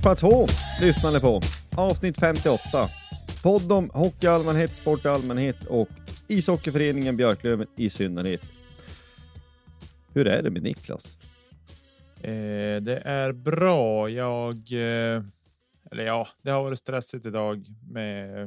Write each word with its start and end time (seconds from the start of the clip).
Hockeyplatå 0.00 0.46
lyssnar 0.80 1.12
ni 1.12 1.20
på. 1.20 1.40
Avsnitt 1.76 2.20
58. 2.20 2.88
Podd 3.42 3.72
om 3.72 3.90
hockey 3.90 4.26
i 4.26 4.28
allmänhet, 4.28 4.74
sport 4.74 5.04
i 5.04 5.08
allmänhet 5.08 5.64
och 5.64 5.88
ishockeyföreningen 6.28 7.16
Björklöven 7.16 7.66
i 7.76 7.90
synnerhet. 7.90 8.40
Hur 10.12 10.26
är 10.26 10.42
det 10.42 10.50
med 10.50 10.62
Niklas? 10.62 11.18
Eh, 12.22 12.82
det 12.82 13.02
är 13.04 13.32
bra. 13.32 14.08
Jag, 14.08 14.56
eh, 14.72 15.22
eller 15.90 16.04
ja, 16.04 16.28
det 16.42 16.50
har 16.50 16.62
varit 16.62 16.78
stressigt 16.78 17.26
idag 17.26 17.64
med. 17.92 18.42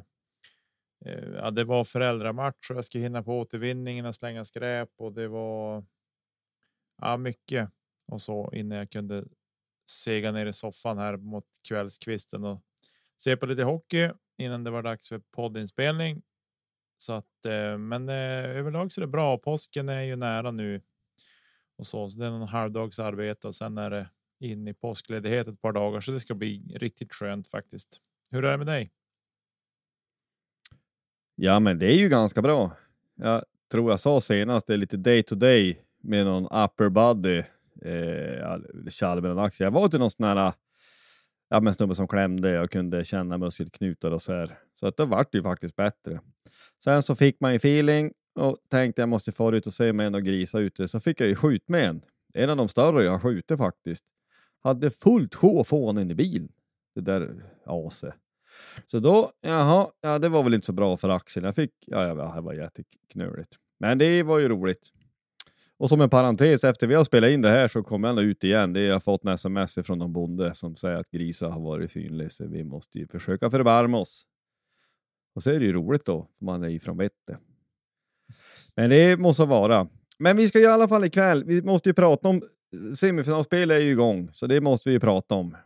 Eh, 1.05 1.29
ja, 1.35 1.51
det 1.51 1.63
var 1.63 1.83
föräldramatch 1.83 2.69
och 2.69 2.77
jag 2.77 2.85
ska 2.85 2.99
hinna 2.99 3.23
på 3.23 3.39
återvinningen 3.39 4.05
och 4.05 4.15
slänga 4.15 4.45
skräp 4.45 4.89
och 4.97 5.13
det 5.13 5.27
var. 5.27 5.85
Ja, 7.01 7.17
mycket 7.17 7.69
och 8.07 8.21
så 8.21 8.51
innan 8.53 8.77
jag 8.77 8.89
kunde 8.89 9.23
sega 9.89 10.31
ner 10.31 10.45
i 10.45 10.53
soffan 10.53 10.97
här 10.97 11.17
mot 11.17 11.45
kvällskvisten 11.67 12.43
och 12.43 12.61
se 13.17 13.37
på 13.37 13.45
lite 13.45 13.63
hockey 13.63 14.09
innan 14.37 14.63
det 14.63 14.71
var 14.71 14.83
dags 14.83 15.09
för 15.09 15.19
poddinspelning. 15.19 16.21
Så 16.97 17.13
att, 17.13 17.45
eh, 17.45 17.77
men 17.77 18.09
eh, 18.09 18.57
överlag 18.57 18.91
så 18.91 19.01
är 19.01 19.05
det 19.05 19.11
bra. 19.11 19.37
Påsken 19.37 19.89
är 19.89 20.01
ju 20.01 20.15
nära 20.15 20.51
nu 20.51 20.81
och 21.77 21.87
så, 21.87 22.09
så 22.09 22.19
det 22.19 22.25
är 22.25 22.31
någon 22.31 22.47
halvdags 22.47 22.99
arbete 22.99 23.47
och 23.47 23.55
sen 23.55 23.77
är 23.77 23.89
det 23.89 24.09
in 24.39 24.67
i 24.67 24.73
påskledighet 24.73 25.47
ett 25.47 25.61
par 25.61 25.71
dagar, 25.71 25.99
så 25.99 26.11
det 26.11 26.19
ska 26.19 26.35
bli 26.35 26.75
riktigt 26.75 27.13
skönt 27.13 27.47
faktiskt. 27.47 28.01
Hur 28.29 28.45
är 28.45 28.51
det 28.51 28.57
med 28.57 28.67
dig? 28.67 28.91
Ja, 31.35 31.59
men 31.59 31.79
det 31.79 31.93
är 31.93 31.97
ju 31.97 32.09
ganska 32.09 32.41
bra. 32.41 32.77
Jag 33.15 33.43
tror 33.71 33.91
jag 33.91 33.99
sa 33.99 34.21
senast, 34.21 34.67
det 34.67 34.73
är 34.73 34.77
lite 34.77 34.97
day 34.97 35.23
to 35.23 35.35
day 35.35 35.81
med 36.01 36.25
någon 36.25 36.45
upper 36.45 36.89
body 36.89 37.43
eh, 37.85 38.89
Chalmers 38.89 39.37
aktie. 39.37 39.65
Jag 39.65 39.71
var 39.71 39.87
till 39.87 39.99
någon 39.99 40.11
sån 40.11 40.25
här 40.25 40.53
ja, 41.49 41.59
men 41.59 41.73
snubbe 41.73 41.95
som 41.95 42.07
klämde 42.07 42.59
och 42.59 42.71
kunde 42.71 43.05
känna 43.05 43.37
muskelknutar 43.37 44.11
och 44.11 44.21
så 44.21 44.33
här. 44.33 44.59
Så 44.73 44.87
att 44.87 44.97
det 44.97 45.05
vart 45.05 45.35
ju 45.35 45.43
faktiskt 45.43 45.75
bättre. 45.75 46.19
Sen 46.83 47.03
så 47.03 47.15
fick 47.15 47.39
man 47.39 47.51
ju 47.51 47.55
feeling 47.55 48.11
och 48.35 48.57
tänkte 48.69 49.01
jag 49.01 49.09
måste 49.09 49.31
fara 49.31 49.57
ut 49.57 49.67
och 49.67 49.73
se 49.73 49.93
med 49.93 50.15
en 50.15 50.23
grisa 50.23 50.59
ute. 50.59 50.87
Så 50.87 50.99
fick 50.99 51.21
jag 51.21 51.29
ju 51.29 51.35
skjut 51.35 51.69
med 51.69 51.85
en. 51.85 52.01
En 52.33 52.49
av 52.49 52.57
de 52.57 52.67
större 52.67 53.03
jag 53.03 53.11
har 53.11 53.19
skjutit 53.19 53.57
faktiskt. 53.57 54.03
Hade 54.63 54.89
fullt 54.89 55.35
sjå 55.35 55.59
att 55.59 55.67
få 55.67 55.89
in 55.89 56.11
i 56.11 56.15
bilen. 56.15 56.51
Det 56.95 57.01
där 57.01 57.43
aset. 57.65 58.13
Så 58.85 58.99
då, 58.99 59.31
jaha, 59.41 59.87
ja, 60.01 60.19
det 60.19 60.29
var 60.29 60.43
väl 60.43 60.53
inte 60.53 60.65
så 60.65 60.73
bra 60.73 60.97
för 60.97 61.09
axeln. 61.09 61.45
Jag 61.45 61.55
fick, 61.55 61.71
ja, 61.85 62.07
ja 62.07 62.33
det 62.35 62.41
var 62.41 62.53
jätteknöligt. 62.53 63.55
Men 63.79 63.97
det 63.97 64.23
var 64.23 64.39
ju 64.39 64.49
roligt. 64.49 64.91
Och 65.83 65.89
som 65.89 66.01
en 66.01 66.09
parentes, 66.09 66.63
efter 66.63 66.87
vi 66.87 66.95
har 66.95 67.03
spelat 67.03 67.29
in 67.29 67.41
det 67.41 67.49
här 67.49 67.67
så 67.67 67.83
kommer 67.83 68.07
jag 68.07 68.23
ut 68.23 68.43
igen. 68.43 68.73
Det 68.73 68.79
är 68.79 68.83
jag 68.83 68.95
har 68.95 68.99
fått 68.99 69.25
en 69.25 69.31
sms 69.31 69.79
från 69.83 69.97
någon 69.97 70.13
bonde 70.13 70.55
som 70.55 70.75
säger 70.75 70.97
att 70.97 71.11
grisar 71.11 71.49
har 71.49 71.59
varit 71.59 71.91
synlig, 71.91 72.31
så 72.31 72.47
vi 72.47 72.63
måste 72.63 72.99
ju 72.99 73.07
försöka 73.07 73.49
förvärma 73.49 73.97
oss. 73.97 74.25
Och 75.35 75.43
så 75.43 75.51
är 75.51 75.59
det 75.59 75.65
ju 75.65 75.73
roligt 75.73 76.05
då, 76.05 76.27
man 76.41 76.63
är 76.63 76.67
ju 76.67 76.79
från 76.79 76.97
vettet. 76.97 77.37
Men 78.75 78.89
det 78.89 79.17
måste 79.17 79.45
vara. 79.45 79.87
Men 80.19 80.37
vi 80.37 80.47
ska 80.47 80.59
ju 80.59 80.65
i 80.65 80.67
alla 80.67 80.87
fall 80.87 81.05
ikväll, 81.05 81.43
vi 81.43 81.61
måste 81.61 81.89
ju 81.89 81.93
prata 81.93 82.27
om 82.27 82.41
semifinalspel 82.95 83.71
är 83.71 83.79
ju 83.79 83.91
igång, 83.91 84.29
så 84.31 84.47
det 84.47 84.61
måste 84.61 84.89
vi 84.89 84.93
ju 84.93 84.99
prata 84.99 85.35
om. 85.35 85.57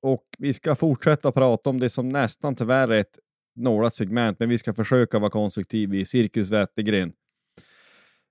Och 0.00 0.24
vi 0.38 0.52
ska 0.52 0.74
fortsätta 0.74 1.32
prata 1.32 1.70
om 1.70 1.80
det 1.80 1.90
som 1.90 2.08
nästan 2.08 2.56
tyvärr 2.56 2.88
är 2.88 3.00
ett 3.00 3.18
nålat 3.54 3.94
segment, 3.94 4.38
men 4.38 4.48
vi 4.48 4.58
ska 4.58 4.74
försöka 4.74 5.18
vara 5.18 5.30
konstruktiva 5.30 5.96
i 5.96 6.04
Cirkus 6.04 6.50
Wettergren. 6.50 7.12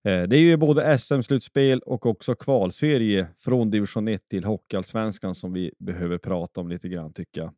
Eh, 0.06 0.24
det 0.24 0.38
är 0.38 0.40
ju 0.40 0.58
både 0.58 0.98
SM-slutspel 0.98 1.80
och 1.80 2.06
också 2.06 2.36
kvalserie 2.36 3.28
från 3.38 3.72
division 3.72 4.08
1 4.08 4.30
till 4.30 4.44
Hockeyallsvenskan 4.44 5.36
som 5.36 5.54
vi 5.54 5.72
behöver 5.80 6.18
prata 6.18 6.62
om 6.62 6.70
lite 6.70 6.90
grann 6.90 7.14
tycker 7.14 7.42
jag. 7.42 7.54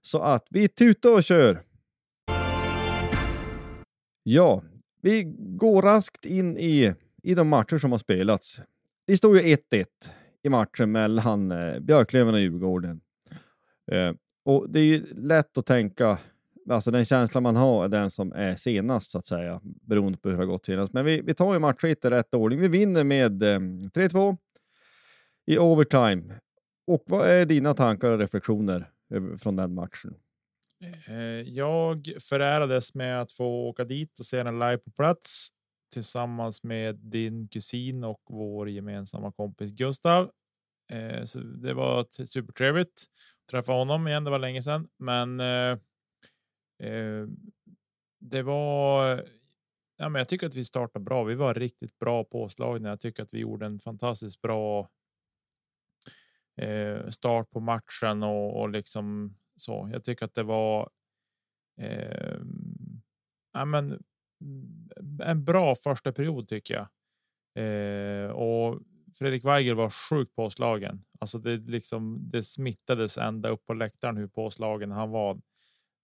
Så 0.00 0.18
att 0.18 0.46
vi 0.50 0.68
tutar 0.68 1.12
och 1.12 1.24
kör! 1.24 1.62
Ja, 4.22 4.62
vi 5.02 5.22
går 5.38 5.82
raskt 5.82 6.24
in 6.24 6.58
i, 6.58 6.94
i 7.22 7.34
de 7.34 7.48
matcher 7.48 7.78
som 7.78 7.90
har 7.90 7.98
spelats. 7.98 8.60
Det 9.06 9.16
står 9.16 9.40
ju 9.40 9.56
1-1 9.56 9.84
i 10.42 10.48
matchen 10.48 10.92
mellan 10.92 11.52
eh, 11.52 11.80
Björklöven 11.80 12.34
och 12.34 12.40
Djurgården. 12.40 13.00
Eh, 13.92 14.12
och 14.44 14.70
det 14.70 14.80
är 14.80 14.84
ju 14.84 15.06
lätt 15.14 15.58
att 15.58 15.66
tänka 15.66 16.18
alltså 16.70 16.90
den 16.90 17.04
känsla 17.04 17.40
man 17.40 17.56
har 17.56 17.84
är 17.84 17.88
den 17.88 18.10
som 18.10 18.32
är 18.32 18.56
senast 18.56 19.10
så 19.10 19.18
att 19.18 19.26
säga, 19.26 19.60
beroende 19.62 20.18
på 20.18 20.28
hur 20.28 20.36
det 20.36 20.42
har 20.42 20.46
gått 20.46 20.66
senast. 20.66 20.92
Men 20.92 21.04
vi, 21.04 21.20
vi 21.20 21.34
tar 21.34 21.52
ju 21.52 21.58
matcher 21.58 21.86
i 21.86 21.94
rätt 21.94 22.34
ordning. 22.34 22.60
Vi 22.60 22.68
vinner 22.68 23.04
med 23.04 23.42
eh, 23.42 23.58
3-2 23.58 24.36
i 25.46 25.58
overtime. 25.58 26.40
Och 26.86 27.04
vad 27.06 27.28
är 27.28 27.46
dina 27.46 27.74
tankar 27.74 28.12
och 28.12 28.18
reflektioner 28.18 28.90
eh, 29.14 29.36
från 29.36 29.56
den 29.56 29.74
matchen? 29.74 30.14
Eh, 31.08 31.40
jag 31.40 32.12
förärades 32.20 32.94
med 32.94 33.20
att 33.20 33.32
få 33.32 33.68
åka 33.68 33.84
dit 33.84 34.18
och 34.18 34.26
se 34.26 34.42
den 34.42 34.58
live 34.58 34.78
på 34.78 34.90
plats 34.90 35.48
tillsammans 35.92 36.62
med 36.62 36.96
din 36.96 37.48
kusin 37.48 38.04
och 38.04 38.20
vår 38.28 38.68
gemensamma 38.68 39.32
kompis 39.32 39.72
Gustav. 39.72 40.30
Eh, 40.92 41.24
så 41.24 41.38
det 41.38 41.74
var 41.74 42.24
supertrevligt 42.26 42.88
att 42.88 43.50
träffa 43.50 43.72
honom 43.72 44.08
igen. 44.08 44.24
Det 44.24 44.30
var 44.30 44.38
länge 44.38 44.62
sedan, 44.62 44.88
men 44.98 45.40
Eh, 46.78 47.26
det 48.20 48.42
var. 48.42 49.24
Ja, 49.96 50.08
men 50.08 50.20
jag 50.20 50.28
tycker 50.28 50.46
att 50.46 50.54
vi 50.54 50.64
startade 50.64 51.04
bra. 51.04 51.24
Vi 51.24 51.34
var 51.34 51.54
riktigt 51.54 51.98
bra 51.98 52.24
påslagna. 52.24 52.88
Jag 52.88 53.00
tycker 53.00 53.22
att 53.22 53.34
vi 53.34 53.38
gjorde 53.38 53.66
en 53.66 53.78
fantastiskt 53.78 54.40
bra. 54.42 54.90
Eh, 56.56 57.08
start 57.08 57.50
på 57.50 57.60
matchen 57.60 58.22
och, 58.22 58.60
och 58.60 58.70
liksom 58.70 59.36
så. 59.56 59.90
Jag 59.92 60.04
tycker 60.04 60.24
att 60.24 60.34
det 60.34 60.42
var. 60.42 60.90
Eh, 61.80 62.38
ja, 63.52 63.64
men 63.64 64.02
en 65.22 65.44
bra 65.44 65.74
första 65.74 66.12
period 66.12 66.48
tycker 66.48 66.74
jag. 66.74 66.88
Eh, 67.64 68.30
och 68.30 68.80
Fredrik 69.14 69.44
Weigel 69.44 69.76
var 69.76 69.90
sjukt 69.90 70.34
påslagen. 70.34 71.04
Alltså 71.20 71.38
det, 71.38 71.56
liksom, 71.56 72.30
det 72.30 72.42
smittades 72.42 73.18
ända 73.18 73.48
upp 73.48 73.66
på 73.66 73.74
läktaren 73.74 74.16
hur 74.16 74.26
påslagen 74.26 74.90
han 74.90 75.10
var. 75.10 75.40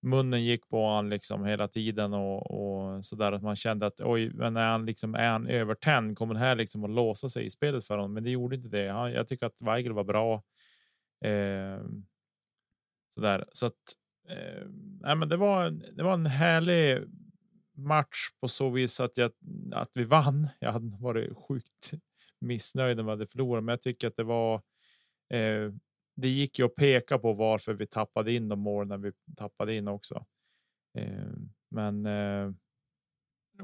Munnen 0.02 0.44
gick 0.44 0.68
på 0.68 0.88
han 0.88 1.08
liksom 1.08 1.44
hela 1.44 1.68
tiden 1.68 2.14
och, 2.14 2.50
och 2.50 3.04
så 3.04 3.16
där 3.16 3.32
att 3.32 3.42
man 3.42 3.56
kände 3.56 3.86
att 3.86 4.00
oj, 4.00 4.30
men 4.34 4.56
är 4.56 4.70
han 4.70 4.86
liksom 4.86 5.14
är 5.14 5.28
han 5.30 5.46
övertänd? 5.46 6.18
Kommer 6.18 6.34
det 6.34 6.40
här 6.40 6.56
liksom 6.56 6.84
att 6.84 6.90
låsa 6.90 7.28
sig 7.28 7.46
i 7.46 7.50
spelet 7.50 7.86
för 7.86 7.96
honom? 7.96 8.12
Men 8.12 8.24
det 8.24 8.30
gjorde 8.30 8.56
inte 8.56 8.68
det. 8.68 8.88
Han, 8.88 9.12
jag 9.12 9.28
tycker 9.28 9.46
att 9.46 9.62
Weigel 9.62 9.92
var 9.92 10.04
bra. 10.04 10.42
Eh, 11.24 11.80
så 13.14 13.20
där 13.20 13.44
så 13.52 13.66
att. 13.66 13.96
Eh, 14.28 14.66
nej, 15.00 15.16
men 15.16 15.28
det 15.28 15.36
var. 15.36 15.70
Det 15.70 16.02
var 16.02 16.14
en 16.14 16.26
härlig 16.26 16.98
match 17.76 18.28
på 18.40 18.48
så 18.48 18.70
vis 18.70 19.00
att 19.00 19.16
jag 19.16 19.30
att 19.72 19.90
vi 19.94 20.04
vann. 20.04 20.48
Jag 20.58 20.72
hade 20.72 20.96
varit 21.00 21.36
sjukt 21.36 21.92
missnöjd 22.40 23.00
om 23.00 23.06
vi 23.06 23.10
hade 23.10 23.26
förlorat, 23.26 23.64
men 23.64 23.72
jag 23.72 23.82
tycker 23.82 24.08
att 24.08 24.16
det 24.16 24.24
var. 24.24 24.54
Eh, 25.32 25.72
det 26.20 26.28
gick 26.28 26.58
ju 26.58 26.64
att 26.64 26.74
peka 26.74 27.18
på 27.18 27.32
varför 27.32 27.74
vi 27.74 27.86
tappade 27.86 28.32
in 28.32 28.48
de 28.48 28.60
mål 28.60 28.86
när 28.86 28.98
vi 28.98 29.12
tappade 29.36 29.74
in 29.74 29.88
också. 29.88 30.26
Eh, 30.98 31.32
men. 31.70 32.06
Eh, 32.06 32.52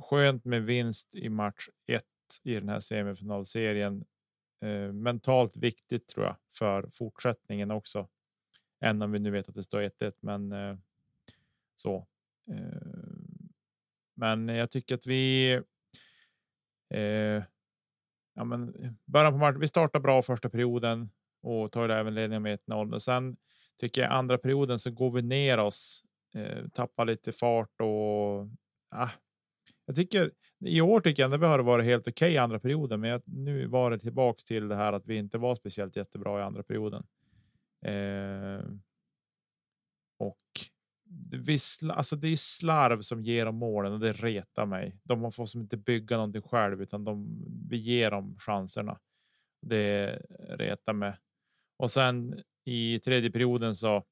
skönt 0.01 0.45
med 0.45 0.63
vinst 0.63 1.17
i 1.17 1.29
match 1.29 1.69
1 1.87 2.05
i 2.43 2.55
den 2.55 2.69
här 2.69 2.81
semifinalserien. 2.81 4.05
Eh, 4.65 4.93
mentalt 4.93 5.57
viktigt 5.57 6.09
tror 6.09 6.27
jag 6.27 6.37
för 6.59 6.89
fortsättningen 6.93 7.71
också. 7.71 8.09
Än 8.81 9.03
om 9.03 9.13
vi 9.13 9.19
nu 9.19 9.31
vet 9.31 9.49
att 9.49 9.55
det 9.55 9.63
står 9.63 9.83
1-1, 9.83 10.13
men 10.21 10.53
eh, 10.53 10.77
så. 11.77 12.07
Eh, 12.51 13.17
men 14.15 14.49
jag 14.49 14.71
tycker 14.71 14.95
att 14.95 15.07
vi. 15.07 15.53
Eh, 16.95 17.43
ja, 18.35 18.45
men 18.45 18.75
början 19.05 19.33
på 19.33 19.39
matchen. 19.39 19.61
Vi 19.61 19.69
startar 19.69 20.01
bra 20.01 20.23
första 20.23 20.51
perioden 20.51 21.11
och 21.47 21.73
tar 21.73 21.89
även 21.89 22.15
ledningen 22.15 22.43
med 22.43 22.59
1-0. 22.69 22.95
Och 22.95 23.03
sen 23.03 23.37
tycker 23.81 24.01
jag 24.03 24.13
andra 24.13 24.39
perioden 24.39 24.79
så 24.79 24.91
går 24.91 25.11
vi 25.11 25.23
ner 25.23 25.59
oss, 25.59 26.05
eh, 26.35 26.69
tappar 26.73 27.05
lite 27.05 27.33
fart 27.33 27.81
och 27.81 28.49
ah, 28.91 29.11
jag 29.87 29.97
tycker 29.97 30.33
i 30.65 30.81
år 30.81 31.01
tycker 31.01 31.23
jag 31.23 31.35
att 31.35 31.41
vi 31.41 31.47
har 31.47 31.59
varit 31.59 31.85
helt 31.85 32.09
okej 32.09 32.13
okay 32.13 32.35
i 32.35 32.39
andra 32.39 32.61
perioden, 32.61 33.01
men 33.01 33.11
jag, 33.11 33.23
nu 33.25 33.67
var 33.67 33.91
det 33.91 33.99
tillbaks 33.99 34.45
till 34.45 34.69
det 34.69 34.75
här 34.75 34.93
att 34.93 35.07
vi 35.07 35.17
inte 35.17 35.39
var 35.39 35.55
speciellt 35.55 35.97
jättebra 35.97 36.41
i 36.41 36.43
andra 36.43 36.63
perioden. 36.63 37.07
Eh, 37.85 38.65
och 40.19 40.41
vi, 41.31 41.59
alltså 41.91 42.17
det 42.17 42.29
är 42.29 42.37
slarv 42.37 43.01
som 43.01 43.23
ger 43.23 43.45
dem 43.47 43.57
målen 43.57 43.93
och 43.93 44.01
det 44.01 44.13
retar 44.13 44.67
mig. 44.67 45.01
De 45.03 45.33
får 45.33 45.47
som 45.47 45.61
inte 45.61 45.77
bygga 45.77 46.17
någonting 46.17 46.43
själv 46.43 46.83
utan 46.83 47.05
de, 47.05 47.45
vi 47.71 47.77
ger 47.77 48.11
dem 48.11 48.37
chanserna. 48.39 48.99
Det 49.63 50.07
retar 50.49 50.93
mig. 50.93 51.15
Och 51.77 51.91
sen 51.91 52.43
i 52.65 52.99
tredje 52.99 53.31
perioden 53.31 53.77
så. 53.77 54.05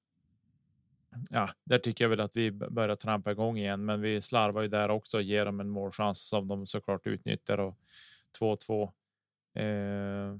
Ja, 1.30 1.48
där 1.64 1.78
tycker 1.78 2.04
jag 2.04 2.08
väl 2.08 2.20
att 2.20 2.36
vi 2.36 2.52
börjar 2.52 2.96
trampa 2.96 3.32
igång 3.32 3.58
igen, 3.58 3.84
men 3.84 4.00
vi 4.00 4.20
slarvar 4.20 4.62
ju 4.62 4.68
där 4.68 4.88
också 4.88 5.16
och 5.16 5.22
ger 5.22 5.44
dem 5.44 5.60
en 5.60 5.68
målchans 5.68 6.28
som 6.28 6.48
de 6.48 6.66
såklart 6.66 7.06
utnyttjar 7.06 7.58
och 7.60 7.78
2-2. 8.40 8.92
Eh, 9.54 10.36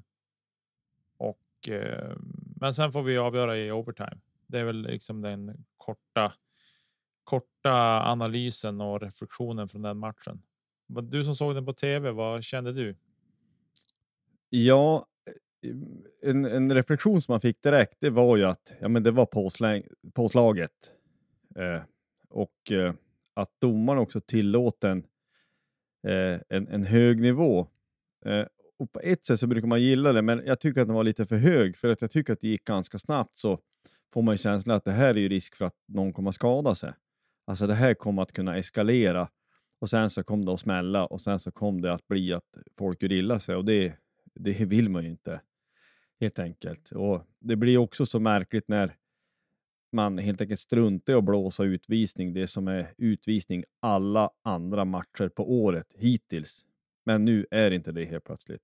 och 1.17 1.69
eh, 1.69 2.17
men 2.57 2.75
sen 2.75 2.93
får 2.93 3.03
vi 3.03 3.19
avgöra 3.19 3.59
i 3.59 3.71
overtime. 3.71 4.19
Det 4.47 4.59
är 4.59 4.65
väl 4.65 4.83
liksom 4.83 5.23
den 5.23 5.65
korta 5.77 6.33
korta 7.25 8.03
analysen 8.03 8.81
och 8.81 9.01
reflektionen 9.01 9.69
från 9.69 9.83
den 9.83 9.99
matchen. 9.99 10.43
Du 10.87 11.25
som 11.25 11.37
såg 11.37 11.55
den 11.55 11.67
på 11.67 11.73
tv, 11.73 12.11
vad 12.11 12.45
kände 12.45 12.73
du? 12.73 12.97
Ja, 14.51 15.07
en, 16.23 16.45
en 16.45 16.75
reflektion 16.75 17.23
som 17.23 17.33
man 17.33 17.41
fick 17.41 17.63
direkt, 17.63 17.97
det 18.01 18.11
var 18.11 18.37
ju 18.37 18.45
att 18.45 18.73
ja, 18.81 18.89
men 18.89 19.03
det 19.03 19.11
var 19.11 19.27
påsläng, 19.27 19.83
påslaget. 20.13 20.71
Eh, 21.57 21.83
och 22.31 22.73
eh, 22.73 22.95
att 23.35 23.51
domaren 23.61 24.01
också 24.01 24.21
tillåter 24.21 24.89
en, 24.89 25.05
eh, 26.07 26.41
en, 26.49 26.69
en 26.69 26.85
hög 26.85 27.21
nivå. 27.21 27.67
Eh, 28.27 28.45
och 28.79 28.93
på 28.93 29.01
ett 29.01 29.27
sätt 29.27 29.41
så 29.41 29.47
brukar 29.47 29.69
man 29.69 29.83
gilla 29.83 30.13
det, 30.13 30.23
men 30.23 30.43
jag 30.47 30.61
tycker 30.61 30.81
att 30.81 30.87
den 30.87 30.97
var 30.97 31.05
lite 31.05 31.27
för 31.27 31.37
hög, 31.37 31.77
för 31.77 31.89
att 31.89 32.03
jag 32.03 32.11
tycker 32.11 32.33
att 32.33 32.41
det 32.41 32.49
gick 32.49 32.65
ganska 32.65 32.99
snabbt 32.99 33.39
så 33.39 33.59
får 34.13 34.23
man 34.23 34.35
ju 34.35 34.39
känslan 34.39 34.77
att 34.77 34.85
det 34.85 34.93
här 34.93 35.09
är 35.09 35.19
ju 35.19 35.29
risk 35.29 35.55
för 35.55 35.65
att 35.65 35.77
någon 35.89 36.13
kommer 36.13 36.29
att 36.29 36.35
skada 36.35 36.75
sig. 36.75 36.93
Alltså 37.47 37.67
det 37.67 37.75
här 37.75 37.95
kommer 37.95 38.23
att 38.23 38.33
kunna 38.33 38.57
eskalera 38.57 39.29
och 39.81 39.91
sen 39.91 40.11
så 40.11 40.25
kom 40.25 40.45
det 40.45 40.53
att 40.53 40.61
smälla 40.61 41.07
och 41.07 41.21
sen 41.21 41.39
så 41.39 41.53
kom 41.53 41.81
det 41.81 41.93
att 41.93 42.09
bli 42.09 42.33
att 42.33 42.45
folk 42.79 43.03
gör 43.03 43.13
illa 43.13 43.39
sig 43.39 43.57
och 43.57 43.65
det, 43.65 43.95
det 44.35 44.65
vill 44.65 44.89
man 44.89 45.05
ju 45.05 45.11
inte 45.11 45.41
helt 46.21 46.39
enkelt. 46.39 46.93
Och 46.93 47.23
Det 47.41 47.57
blir 47.57 47.79
också 47.79 48.07
så 48.07 48.21
märkligt 48.21 48.69
när 48.69 48.97
man 49.93 50.19
helt 50.19 50.41
enkelt 50.41 50.61
struntar 50.61 51.13
i 51.13 51.17
att 51.17 51.25
blåsa 51.25 51.65
utvisning, 51.65 52.35
det 52.35 52.47
som 52.47 52.69
är 52.69 52.95
utvisning 52.99 53.65
alla 53.81 54.31
andra 54.43 54.85
matcher 54.85 55.29
på 55.29 55.53
året 55.63 55.87
hittills. 55.95 56.67
Men 57.05 57.25
nu 57.25 57.47
är 57.51 57.71
det 57.71 57.77
inte 57.77 57.93
det 57.93 58.05
helt 58.05 58.25
plötsligt. 58.25 58.63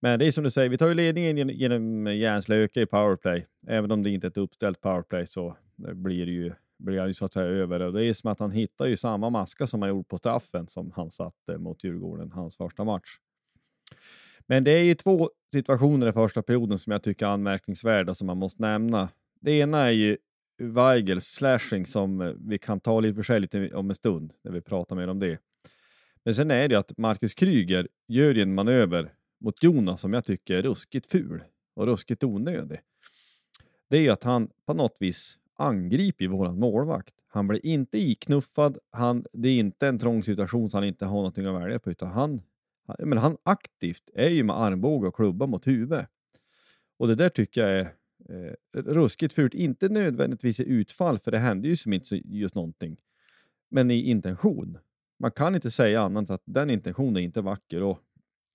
Men 0.00 0.18
det 0.18 0.26
är 0.26 0.32
som 0.32 0.44
du 0.44 0.50
säger, 0.50 0.68
vi 0.68 0.78
tar 0.78 0.88
ju 0.88 0.94
ledningen 0.94 1.48
genom 1.48 2.06
Järnslöke 2.06 2.80
i 2.80 2.86
powerplay. 2.86 3.46
Även 3.66 3.90
om 3.90 4.02
det 4.02 4.10
inte 4.10 4.26
är 4.26 4.30
ett 4.30 4.36
uppställt 4.36 4.80
powerplay 4.80 5.26
så 5.26 5.56
blir 5.76 6.26
det 6.26 6.32
ju 6.32 6.52
blir 6.78 6.98
han 6.98 7.08
ju 7.08 7.14
så 7.14 7.24
att 7.24 7.32
säga 7.32 7.46
över. 7.46 7.80
Och 7.80 7.92
det 7.92 8.04
är 8.04 8.12
som 8.12 8.30
att 8.30 8.40
han 8.40 8.50
hittar 8.50 8.86
ju 8.86 8.96
samma 8.96 9.30
maska 9.30 9.66
som 9.66 9.82
han 9.82 9.88
gjorde 9.88 10.08
på 10.08 10.18
straffen 10.18 10.68
som 10.68 10.92
han 10.96 11.10
satte 11.10 11.58
mot 11.58 11.84
Djurgården, 11.84 12.32
hans 12.32 12.56
första 12.56 12.84
match. 12.84 13.18
Men 14.48 14.64
det 14.64 14.70
är 14.70 14.82
ju 14.82 14.94
två 14.94 15.30
situationer 15.52 16.08
i 16.08 16.12
första 16.12 16.42
perioden 16.42 16.78
som 16.78 16.92
jag 16.92 17.02
tycker 17.02 17.26
är 17.26 17.30
anmärkningsvärda 17.30 18.14
som 18.14 18.26
man 18.26 18.38
måste 18.38 18.62
nämna. 18.62 19.08
Det 19.40 19.52
ena 19.52 19.78
är 19.78 19.90
ju 19.90 20.16
Weigels 20.58 21.24
slashing 21.24 21.86
som 21.86 22.20
eh, 22.20 22.32
vi 22.38 22.58
kan 22.58 22.80
tala 22.80 23.08
i 23.08 23.10
och 23.10 23.16
för 23.16 23.22
sig 23.22 23.40
lite 23.40 23.74
om 23.74 23.88
en 23.88 23.94
stund 23.94 24.32
när 24.44 24.52
vi 24.52 24.60
pratar 24.60 24.96
mer 24.96 25.08
om 25.08 25.18
det. 25.18 25.38
Men 26.24 26.34
sen 26.34 26.50
är 26.50 26.68
det 26.68 26.76
att 26.76 26.98
Marcus 26.98 27.34
Kryger 27.34 27.88
gör 28.08 28.38
en 28.38 28.54
manöver 28.54 29.12
mot 29.40 29.62
Jonas 29.62 30.00
som 30.00 30.12
jag 30.12 30.24
tycker 30.24 30.54
är 30.54 30.62
ruskigt 30.62 31.06
ful 31.06 31.42
och 31.74 31.86
ruskigt 31.86 32.24
onödig. 32.24 32.80
Det 33.90 33.96
är 33.96 34.00
ju 34.00 34.10
att 34.10 34.24
han 34.24 34.50
på 34.66 34.74
något 34.74 34.96
vis 35.00 35.38
angriper 35.56 36.28
våran 36.28 36.58
målvakt. 36.58 37.14
Han 37.28 37.48
blir 37.48 37.66
inte 37.66 37.98
iknuffad. 37.98 38.78
Han, 38.90 39.24
det 39.32 39.48
är 39.48 39.58
inte 39.58 39.88
en 39.88 39.98
trång 39.98 40.22
situation 40.22 40.70
så 40.70 40.76
han 40.76 40.84
inte 40.84 41.06
har 41.06 41.16
någonting 41.16 41.46
att 41.46 41.62
välja 41.62 41.78
på, 41.78 41.90
utan 41.90 42.08
han, 42.08 42.42
men 42.98 43.18
han 43.18 43.36
aktivt 43.42 44.10
är 44.14 44.28
ju 44.28 44.42
med 44.44 44.56
armbåge 44.56 45.08
och 45.08 45.16
klubba 45.16 45.46
mot 45.46 45.66
huvudet. 45.66 46.08
Och 46.98 47.08
det 47.08 47.14
där 47.14 47.28
tycker 47.28 47.60
jag 47.60 47.80
är 47.80 47.92
eh, 48.28 48.82
ruskigt 48.82 49.34
fult. 49.34 49.54
Inte 49.54 49.88
nödvändigtvis 49.88 50.60
i 50.60 50.64
utfall, 50.64 51.18
för 51.18 51.30
det 51.30 51.38
händer 51.38 51.68
ju 51.68 51.76
som 51.76 51.92
inte 51.92 52.16
just 52.16 52.54
någonting. 52.54 52.96
Men 53.70 53.90
i 53.90 54.10
intention. 54.10 54.78
Man 55.18 55.30
kan 55.30 55.54
inte 55.54 55.70
säga 55.70 56.00
annat 56.00 56.30
att 56.30 56.42
den 56.44 56.70
intentionen 56.70 57.16
är 57.16 57.20
inte 57.20 57.40
vacker. 57.40 57.82
Och, 57.82 57.98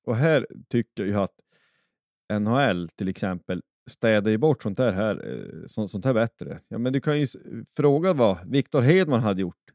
och 0.05 0.15
här 0.15 0.47
tycker 0.69 1.05
jag 1.05 1.23
att 1.23 2.39
NHL 2.39 2.89
till 2.89 3.07
exempel 3.07 3.61
städar 3.89 4.31
ju 4.31 4.37
bort 4.37 4.63
sånt 4.63 4.77
där 4.77 4.91
här, 4.91 5.31
eh, 5.31 5.65
sånt, 5.67 5.91
sånt 5.91 6.05
här 6.05 6.13
bättre. 6.13 6.59
Ja, 6.67 6.77
men 6.77 6.93
du 6.93 7.01
kan 7.01 7.19
ju 7.19 7.27
fråga 7.67 8.13
vad 8.13 8.51
Victor 8.51 8.81
Hedman 8.81 9.19
hade 9.19 9.41
gjort 9.41 9.71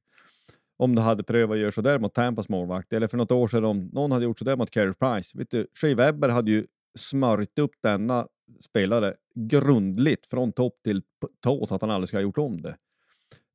om 0.76 0.94
du 0.94 1.02
hade 1.02 1.22
prövat 1.22 1.54
att 1.54 1.60
göra 1.60 1.72
sådär 1.72 1.98
mot 1.98 2.14
Tampas 2.14 2.48
målvakt, 2.48 2.92
eller 2.92 3.06
för 3.06 3.16
något 3.16 3.30
år 3.30 3.48
sedan 3.48 3.64
om 3.64 3.90
någon 3.92 4.12
hade 4.12 4.24
gjort 4.24 4.38
sådär 4.38 4.56
mot 4.56 4.70
Carey 4.70 4.92
Price. 4.92 5.38
Vet 5.38 5.50
du, 5.50 5.66
Shea 5.80 5.94
Webber 5.94 6.28
hade 6.28 6.50
ju 6.50 6.66
smörjt 6.98 7.58
upp 7.58 7.72
denna 7.82 8.28
spelare 8.60 9.14
grundligt 9.34 10.26
från 10.26 10.52
topp 10.52 10.74
till 10.84 11.02
tå 11.42 11.66
så 11.66 11.74
att 11.74 11.80
han 11.80 11.90
aldrig 11.90 12.08
ska 12.08 12.16
ha 12.16 12.22
gjort 12.22 12.38
om 12.38 12.62
det. 12.62 12.76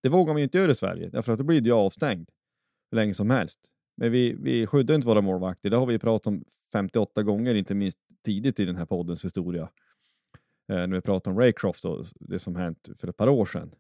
Det 0.04 0.10
vågar 0.10 0.34
man 0.34 0.38
ju 0.38 0.44
inte 0.44 0.58
göra 0.58 0.72
i 0.72 0.76
Sverige, 0.76 1.10
därför 1.10 1.32
att 1.32 1.40
då 1.40 1.46
blir 1.46 1.62
du 1.62 1.70
ju 1.70 1.76
avstängd 1.76 2.30
hur 2.92 2.96
länge 2.96 3.14
som 3.14 3.30
helst. 3.30 3.60
Men 3.98 4.12
vi, 4.12 4.36
vi 4.40 4.68
skyddar 4.68 4.96
inte 4.96 5.08
våra 5.08 5.22
målvakter. 5.22 5.70
Det 5.70 5.78
har 5.78 5.86
vi 5.86 6.00
pratat 6.00 6.28
om 6.28 6.44
58 6.72 7.24
gånger, 7.24 7.56
inte 7.56 7.76
minst 7.76 7.98
tidigt 8.26 8.60
i 8.60 8.66
den 8.66 8.76
här 8.76 8.86
poddens 8.86 9.26
historia 9.26 9.70
eh, 10.72 10.76
när 10.76 10.88
vi 10.88 11.02
pratar 11.02 11.32
om 11.32 11.40
Raycroft 11.40 11.86
och 11.86 12.06
det 12.20 12.40
som 12.40 12.56
hänt 12.56 12.90
för 12.98 13.08
ett 13.08 13.18
par 13.18 13.30
år 13.30 13.46
sedan. 13.46 13.76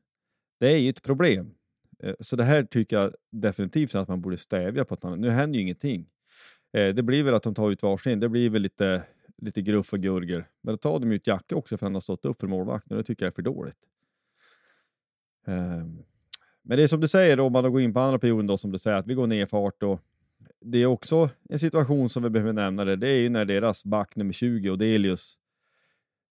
Det 0.59 0.73
är 0.73 0.77
ju 0.77 0.89
ett 0.89 1.01
problem. 1.01 1.55
Eh, 2.03 2.13
så 2.19 2.35
det 2.35 2.43
här 2.43 2.63
tycker 2.63 2.99
jag 2.99 3.13
definitivt 3.31 3.95
att 3.95 4.07
man 4.07 4.21
borde 4.21 4.37
stävja 4.37 4.85
på 4.85 4.93
ett 4.93 5.05
annat 5.05 5.19
Nu 5.19 5.29
händer 5.29 5.57
ju 5.57 5.63
ingenting. 5.63 6.07
Eh, 6.73 6.87
det 6.87 7.03
blir 7.03 7.23
väl 7.23 7.33
att 7.33 7.43
de 7.43 7.55
tar 7.55 7.71
ut 7.71 7.83
varsin. 7.83 8.19
Det 8.19 8.29
blir 8.29 8.49
väl 8.49 8.61
lite, 8.61 9.03
lite 9.37 9.61
gruff 9.61 9.93
och 9.93 9.99
gurger. 9.99 10.47
Men 10.61 10.73
då 10.73 10.77
tar 10.77 10.99
de 10.99 11.11
ut 11.11 11.27
Jacke 11.27 11.55
också 11.55 11.77
för 11.77 11.85
att 11.85 11.87
han 11.87 11.93
har 11.93 12.01
stått 12.01 12.25
upp 12.25 12.39
för 12.39 12.47
målvakten. 12.47 12.97
Det 12.97 13.03
tycker 13.03 13.25
jag 13.25 13.31
är 13.31 13.35
för 13.35 13.41
dåligt. 13.41 13.77
Ehm, 15.47 16.03
men 16.63 16.77
det 16.77 16.83
är 16.83 16.87
som 16.87 17.01
du 17.01 17.07
säger, 17.07 17.39
om 17.39 17.51
man 17.53 17.71
går 17.71 17.81
in 17.81 17.93
på 17.93 17.99
andra 17.99 18.19
perioden 18.19 18.47
då, 18.47 18.57
som 18.57 18.71
du 18.71 18.77
säger, 18.77 18.97
att 18.97 19.07
vi 19.07 19.13
går 19.13 19.27
ner 19.27 19.45
fart 19.45 19.83
och 19.83 19.99
det 20.59 20.77
är 20.77 20.85
också 20.85 21.29
en 21.49 21.59
situation 21.59 22.09
som 22.09 22.23
vi 22.23 22.29
behöver 22.29 22.53
nämna 22.53 22.85
det. 22.85 22.95
Det 22.95 23.09
är 23.09 23.19
ju 23.19 23.29
när 23.29 23.45
deras 23.45 23.83
back 23.83 24.15
nummer 24.15 24.33
20, 24.33 24.69
Odelius, 24.69 25.37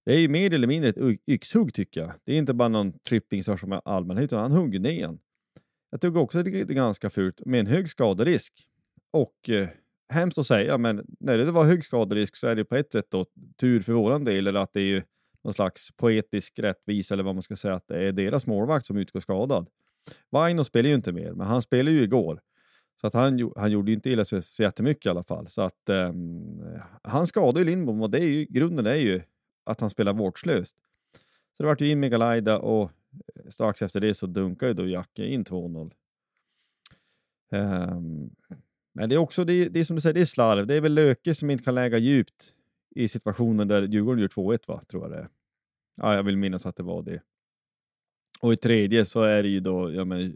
det 0.05 0.15
är 0.15 0.19
ju 0.19 0.29
mer 0.29 0.55
eller 0.55 0.69
mindre 0.69 0.89
ett 0.89 1.21
yxhugg 1.27 1.75
tycker 1.75 2.01
jag. 2.01 2.13
Det 2.25 2.33
är 2.33 2.37
inte 2.37 2.55
bara 2.55 2.69
någon 2.69 2.93
tripping 2.93 3.43
som 3.43 3.73
är 3.73 3.81
allmänhet, 3.85 4.25
utan 4.25 4.39
han 4.41 4.53
hugger 4.53 4.81
ner 4.81 5.05
en. 5.05 5.19
Jag 5.91 6.01
tycker 6.01 6.19
också 6.19 6.43
det 6.43 6.61
är 6.61 6.65
ganska 6.65 7.11
fult 7.11 7.47
med 7.47 7.61
en 7.61 7.67
hög 7.67 7.91
skaderisk. 7.91 8.53
Och 9.11 9.51
eh, 9.51 9.69
hemskt 10.09 10.39
att 10.39 10.47
säga, 10.47 10.79
men 10.79 11.07
när 11.21 11.39
det 11.39 11.53
var 11.53 11.65
hög 11.65 11.85
skaderisk 11.85 12.37
så 12.37 12.49
är 12.49 12.55
det 12.55 12.65
på 12.65 12.77
ett 12.77 12.93
sätt 12.93 13.07
då 13.09 13.27
tur 13.61 13.81
för 13.81 13.93
våran 13.93 14.25
del, 14.25 14.47
eller 14.47 14.61
att 14.61 14.73
det 14.73 14.81
är 14.81 14.85
ju 14.85 15.03
någon 15.45 15.55
slags 15.55 15.91
poetisk 15.97 16.59
rättvisa, 16.59 17.15
eller 17.15 17.25
vad 17.25 17.35
man 17.35 17.43
ska 17.43 17.57
säga, 17.57 17.75
att 17.75 17.89
det 17.89 18.03
är 18.03 18.13
deras 18.13 18.47
målvakt 18.47 18.87
som 18.87 18.97
utgår 18.97 19.21
skadad. 19.21 19.69
Vaino 20.31 20.65
spelar 20.65 20.89
ju 20.89 20.95
inte 20.95 21.13
mer, 21.13 21.33
men 21.33 21.47
han 21.47 21.63
spelade 21.63 21.97
ju 21.97 22.03
igår. 22.03 22.41
Så 23.01 23.07
att 23.07 23.15
han, 23.15 23.53
han 23.57 23.71
gjorde 23.71 23.91
ju 23.91 23.95
inte 23.95 24.11
illa 24.11 24.25
sig 24.25 24.43
så 24.43 24.63
jättemycket 24.63 25.07
i 25.07 25.09
alla 25.09 25.23
fall. 25.23 25.49
Så 25.49 25.63
att 25.63 25.89
eh, 25.89 26.13
han 27.03 27.27
skadade 27.27 27.61
ju 27.61 27.65
Lindbom 27.65 28.03
och 28.03 28.11
det 28.11 28.19
är 28.19 28.27
ju, 28.27 28.45
grunden 28.45 28.87
är 28.87 28.95
ju 28.95 29.23
att 29.65 29.81
han 29.81 29.91
spelar 29.91 30.13
vårdslöst. 30.13 30.77
Så 31.57 31.63
det 31.63 31.67
vart 31.67 31.81
ju 31.81 31.91
in 31.91 32.01
med 32.01 32.11
Galaida 32.11 32.59
och 32.59 32.91
strax 33.49 33.83
efter 33.83 34.01
det 34.01 34.15
så 34.15 34.27
dunkar 34.27 34.67
ju 34.67 34.75
då 34.75 34.87
Jacke 34.87 35.27
in 35.27 35.45
2-0. 35.45 35.93
Um, 37.53 37.61
ehm, 37.61 38.31
men 38.93 39.09
det 39.09 39.15
är 39.15 39.19
också, 39.19 39.45
det, 39.45 39.69
det 39.69 39.81
är 39.81 39.85
som 39.85 39.97
du 39.97 40.03
säger, 40.03 40.15
det 40.15 40.21
är 40.21 40.25
slarv. 40.25 40.67
Det 40.67 40.75
är 40.75 40.81
väl 40.81 40.95
Löke 40.95 41.35
som 41.35 41.51
inte 41.51 41.65
kan 41.65 41.75
lägga 41.75 41.99
djupt 41.99 42.55
i 42.91 43.09
situationen 43.09 43.69
där 43.69 43.83
Djurgården 43.83 44.21
gör 44.21 44.29
2-1 44.29 44.59
va, 44.69 44.83
tror 44.91 45.03
jag 45.03 45.11
det 45.13 45.19
är. 45.19 45.29
Ja, 45.97 46.15
jag 46.15 46.23
vill 46.23 46.37
minnas 46.37 46.67
att 46.67 46.77
det 46.77 46.83
var 46.83 47.03
det. 47.03 47.23
Och 48.41 48.53
i 48.53 48.57
tredje 48.57 49.05
så 49.05 49.23
är 49.23 49.43
det 49.43 49.49
ju 49.49 49.61
då 49.61 49.93
ja, 49.93 50.05
men, 50.05 50.35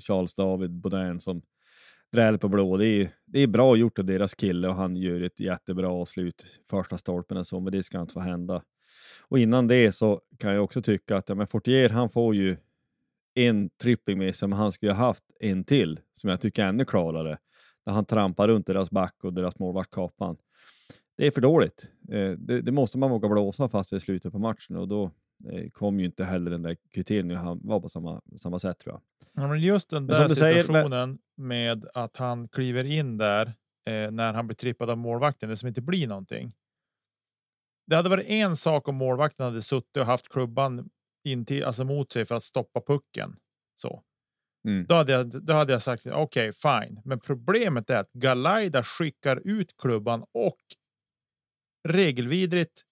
Charles 0.00 0.34
David 0.34 0.70
Bodin 0.70 1.20
som 1.20 1.42
dräller 2.12 2.38
på 2.38 2.48
blå. 2.48 2.76
Det 2.76 2.86
är, 2.86 3.10
det 3.24 3.40
är 3.40 3.46
bra 3.46 3.76
gjort 3.76 3.98
av 3.98 4.04
deras 4.04 4.34
kille 4.34 4.68
och 4.68 4.74
han 4.74 4.96
gör 4.96 5.20
ett 5.20 5.40
jättebra 5.40 5.88
avslut 5.88 6.46
första 6.70 6.98
stolpen 6.98 7.36
och 7.36 7.46
så, 7.46 7.60
men 7.60 7.72
det 7.72 7.82
ska 7.82 8.00
inte 8.00 8.14
få 8.14 8.20
hända. 8.20 8.62
Och 9.30 9.38
innan 9.38 9.66
det 9.66 9.92
så 9.92 10.20
kan 10.38 10.54
jag 10.54 10.64
också 10.64 10.82
tycka 10.82 11.16
att 11.16 11.28
ja, 11.28 11.34
men 11.34 11.46
Fortier, 11.46 11.88
han 11.88 12.10
får 12.10 12.34
ju 12.34 12.56
en 13.34 13.70
tripping 13.70 14.18
med 14.18 14.34
sig, 14.34 14.48
men 14.48 14.58
han 14.58 14.72
skulle 14.72 14.92
ha 14.92 15.06
haft 15.06 15.24
en 15.40 15.64
till 15.64 16.00
som 16.12 16.30
jag 16.30 16.40
tycker 16.40 16.62
är 16.64 16.68
ännu 16.68 16.84
klarare. 16.84 17.38
När 17.86 17.92
han 17.92 18.04
trampar 18.04 18.48
runt 18.48 18.66
deras 18.66 18.90
back 18.90 19.14
och 19.22 19.32
deras 19.32 19.58
målvakt 19.58 19.90
kapan. 19.90 20.36
Det 21.16 21.26
är 21.26 21.30
för 21.30 21.40
dåligt. 21.40 21.88
Eh, 22.10 22.30
det, 22.30 22.62
det, 22.62 22.72
måste 22.72 22.98
man 22.98 23.10
våga 23.10 23.28
blåsa 23.28 23.68
fast 23.68 23.92
i 23.92 24.00
slutet 24.00 24.32
på 24.32 24.38
matchen 24.38 24.76
och 24.76 24.88
då 24.88 25.10
eh, 25.50 25.70
kom 25.70 26.00
ju 26.00 26.06
inte 26.06 26.24
heller 26.24 26.50
den 26.50 26.62
där 26.62 26.76
kvitteringen 26.94 27.36
han 27.36 27.60
var 27.62 27.80
på 27.80 27.88
samma, 27.88 28.20
samma 28.40 28.58
sätt 28.58 28.78
tror 28.78 28.94
jag. 28.94 29.02
Ja, 29.42 29.48
men 29.48 29.60
just 29.60 29.90
den 29.90 30.06
där 30.06 30.28
situationen 30.28 31.18
säger, 31.36 31.46
med 31.48 31.86
att 31.94 32.16
han 32.16 32.48
kliver 32.48 32.84
in 32.84 33.18
där 33.18 33.46
eh, 33.86 34.10
när 34.10 34.32
han 34.32 34.46
blir 34.46 34.56
trippad 34.56 34.90
av 34.90 34.98
målvakten, 34.98 35.48
det 35.48 35.56
som 35.56 35.68
inte 35.68 35.82
blir 35.82 36.08
någonting. 36.08 36.52
Det 37.88 37.96
hade 37.96 38.08
varit 38.08 38.26
en 38.26 38.56
sak 38.56 38.88
om 38.88 38.96
målvakten 38.96 39.46
hade 39.46 39.62
suttit 39.62 39.96
och 39.96 40.06
haft 40.06 40.28
klubban 40.28 40.90
in 41.24 41.46
till, 41.46 41.64
alltså 41.64 41.84
mot 41.84 42.12
sig 42.12 42.24
för 42.24 42.34
att 42.34 42.42
stoppa 42.42 42.80
pucken. 42.80 43.36
Så. 43.74 44.02
Mm. 44.68 44.86
Då, 44.86 44.94
hade 44.94 45.12
jag, 45.12 45.44
då 45.44 45.52
hade 45.52 45.72
jag 45.72 45.82
sagt 45.82 46.06
okej, 46.06 46.48
okay, 46.48 46.52
fine. 46.52 47.00
Men 47.04 47.20
problemet 47.20 47.90
är 47.90 47.96
att 47.96 48.12
Galaida 48.12 48.82
skickar 48.82 49.36
ut 49.44 49.76
klubban 49.76 50.24
och 50.34 50.58
regelvidrigt 51.88 52.82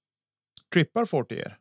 trippar 0.73 1.05
Fortier. 1.05 1.59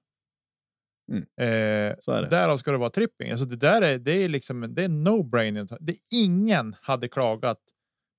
Mm. 1.11 1.21
Eh. 1.21 2.29
Därav 2.29 2.57
ska 2.57 2.71
det 2.71 2.77
vara 2.77 2.89
tripping. 2.89 3.31
Alltså 3.31 3.45
det 3.45 3.55
där 3.55 3.81
är, 3.81 3.97
det 3.97 4.11
är 4.11 4.29
liksom 4.29 4.73
det 4.75 4.83
är 4.83 4.89
no 4.89 5.23
brainer. 5.23 5.67
Det 5.79 5.95
ingen 6.11 6.75
hade 6.81 7.07
klagat 7.07 7.59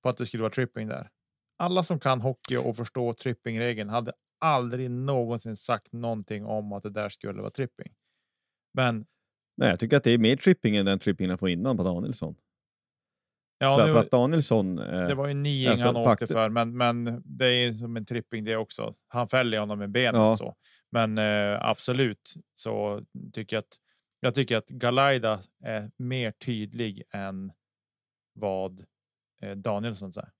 på 0.03 0.09
att 0.09 0.17
det 0.17 0.25
skulle 0.25 0.43
vara 0.43 0.53
tripping 0.53 0.87
där. 0.87 1.09
Alla 1.59 1.83
som 1.83 1.99
kan 1.99 2.21
hockey 2.21 2.57
och 2.57 2.75
förstår 2.75 3.13
trippingregeln 3.13 3.89
hade 3.89 4.13
aldrig 4.39 4.91
någonsin 4.91 5.55
sagt 5.55 5.93
någonting 5.93 6.45
om 6.45 6.73
att 6.73 6.83
det 6.83 6.89
där 6.89 7.09
skulle 7.09 7.41
vara 7.41 7.51
tripping. 7.51 7.93
Men. 8.73 9.05
Nej, 9.57 9.69
jag 9.69 9.79
tycker 9.79 9.97
att 9.97 10.03
det 10.03 10.11
är 10.11 10.17
mer 10.17 10.35
tripping 10.35 10.75
än 10.75 10.85
den 10.85 10.99
trippingen 10.99 11.29
han 11.29 11.37
får 11.37 11.49
innan 11.49 11.77
på 11.77 11.83
Danielsson. 11.83 12.35
Ja, 13.59 13.77
för, 13.77 13.87
nu, 13.87 13.99
att 13.99 14.11
Danielsson. 14.11 14.79
Eh, 14.79 15.07
det 15.07 15.15
var 15.15 15.27
ju 15.27 15.33
niing 15.33 15.71
alltså, 15.71 15.85
han 15.85 15.95
åkte 15.95 16.27
för, 16.27 16.49
men, 16.49 16.77
men 16.77 17.21
det 17.25 17.47
är 17.47 17.73
som 17.73 17.97
en 17.97 18.05
tripping 18.05 18.43
det 18.43 18.55
också. 18.55 18.95
Han 19.07 19.27
fäller 19.27 19.59
honom 19.59 19.79
med 19.79 19.91
benet 19.91 20.19
ja. 20.19 20.35
så. 20.35 20.55
Men 20.91 21.17
eh, 21.17 21.69
absolut 21.69 22.33
så 22.53 23.03
tycker 23.33 23.55
jag 23.55 23.61
att 23.61 23.77
jag 24.19 24.35
tycker 24.35 24.57
att 24.57 24.69
Galaida 24.69 25.39
är 25.63 25.91
mer 25.97 26.31
tydlig 26.31 27.03
än 27.11 27.51
vad 28.33 28.85
eh, 29.41 29.55
Danielsson 29.55 30.13
säger. 30.13 30.31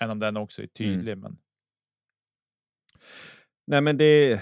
Än 0.00 0.10
om 0.10 0.18
den 0.18 0.36
också 0.36 0.62
är 0.62 0.64
mm. 0.64 0.72
tydlig, 0.74 1.12
mm. 1.12 1.22
men. 1.22 1.38
Nej, 3.66 3.80
men 3.80 3.96
det. 3.96 4.40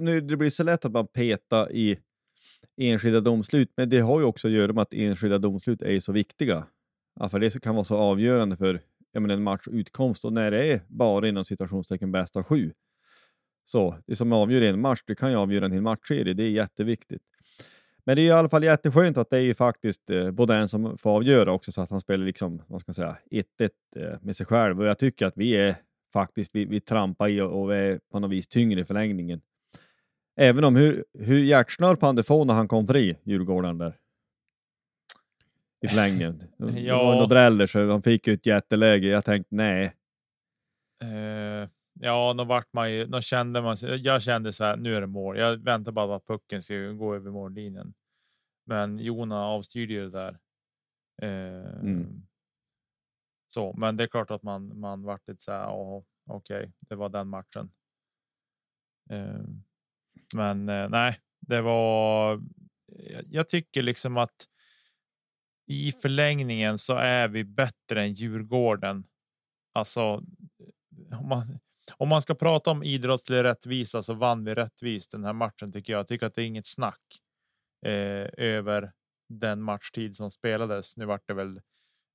Nu, 0.00 0.20
det 0.20 0.36
blir 0.36 0.50
så 0.50 0.62
lätt 0.62 0.84
att 0.84 0.92
man 0.92 1.06
petar 1.06 1.72
i 1.72 1.98
enskilda 2.76 3.20
domslut, 3.20 3.72
men 3.76 3.88
det 3.88 3.98
har 3.98 4.20
ju 4.20 4.26
också 4.26 4.48
att 4.48 4.54
göra 4.54 4.72
med 4.72 4.82
att 4.82 4.94
enskilda 4.94 5.38
domslut 5.38 5.82
är 5.82 6.00
så 6.00 6.12
viktiga. 6.12 6.66
Ja, 7.20 7.28
för 7.28 7.38
det 7.38 7.62
kan 7.62 7.74
vara 7.74 7.84
så 7.84 7.96
avgörande 7.96 8.56
för 8.56 8.80
menar, 9.14 9.34
en 9.34 9.42
match 9.42 9.68
utkomst 9.70 10.24
och 10.24 10.32
när 10.32 10.50
det 10.50 10.72
är 10.72 10.80
bara 10.88 11.28
inom 11.28 11.44
situationstecken 11.44 12.12
bäst 12.12 12.36
av 12.36 12.42
sju. 12.42 12.72
Så 13.64 13.96
det 14.06 14.16
som 14.16 14.32
avgör 14.32 14.62
en 14.62 14.80
match, 14.80 15.00
det 15.06 15.14
kan 15.14 15.30
ju 15.30 15.36
avgöra 15.36 15.64
en 15.64 15.72
hel 15.72 15.82
matchserie. 15.82 16.34
Det 16.34 16.42
är 16.42 16.50
jätteviktigt. 16.50 17.22
Men 18.04 18.16
det 18.16 18.22
är 18.22 18.26
i 18.26 18.30
alla 18.30 18.48
fall 18.48 18.64
jätteskönt 18.64 19.18
att 19.18 19.30
det 19.30 19.36
är 19.36 19.42
ju 19.42 19.54
faktiskt 19.54 20.10
eh, 20.10 20.30
både 20.30 20.54
en 20.54 20.68
som 20.68 20.98
får 20.98 21.10
avgöra 21.10 21.52
också 21.52 21.72
så 21.72 21.82
att 21.82 21.90
han 21.90 22.00
spelar 22.00 22.24
liksom, 22.24 22.62
vad 22.66 22.80
ska 22.80 22.88
man 22.88 22.94
säga, 22.94 23.16
1-1 23.30 23.44
eh, 23.96 24.18
med 24.22 24.36
sig 24.36 24.46
själv. 24.46 24.80
Och 24.80 24.86
jag 24.86 24.98
tycker 24.98 25.26
att 25.26 25.36
vi 25.36 25.56
är 25.56 25.76
faktiskt, 26.12 26.54
vi, 26.54 26.64
vi 26.64 26.80
trampar 26.80 27.28
i 27.28 27.40
och, 27.40 27.62
och 27.62 27.74
är 27.74 28.00
på 28.12 28.20
något 28.20 28.30
vis 28.30 28.48
tyngre 28.48 28.80
i 28.80 28.84
förlängningen. 28.84 29.40
Även 30.40 30.64
om 30.64 30.76
hur, 30.76 31.04
hur 31.18 31.38
hjärtsnörp 31.38 32.02
han 32.02 32.24
få 32.24 32.44
när 32.44 32.54
han 32.54 32.68
kom 32.68 32.86
fri, 32.86 33.16
Djurgården 33.22 33.78
där. 33.78 33.96
I 35.80 35.88
förlängningen. 35.88 36.42
ja. 36.58 36.98
Det 36.98 37.04
var 37.04 37.12
några 37.12 37.26
dräller 37.26 37.66
så 37.66 37.86
de 37.86 38.02
fick 38.02 38.26
ju 38.26 38.34
ett 38.34 38.46
jätteläge. 38.46 39.06
Jag 39.06 39.24
tänkte 39.24 39.54
nej. 39.54 39.94
Uh, 41.04 41.68
ja, 42.00 42.34
då 42.38 42.44
vart 42.44 42.72
man 42.72 42.92
ju, 42.92 43.04
då 43.04 43.20
kände 43.20 43.62
man 43.62 43.76
Jag 43.98 44.22
kände 44.22 44.52
så 44.52 44.64
här, 44.64 44.76
nu 44.76 44.94
är 44.94 45.00
det 45.00 45.06
mål. 45.06 45.38
Jag 45.38 45.56
väntar 45.56 45.92
bara 45.92 46.06
på 46.06 46.14
att 46.14 46.26
pucken 46.26 46.62
ska 46.62 46.74
gå 46.74 47.14
över 47.14 47.30
mållinjen. 47.30 47.94
Men 48.66 48.98
Jona 48.98 49.44
avstyrde 49.44 49.92
ju 49.92 50.10
det 50.10 50.18
där. 50.18 50.38
Uh, 51.22 51.80
mm. 51.80 52.27
Så, 53.48 53.74
men 53.76 53.96
det 53.96 54.04
är 54.04 54.08
klart 54.08 54.30
att 54.30 54.42
man 54.42 54.80
man 54.80 55.02
vart 55.02 55.28
lite 55.28 55.42
så 55.42 55.52
här. 55.52 55.68
Okej, 55.70 56.04
okay, 56.26 56.70
det 56.80 56.94
var 56.94 57.08
den 57.08 57.28
matchen. 57.28 57.70
Eh, 59.10 59.44
men 60.34 60.68
eh, 60.68 60.88
nej, 60.88 61.18
det 61.40 61.60
var. 61.60 62.40
Jag 63.26 63.48
tycker 63.48 63.82
liksom 63.82 64.16
att. 64.16 64.48
I 65.70 65.92
förlängningen 65.92 66.78
så 66.78 66.94
är 66.94 67.28
vi 67.28 67.44
bättre 67.44 68.02
än 68.02 68.12
Djurgården. 68.12 69.04
Alltså. 69.72 70.22
Om 71.20 71.28
man, 71.28 71.58
om 71.96 72.08
man 72.08 72.22
ska 72.22 72.34
prata 72.34 72.70
om 72.70 72.82
idrottslig 72.82 73.44
rättvisa 73.44 74.02
så 74.02 74.14
vann 74.14 74.44
vi 74.44 74.54
rättvist 74.54 75.10
den 75.10 75.24
här 75.24 75.32
matchen 75.32 75.72
tycker 75.72 75.92
jag. 75.92 76.00
Jag 76.00 76.08
tycker 76.08 76.26
att 76.26 76.34
det 76.34 76.42
är 76.42 76.46
inget 76.46 76.66
snack 76.66 77.02
eh, 77.86 78.28
över 78.36 78.92
den 79.28 79.62
matchtid 79.62 80.16
som 80.16 80.30
spelades. 80.30 80.96
Nu 80.96 81.04
vart 81.04 81.26
det 81.26 81.34
väl 81.34 81.60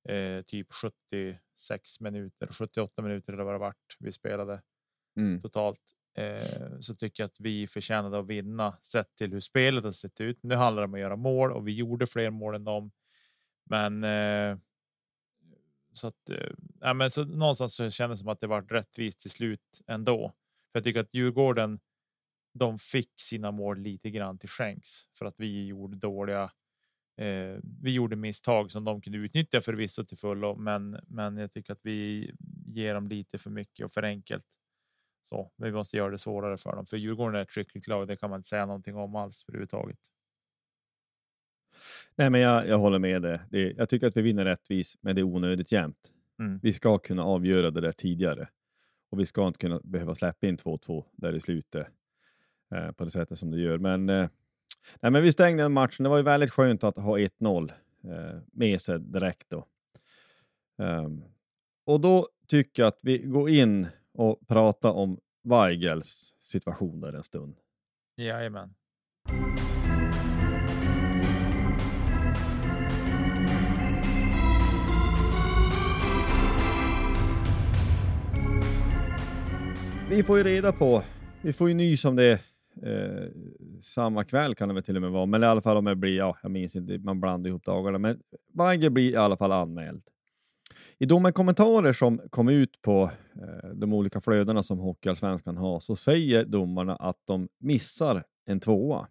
eh, 0.08 0.42
typ 0.42 0.72
76 0.72 2.00
minuter, 2.00 2.46
78 2.46 3.02
minuter 3.02 3.32
eller 3.32 3.44
vad 3.44 3.54
det 3.54 3.58
vart 3.58 3.96
vi 3.98 4.12
spelade 4.12 4.62
mm. 5.16 5.42
totalt 5.42 5.80
eh, 6.18 6.78
så 6.80 6.94
tycker 6.94 7.22
jag 7.22 7.28
att 7.28 7.40
vi 7.40 7.66
förtjänade 7.66 8.18
att 8.18 8.26
vinna 8.26 8.78
sett 8.82 9.16
till 9.16 9.32
hur 9.32 9.40
spelet 9.40 9.84
har 9.84 9.90
sett 9.90 10.20
ut. 10.20 10.38
Nu 10.42 10.54
handlar 10.54 10.82
det 10.82 10.86
om 10.86 10.94
att 10.94 11.00
göra 11.00 11.16
mål 11.16 11.52
och 11.52 11.68
vi 11.68 11.72
gjorde 11.72 12.06
fler 12.06 12.30
mål 12.30 12.54
än 12.54 12.64
dem. 12.64 12.90
Men. 13.64 14.04
Eh, 14.04 14.58
så 15.92 16.06
att 16.06 16.30
eh, 16.30 16.94
men 16.94 17.10
så 17.10 17.24
någonstans 17.24 17.74
så 17.74 17.90
kändes 17.90 18.18
det 18.18 18.22
som 18.22 18.28
att 18.28 18.40
det 18.40 18.46
var 18.46 18.62
rättvist 18.62 19.20
till 19.20 19.30
slut 19.30 19.82
ändå. 19.86 20.28
För 20.72 20.78
jag 20.78 20.84
tycker 20.84 21.00
att 21.00 21.14
Djurgården. 21.14 21.80
De 22.58 22.78
fick 22.78 23.12
sina 23.16 23.50
mål 23.50 23.78
lite 23.78 24.10
grann 24.10 24.38
till 24.38 24.48
skänks 24.48 25.08
för 25.18 25.26
att 25.26 25.34
vi 25.38 25.66
gjorde 25.66 25.96
dåliga. 25.96 26.50
Eh, 27.16 27.58
vi 27.82 27.94
gjorde 27.94 28.16
misstag 28.16 28.70
som 28.70 28.84
de 28.84 29.00
kunde 29.00 29.18
utnyttja 29.18 29.60
förvisso 29.60 30.04
till 30.04 30.16
fullo, 30.16 30.56
men 30.56 31.00
men 31.06 31.36
jag 31.36 31.52
tycker 31.52 31.72
att 31.72 31.80
vi 31.82 32.30
ger 32.66 32.94
dem 32.94 33.08
lite 33.08 33.38
för 33.38 33.50
mycket 33.50 33.86
och 33.86 33.92
för 33.92 34.02
enkelt. 34.02 34.46
Så 35.22 35.50
vi 35.56 35.72
måste 35.72 35.96
göra 35.96 36.10
det 36.10 36.18
svårare 36.18 36.56
för 36.56 36.76
dem, 36.76 36.86
för 36.86 36.96
Djurgården 36.96 37.34
är 37.34 37.42
ett 37.42 37.50
skickligt 37.50 37.88
lag. 37.88 38.08
Det 38.08 38.16
kan 38.16 38.30
man 38.30 38.38
inte 38.38 38.48
säga 38.48 38.66
någonting 38.66 38.96
om 38.96 39.16
alls 39.16 39.44
överhuvudtaget. 39.48 39.98
Nej, 42.14 42.30
men 42.30 42.40
jag, 42.40 42.68
jag 42.68 42.78
håller 42.78 42.98
med 42.98 43.22
dig. 43.22 43.40
Det, 43.50 43.72
jag 43.72 43.88
tycker 43.88 44.06
att 44.06 44.16
vi 44.16 44.22
vinner 44.22 44.44
rättvis, 44.44 44.96
men 45.00 45.14
det 45.14 45.20
är 45.20 45.22
onödigt 45.22 45.72
jämnt. 45.72 46.12
Mm. 46.38 46.60
Vi 46.62 46.72
ska 46.72 46.98
kunna 46.98 47.24
avgöra 47.24 47.70
det 47.70 47.80
där 47.80 47.92
tidigare 47.92 48.48
och 49.10 49.20
vi 49.20 49.26
ska 49.26 49.46
inte 49.46 49.58
kunna 49.58 49.80
behöva 49.84 50.14
släppa 50.14 50.46
in 50.46 50.56
2-2 50.56 51.04
där 51.12 51.34
i 51.34 51.40
slutet 51.40 51.86
eh, 52.74 52.92
på 52.92 53.04
det 53.04 53.10
sättet 53.10 53.38
som 53.38 53.50
det 53.50 53.60
gör. 53.60 53.78
Men, 53.78 54.08
eh, 54.08 54.28
nej, 55.00 55.12
men 55.12 55.22
vi 55.22 55.32
stängde 55.32 55.62
den 55.62 55.72
matchen. 55.72 56.02
Det 56.02 56.08
var 56.08 56.16
ju 56.16 56.22
väldigt 56.22 56.50
skönt 56.50 56.84
att 56.84 56.96
ha 56.96 57.18
1-0 57.18 57.72
eh, 58.04 58.40
med 58.52 58.80
sig 58.80 58.98
direkt 58.98 59.50
då. 59.50 59.66
Um, 60.78 61.24
och 61.86 62.00
då 62.00 62.28
tycker 62.48 62.82
jag 62.82 62.88
att 62.88 63.00
vi 63.02 63.18
går 63.18 63.50
in 63.50 63.86
och 64.14 64.46
prata 64.46 64.92
om 64.92 65.18
Weigels 65.44 66.34
situation 66.40 67.00
där 67.00 67.12
en 67.12 67.22
stund. 67.22 67.56
Jajamän. 68.16 68.74
vi 80.14 80.22
får 80.22 80.38
ju 80.38 80.44
reda 80.44 80.72
på, 80.72 81.02
vi 81.42 81.52
får 81.52 81.68
ju 81.68 81.74
nys 81.74 82.04
om 82.04 82.16
det 82.16 82.40
eh, 82.82 83.28
samma 83.82 84.24
kväll 84.24 84.54
kan 84.54 84.68
det 84.68 84.74
väl 84.74 84.82
till 84.82 84.96
och 84.96 85.02
med 85.02 85.10
vara, 85.10 85.26
men 85.26 85.42
i 85.42 85.46
alla 85.46 85.60
fall 85.60 85.76
om 85.76 85.84
det 85.84 85.96
blir, 85.96 86.16
ja, 86.16 86.38
jag 86.42 86.50
minns 86.50 86.76
inte, 86.76 86.98
man 86.98 87.20
blandar 87.20 87.48
ihop 87.48 87.64
dagarna, 87.64 87.98
men 87.98 88.20
Weigel 88.52 88.90
blir 88.90 89.12
i 89.12 89.16
alla 89.16 89.36
fall 89.36 89.52
anmäld. 89.52 90.02
I 90.98 91.06
de 91.06 91.32
kommentarer 91.32 91.92
som 91.92 92.20
kom 92.30 92.48
ut 92.48 92.82
på 92.82 93.10
eh, 93.34 93.70
de 93.74 93.92
olika 93.92 94.20
flödena 94.20 94.62
som 94.62 94.78
Hockeyallsvenskan 94.78 95.56
har 95.56 95.80
så 95.80 95.96
säger 95.96 96.44
domarna 96.44 96.96
att 96.96 97.18
de 97.24 97.48
missar 97.58 98.24
en 98.46 98.60
tvåa. 98.60 99.08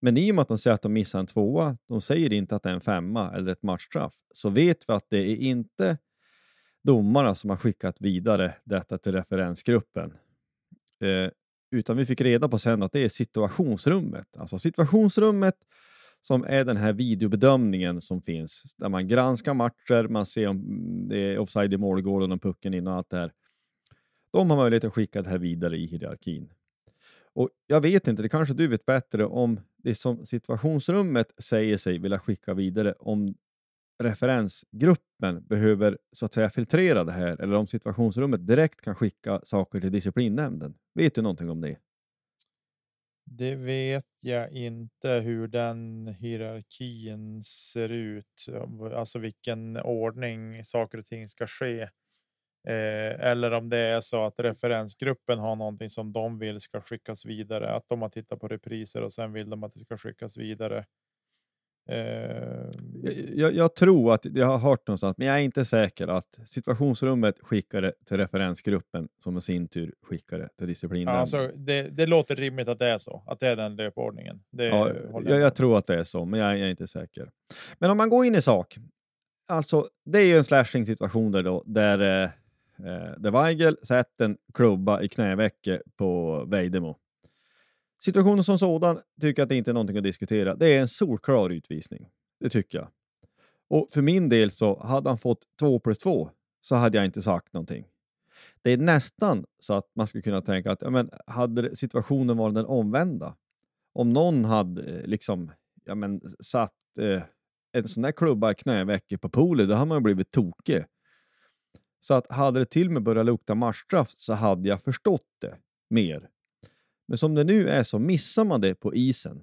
Men 0.00 0.16
i 0.16 0.30
och 0.30 0.34
med 0.34 0.42
att 0.42 0.48
de 0.48 0.58
säger 0.58 0.74
att 0.74 0.82
de 0.82 0.92
missar 0.92 1.18
en 1.18 1.26
tvåa, 1.26 1.76
de 1.88 2.00
säger 2.00 2.32
inte 2.32 2.56
att 2.56 2.62
det 2.62 2.68
är 2.68 2.74
en 2.74 2.80
femma 2.80 3.32
eller 3.32 3.52
ett 3.52 3.62
matchstraff, 3.62 4.14
så 4.32 4.50
vet 4.50 4.88
vi 4.88 4.92
att 4.92 5.06
det 5.08 5.18
är 5.18 5.36
inte 5.36 5.98
domarna 6.84 7.34
som 7.34 7.50
har 7.50 7.56
skickat 7.56 7.96
vidare 8.00 8.54
detta 8.64 8.98
till 8.98 9.12
referensgruppen. 9.12 10.12
Eh, 11.00 11.30
utan 11.70 11.96
vi 11.96 12.06
fick 12.06 12.20
reda 12.20 12.48
på 12.48 12.58
sen 12.58 12.82
att 12.82 12.92
det 12.92 13.00
är 13.00 13.08
situationsrummet. 13.08 14.36
Alltså 14.36 14.58
situationsrummet 14.58 15.54
som 16.20 16.44
är 16.44 16.64
den 16.64 16.76
här 16.76 16.92
videobedömningen 16.92 18.00
som 18.00 18.22
finns 18.22 18.74
där 18.76 18.88
man 18.88 19.08
granskar 19.08 19.54
matcher, 19.54 20.08
man 20.08 20.26
ser 20.26 20.46
om 20.46 21.08
det 21.08 21.18
är 21.18 21.38
offside 21.38 21.74
i 21.74 21.76
målgården 21.76 22.32
och 22.32 22.42
pucken 22.42 22.74
in 22.74 22.86
och 22.86 22.94
allt 22.94 23.10
det 23.10 23.16
här. 23.16 23.32
De 24.30 24.50
har 24.50 24.56
möjlighet 24.56 24.84
att 24.84 24.94
skicka 24.94 25.22
det 25.22 25.30
här 25.30 25.38
vidare 25.38 25.76
i 25.76 25.86
hierarkin. 25.86 26.52
Och 27.32 27.50
Jag 27.66 27.80
vet 27.80 28.08
inte, 28.08 28.22
det 28.22 28.28
kanske 28.28 28.54
du 28.54 28.66
vet 28.66 28.86
bättre 28.86 29.26
om 29.26 29.60
det 29.76 29.94
som 29.94 30.26
situationsrummet 30.26 31.32
säger 31.38 31.76
sig 31.76 31.98
vilja 31.98 32.18
skicka 32.18 32.54
vidare, 32.54 32.94
om 32.98 33.34
referensgruppen 33.98 35.46
behöver 35.46 35.98
så 36.12 36.26
att 36.26 36.34
säga 36.34 36.50
filtrera 36.50 37.04
det 37.04 37.12
här 37.12 37.40
eller 37.40 37.54
om 37.56 37.66
situationsrummet 37.66 38.46
direkt 38.46 38.80
kan 38.80 38.94
skicka 38.94 39.40
saker 39.44 39.80
till 39.80 39.92
disciplinnämnden. 39.92 40.74
Vet 40.94 41.14
du 41.14 41.22
någonting 41.22 41.50
om 41.50 41.60
det? 41.60 41.78
Det 43.30 43.54
vet 43.54 44.06
jag 44.22 44.52
inte 44.52 45.08
hur 45.08 45.48
den 45.48 46.06
hierarkin 46.20 47.42
ser 47.42 47.88
ut, 47.88 48.46
alltså 48.94 49.18
vilken 49.18 49.76
ordning 49.76 50.64
saker 50.64 50.98
och 50.98 51.04
ting 51.04 51.28
ska 51.28 51.46
ske. 51.46 51.80
Eh, 52.68 53.20
eller 53.30 53.50
om 53.50 53.68
det 53.68 53.78
är 53.78 54.00
så 54.00 54.24
att 54.24 54.40
referensgruppen 54.40 55.38
har 55.38 55.56
någonting 55.56 55.90
som 55.90 56.12
de 56.12 56.38
vill 56.38 56.60
ska 56.60 56.80
skickas 56.80 57.26
vidare, 57.26 57.74
att 57.74 57.88
de 57.88 58.02
har 58.02 58.08
tittat 58.08 58.40
på 58.40 58.48
repriser 58.48 59.02
och 59.02 59.12
sen 59.12 59.32
vill 59.32 59.50
de 59.50 59.64
att 59.64 59.74
det 59.74 59.80
ska 59.80 59.96
skickas 59.96 60.38
vidare. 60.38 60.86
Eh, 61.88 62.70
jag, 63.34 63.54
jag, 63.54 63.74
tror 63.74 64.14
att 64.14 64.24
jag 64.24 64.46
har 64.46 64.58
hört 64.58 64.86
någonstans, 64.86 65.18
men 65.18 65.26
jag 65.26 65.36
är 65.36 65.40
inte 65.40 65.64
säker 65.64 66.08
att 66.08 66.38
situationsrummet 66.44 67.34
skickar 67.42 67.82
det 67.82 67.92
till 68.06 68.16
referensgruppen 68.16 69.08
som 69.18 69.36
i 69.36 69.40
sin 69.40 69.68
tur 69.68 69.94
skickar 70.02 70.38
det 70.38 70.48
till 70.58 70.66
disciplinen. 70.66 71.14
Alltså, 71.14 71.50
det, 71.54 71.82
det, 71.82 72.06
låter 72.06 72.36
rimligt 72.36 72.68
att 72.68 72.78
det 72.78 72.86
är 72.86 72.98
så, 72.98 73.22
att 73.26 73.40
det 73.40 73.48
är 73.48 73.56
den 73.56 73.76
löpordningen. 73.76 74.42
Det 74.50 74.66
ja, 74.66 74.92
jag, 75.24 75.40
jag, 75.40 75.54
tror 75.54 75.78
att 75.78 75.86
det 75.86 75.94
är 75.98 76.04
så, 76.04 76.24
men 76.24 76.40
jag, 76.40 76.58
jag, 76.58 76.66
är 76.66 76.70
inte 76.70 76.86
säker. 76.86 77.30
Men 77.78 77.90
om 77.90 77.96
man 77.96 78.08
går 78.08 78.24
in 78.24 78.34
i 78.34 78.42
sak, 78.42 78.76
alltså 79.48 79.88
det 80.04 80.18
är 80.18 80.26
ju 80.26 80.36
en 80.36 80.44
slashing 80.44 80.86
situation 80.86 81.32
där, 81.32 81.42
då, 81.42 81.62
där, 81.66 81.98
eh, 81.98 82.30
eh 82.86 83.12
där 83.18 83.30
Weigel 83.30 83.76
sätter 83.82 84.24
en 84.24 84.36
klubba 84.54 85.02
i 85.02 85.08
knävecket 85.08 85.82
på 85.96 86.44
Vejdemo. 86.44 86.96
Situationen 88.04 88.44
som 88.44 88.58
sådan 88.58 89.00
tycker 89.20 89.40
jag 89.40 89.44
att 89.44 89.48
det 89.48 89.56
inte 89.56 89.70
är 89.70 89.74
någonting 89.74 89.96
att 89.96 90.02
diskutera. 90.02 90.54
Det 90.54 90.66
är 90.66 90.80
en 90.80 90.88
solklar 90.88 91.50
utvisning. 91.50 92.08
Det 92.40 92.50
tycker 92.50 92.78
jag. 92.78 92.88
Och 93.68 93.88
för 93.90 94.02
min 94.02 94.28
del 94.28 94.50
så 94.50 94.82
hade 94.82 95.08
han 95.08 95.18
fått 95.18 95.42
två 95.60 95.78
plus 95.78 95.98
två 95.98 96.30
så 96.60 96.74
hade 96.74 96.98
jag 96.98 97.04
inte 97.04 97.22
sagt 97.22 97.52
någonting. 97.52 97.86
Det 98.62 98.70
är 98.70 98.76
nästan 98.76 99.44
så 99.58 99.74
att 99.74 99.90
man 99.94 100.06
skulle 100.06 100.22
kunna 100.22 100.40
tänka 100.40 100.72
att 100.72 100.82
ja, 100.82 100.90
men, 100.90 101.10
hade 101.26 101.76
situationen 101.76 102.36
varit 102.36 102.54
den 102.54 102.66
omvända, 102.66 103.36
om 103.92 104.12
någon 104.12 104.44
hade 104.44 104.82
eh, 104.82 105.06
liksom 105.06 105.52
ja, 105.84 105.94
men, 105.94 106.20
satt 106.40 106.72
eh, 107.00 107.22
en 107.72 107.88
sån 107.88 108.02
där 108.02 108.12
klubba 108.12 108.50
i 108.50 108.54
knävecket 108.54 109.20
på 109.20 109.28
poolen, 109.28 109.68
då 109.68 109.74
hade 109.74 109.88
man 109.88 110.02
blivit 110.02 110.30
tokig. 110.30 110.84
Så 112.00 112.14
att 112.14 112.32
hade 112.32 112.58
det 112.58 112.66
till 112.66 112.86
och 112.86 112.92
med 112.92 113.02
börjat 113.02 113.26
lukta 113.26 113.54
matchstraff 113.54 114.14
så 114.16 114.32
hade 114.32 114.68
jag 114.68 114.82
förstått 114.82 115.26
det 115.40 115.56
mer. 115.90 116.28
Men 117.08 117.18
som 117.18 117.34
det 117.34 117.44
nu 117.44 117.68
är 117.68 117.82
så 117.82 117.98
missar 117.98 118.44
man 118.44 118.60
det 118.60 118.74
på 118.74 118.94
isen. 118.94 119.42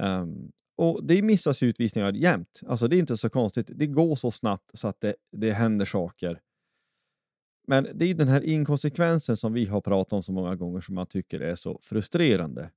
Um, 0.00 0.52
och 0.76 1.04
Det 1.04 1.22
missas 1.22 1.62
utvisningar 1.62 2.12
jämt. 2.12 2.60
Alltså 2.66 2.88
det 2.88 2.96
är 2.96 2.98
inte 2.98 3.16
så 3.16 3.30
konstigt. 3.30 3.70
Det 3.74 3.86
går 3.86 4.14
så 4.14 4.30
snabbt 4.30 4.70
så 4.78 4.88
att 4.88 5.00
det, 5.00 5.14
det 5.32 5.52
händer 5.52 5.84
saker. 5.84 6.40
Men 7.66 7.88
det 7.94 8.04
är 8.04 8.14
den 8.14 8.28
här 8.28 8.44
inkonsekvensen 8.44 9.36
som 9.36 9.52
vi 9.52 9.66
har 9.66 9.80
pratat 9.80 10.12
om 10.12 10.22
så 10.22 10.32
många 10.32 10.54
gånger 10.54 10.80
som 10.80 10.94
man 10.94 11.06
tycker 11.06 11.40
är 11.40 11.54
så 11.54 11.78
frustrerande. 11.82 12.70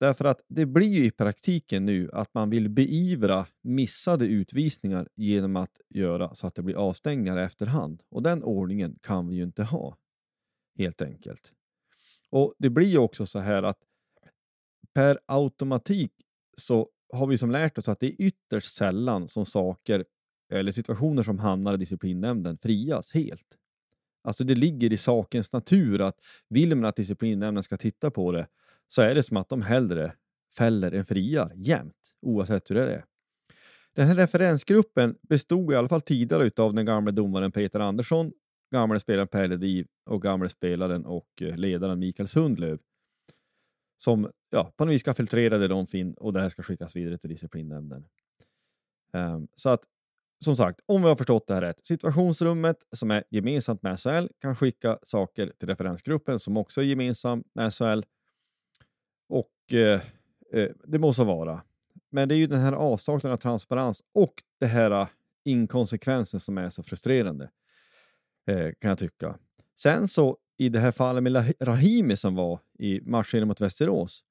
Därför 0.00 0.24
att 0.24 0.40
det 0.48 0.66
blir 0.66 0.88
ju 0.88 1.04
i 1.04 1.10
praktiken 1.10 1.84
nu 1.84 2.10
att 2.12 2.34
man 2.34 2.50
vill 2.50 2.68
beivra 2.68 3.46
missade 3.62 4.26
utvisningar 4.26 5.08
genom 5.14 5.56
att 5.56 5.80
göra 5.88 6.34
så 6.34 6.46
att 6.46 6.54
det 6.54 6.62
blir 6.62 6.74
avstängningar 6.74 7.36
efterhand. 7.36 8.02
Och 8.08 8.22
den 8.22 8.42
ordningen 8.42 8.98
kan 9.02 9.28
vi 9.28 9.34
ju 9.34 9.42
inte 9.42 9.62
ha. 9.62 9.96
Helt 10.78 11.02
enkelt. 11.02 11.52
Och 12.34 12.54
Det 12.58 12.70
blir 12.70 12.86
ju 12.86 12.98
också 12.98 13.26
så 13.26 13.38
här 13.38 13.62
att 13.62 13.78
per 14.94 15.18
automatik 15.26 16.12
så 16.56 16.88
har 17.12 17.26
vi 17.26 17.38
som 17.38 17.50
lärt 17.50 17.78
oss 17.78 17.88
att 17.88 18.00
det 18.00 18.06
är 18.06 18.26
ytterst 18.26 18.74
sällan 18.74 19.28
som 19.28 19.46
saker 19.46 20.04
eller 20.52 20.72
situationer 20.72 21.22
som 21.22 21.38
hamnar 21.38 21.74
i 21.74 21.76
disciplinnämnden 21.76 22.58
frias 22.58 23.14
helt. 23.14 23.46
Alltså 24.22 24.44
det 24.44 24.54
ligger 24.54 24.92
i 24.92 24.96
sakens 24.96 25.52
natur 25.52 26.00
att 26.00 26.20
vill 26.48 26.76
man 26.76 26.84
att 26.84 26.96
disciplinnämnden 26.96 27.62
ska 27.62 27.76
titta 27.76 28.10
på 28.10 28.32
det 28.32 28.46
så 28.88 29.02
är 29.02 29.14
det 29.14 29.22
som 29.22 29.36
att 29.36 29.48
de 29.48 29.62
hellre 29.62 30.12
fäller 30.56 30.92
än 30.92 31.04
friar 31.04 31.52
jämt, 31.54 32.14
oavsett 32.22 32.70
hur 32.70 32.74
det 32.74 32.94
är. 32.94 33.04
Den 33.92 34.06
här 34.06 34.16
referensgruppen 34.16 35.16
bestod 35.22 35.72
i 35.72 35.76
alla 35.76 35.88
fall 35.88 36.00
tidigare 36.00 36.50
av 36.56 36.74
den 36.74 36.86
gamla 36.86 37.12
domaren 37.12 37.52
Peter 37.52 37.80
Andersson 37.80 38.32
gamle 38.70 39.00
spelaren 39.00 39.28
Per 39.28 39.48
Ledin 39.48 39.86
och 40.04 40.22
gamle 40.22 40.48
spelaren 40.48 41.06
och 41.06 41.42
eh, 41.42 41.56
ledaren 41.56 41.98
Mikael 41.98 42.28
Sundlöv 42.28 42.78
som 43.96 44.30
ja, 44.50 44.72
på 44.76 44.84
något 44.84 44.94
vis 44.94 45.00
ska 45.00 45.14
filtrera 45.14 45.58
det 45.58 45.68
de 45.68 45.86
finner 45.86 46.22
och 46.22 46.32
det 46.32 46.40
här 46.40 46.48
ska 46.48 46.62
skickas 46.62 46.96
vidare 46.96 47.18
till 47.18 47.30
disciplinnämnden. 47.30 48.06
Um, 49.12 49.20
ehm, 49.20 49.48
så 49.54 49.68
att 49.68 49.84
som 50.44 50.56
sagt, 50.56 50.80
om 50.86 51.02
vi 51.02 51.08
har 51.08 51.16
förstått 51.16 51.46
det 51.46 51.54
här 51.54 51.60
rätt, 51.60 51.86
situationsrummet 51.86 52.76
som 52.92 53.10
är 53.10 53.24
gemensamt 53.30 53.82
med 53.82 54.00
SHL 54.00 54.26
kan 54.40 54.56
skicka 54.56 54.98
saker 55.02 55.52
till 55.58 55.68
referensgruppen 55.68 56.38
som 56.38 56.56
också 56.56 56.80
är 56.80 56.84
gemensam 56.84 57.44
med 57.52 57.74
SHL. 57.74 58.02
Och 59.28 59.74
eh, 59.74 60.00
eh, 60.52 60.70
det 60.84 60.98
måste 60.98 61.24
vara. 61.24 61.62
Men 62.10 62.28
det 62.28 62.34
är 62.34 62.36
ju 62.36 62.46
den 62.46 62.60
här 62.60 62.72
avsaknaden 62.72 63.32
av 63.32 63.36
transparens 63.36 64.02
och 64.12 64.34
det 64.60 64.66
här 64.66 64.90
eh, 64.90 65.08
inkonsekvensen 65.44 66.40
som 66.40 66.58
är 66.58 66.70
så 66.70 66.82
frustrerande 66.82 67.50
eh, 68.46 68.72
kan 68.80 68.88
jag 68.88 68.98
tycka. 68.98 69.38
Sen 69.76 70.08
så 70.08 70.36
i 70.58 70.68
det 70.68 70.78
här 70.78 70.92
fallet 70.92 71.22
med 71.22 71.54
Rahimi 71.60 72.16
som 72.16 72.34
var 72.34 72.60
i 72.78 73.00
matchen 73.00 73.48
mot 73.48 73.60
Västerås, 73.60 74.24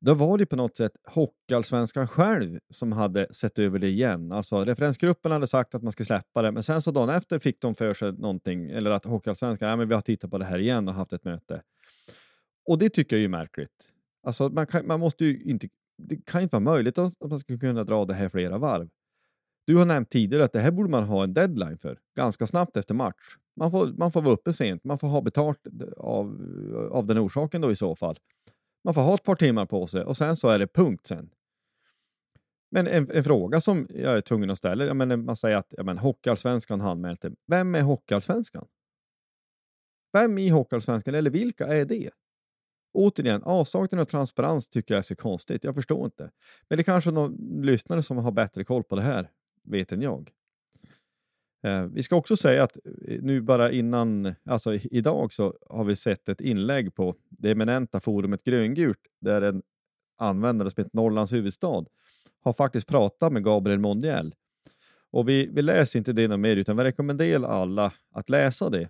då 0.00 0.14
var 0.14 0.38
det 0.38 0.46
på 0.46 0.56
något 0.56 0.76
sätt 0.76 0.92
Hockeyallsvenskan 1.04 2.08
själv 2.08 2.58
som 2.70 2.92
hade 2.92 3.34
sett 3.34 3.58
över 3.58 3.78
det 3.78 3.88
igen. 3.88 4.32
Alltså 4.32 4.64
referensgruppen 4.64 5.32
hade 5.32 5.46
sagt 5.46 5.74
att 5.74 5.82
man 5.82 5.92
skulle 5.92 6.06
släppa 6.06 6.42
det, 6.42 6.52
men 6.52 6.62
sen 6.62 6.82
så 6.82 6.90
dagen 6.90 7.08
efter 7.08 7.38
fick 7.38 7.60
de 7.60 7.74
för 7.74 7.94
sig 7.94 8.12
någonting, 8.12 8.70
eller 8.70 8.90
att 8.90 9.04
Hockeyallsvenskan, 9.04 9.68
ja 9.68 9.76
men 9.76 9.88
vi 9.88 9.94
har 9.94 10.00
tittat 10.00 10.30
på 10.30 10.38
det 10.38 10.44
här 10.44 10.58
igen 10.58 10.88
och 10.88 10.94
haft 10.94 11.12
ett 11.12 11.24
möte. 11.24 11.62
Och 12.66 12.78
det 12.78 12.90
tycker 12.90 13.16
jag 13.16 13.24
är 13.24 13.28
märkligt. 13.28 13.92
Alltså 14.22 14.48
man, 14.48 14.66
kan, 14.66 14.86
man 14.86 15.00
måste 15.00 15.24
ju 15.24 15.42
inte, 15.42 15.68
det 15.98 16.26
kan 16.26 16.42
inte 16.42 16.56
vara 16.56 16.74
möjligt 16.74 16.98
att 16.98 17.14
man 17.20 17.40
skulle 17.40 17.58
kunna 17.58 17.84
dra 17.84 18.04
det 18.04 18.14
här 18.14 18.28
flera 18.28 18.58
varv. 18.58 18.88
Du 19.66 19.76
har 19.76 19.84
nämnt 19.84 20.10
tidigare 20.10 20.44
att 20.44 20.52
det 20.52 20.60
här 20.60 20.70
borde 20.70 20.90
man 20.90 21.04
ha 21.04 21.24
en 21.24 21.34
deadline 21.34 21.78
för, 21.78 21.98
ganska 22.16 22.46
snabbt 22.46 22.76
efter 22.76 22.94
match. 22.94 23.36
Man 23.56 23.70
får, 23.70 23.86
man 23.86 24.12
får 24.12 24.22
vara 24.22 24.34
uppe 24.34 24.52
sent, 24.52 24.84
man 24.84 24.98
får 24.98 25.08
ha 25.08 25.20
betalt 25.20 25.66
av, 25.96 26.26
av 26.92 27.06
den 27.06 27.18
orsaken 27.18 27.60
då 27.60 27.72
i 27.72 27.76
så 27.76 27.96
fall. 27.96 28.18
Man 28.84 28.94
får 28.94 29.02
ha 29.02 29.14
ett 29.14 29.22
par 29.22 29.34
timmar 29.34 29.66
på 29.66 29.86
sig 29.86 30.04
och 30.04 30.16
sen 30.16 30.36
så 30.36 30.48
är 30.48 30.58
det 30.58 30.66
punkt 30.66 31.06
sen. 31.06 31.30
Men 32.70 32.86
en, 32.86 33.10
en 33.10 33.24
fråga 33.24 33.60
som 33.60 33.86
jag 33.90 34.16
är 34.16 34.20
tvungen 34.20 34.50
att 34.50 34.58
ställa, 34.58 34.84
jag 34.84 34.96
menar, 34.96 35.16
man 35.16 35.36
säger 35.36 35.56
att 35.56 35.74
jag 35.76 35.86
menar, 35.86 36.02
Hockeyallsvenskan 36.02 36.80
har 36.80 36.90
anmält 36.90 37.20
det. 37.22 37.32
Vem 37.46 37.74
är 37.74 37.82
Hockeyallsvenskan? 37.82 38.66
Vem 40.12 40.38
i 40.38 40.48
Hockeyallsvenskan, 40.48 41.14
eller 41.14 41.30
vilka 41.30 41.66
är 41.66 41.84
det? 41.84 42.10
Återigen, 42.94 43.42
avsaknaden 43.42 44.00
av 44.00 44.04
transparens 44.04 44.68
tycker 44.68 44.94
jag 44.94 44.98
är 44.98 45.02
så 45.02 45.16
konstigt. 45.16 45.64
Jag 45.64 45.74
förstår 45.74 46.04
inte. 46.04 46.30
Men 46.68 46.76
det 46.76 46.80
är 46.80 46.84
kanske 46.84 47.10
någon 47.10 47.62
lyssnare 47.62 48.02
som 48.02 48.16
har 48.16 48.32
bättre 48.32 48.64
koll 48.64 48.84
på 48.84 48.96
det 48.96 49.02
här 49.02 49.30
vet 49.66 49.92
än 49.92 50.02
jag. 50.02 50.30
Eh, 51.64 51.82
vi 51.82 52.02
ska 52.02 52.16
också 52.16 52.36
säga 52.36 52.62
att 52.62 52.76
eh, 52.76 53.22
nu 53.22 53.40
bara 53.40 53.72
innan, 53.72 54.34
alltså 54.44 54.74
idag 54.74 55.32
så 55.32 55.54
har 55.70 55.84
vi 55.84 55.96
sett 55.96 56.28
ett 56.28 56.40
inlägg 56.40 56.94
på 56.94 57.14
det 57.28 57.50
eminenta 57.50 58.00
forumet 58.00 58.44
Gröngult 58.44 59.00
där 59.20 59.42
en 59.42 59.62
användare 60.18 60.70
som 60.70 60.80
heter 60.80 60.96
Norrlands 60.96 61.32
huvudstad 61.32 61.84
har 62.40 62.52
faktiskt 62.52 62.88
pratat 62.88 63.32
med 63.32 63.44
Gabriel 63.44 63.78
Mondiel. 63.78 64.34
Och 65.10 65.28
vi, 65.28 65.48
vi 65.52 65.62
läser 65.62 65.98
inte 65.98 66.12
det 66.12 66.28
något 66.28 66.40
mer 66.40 66.56
utan 66.56 66.76
vi 66.76 66.84
rekommenderar 66.84 67.48
alla 67.48 67.92
att 68.10 68.28
läsa 68.28 68.70
det. 68.70 68.88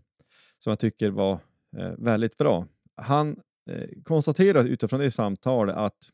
som 0.59 0.71
jag 0.71 0.79
tycker 0.79 1.11
var 1.11 1.39
eh, 1.77 1.93
väldigt 1.99 2.37
bra. 2.37 2.67
Han 2.97 3.41
eh, 3.71 3.89
konstaterar 4.05 4.65
utifrån 4.65 5.01
det 5.01 5.11
samtalet 5.11 5.77
att 5.77 6.11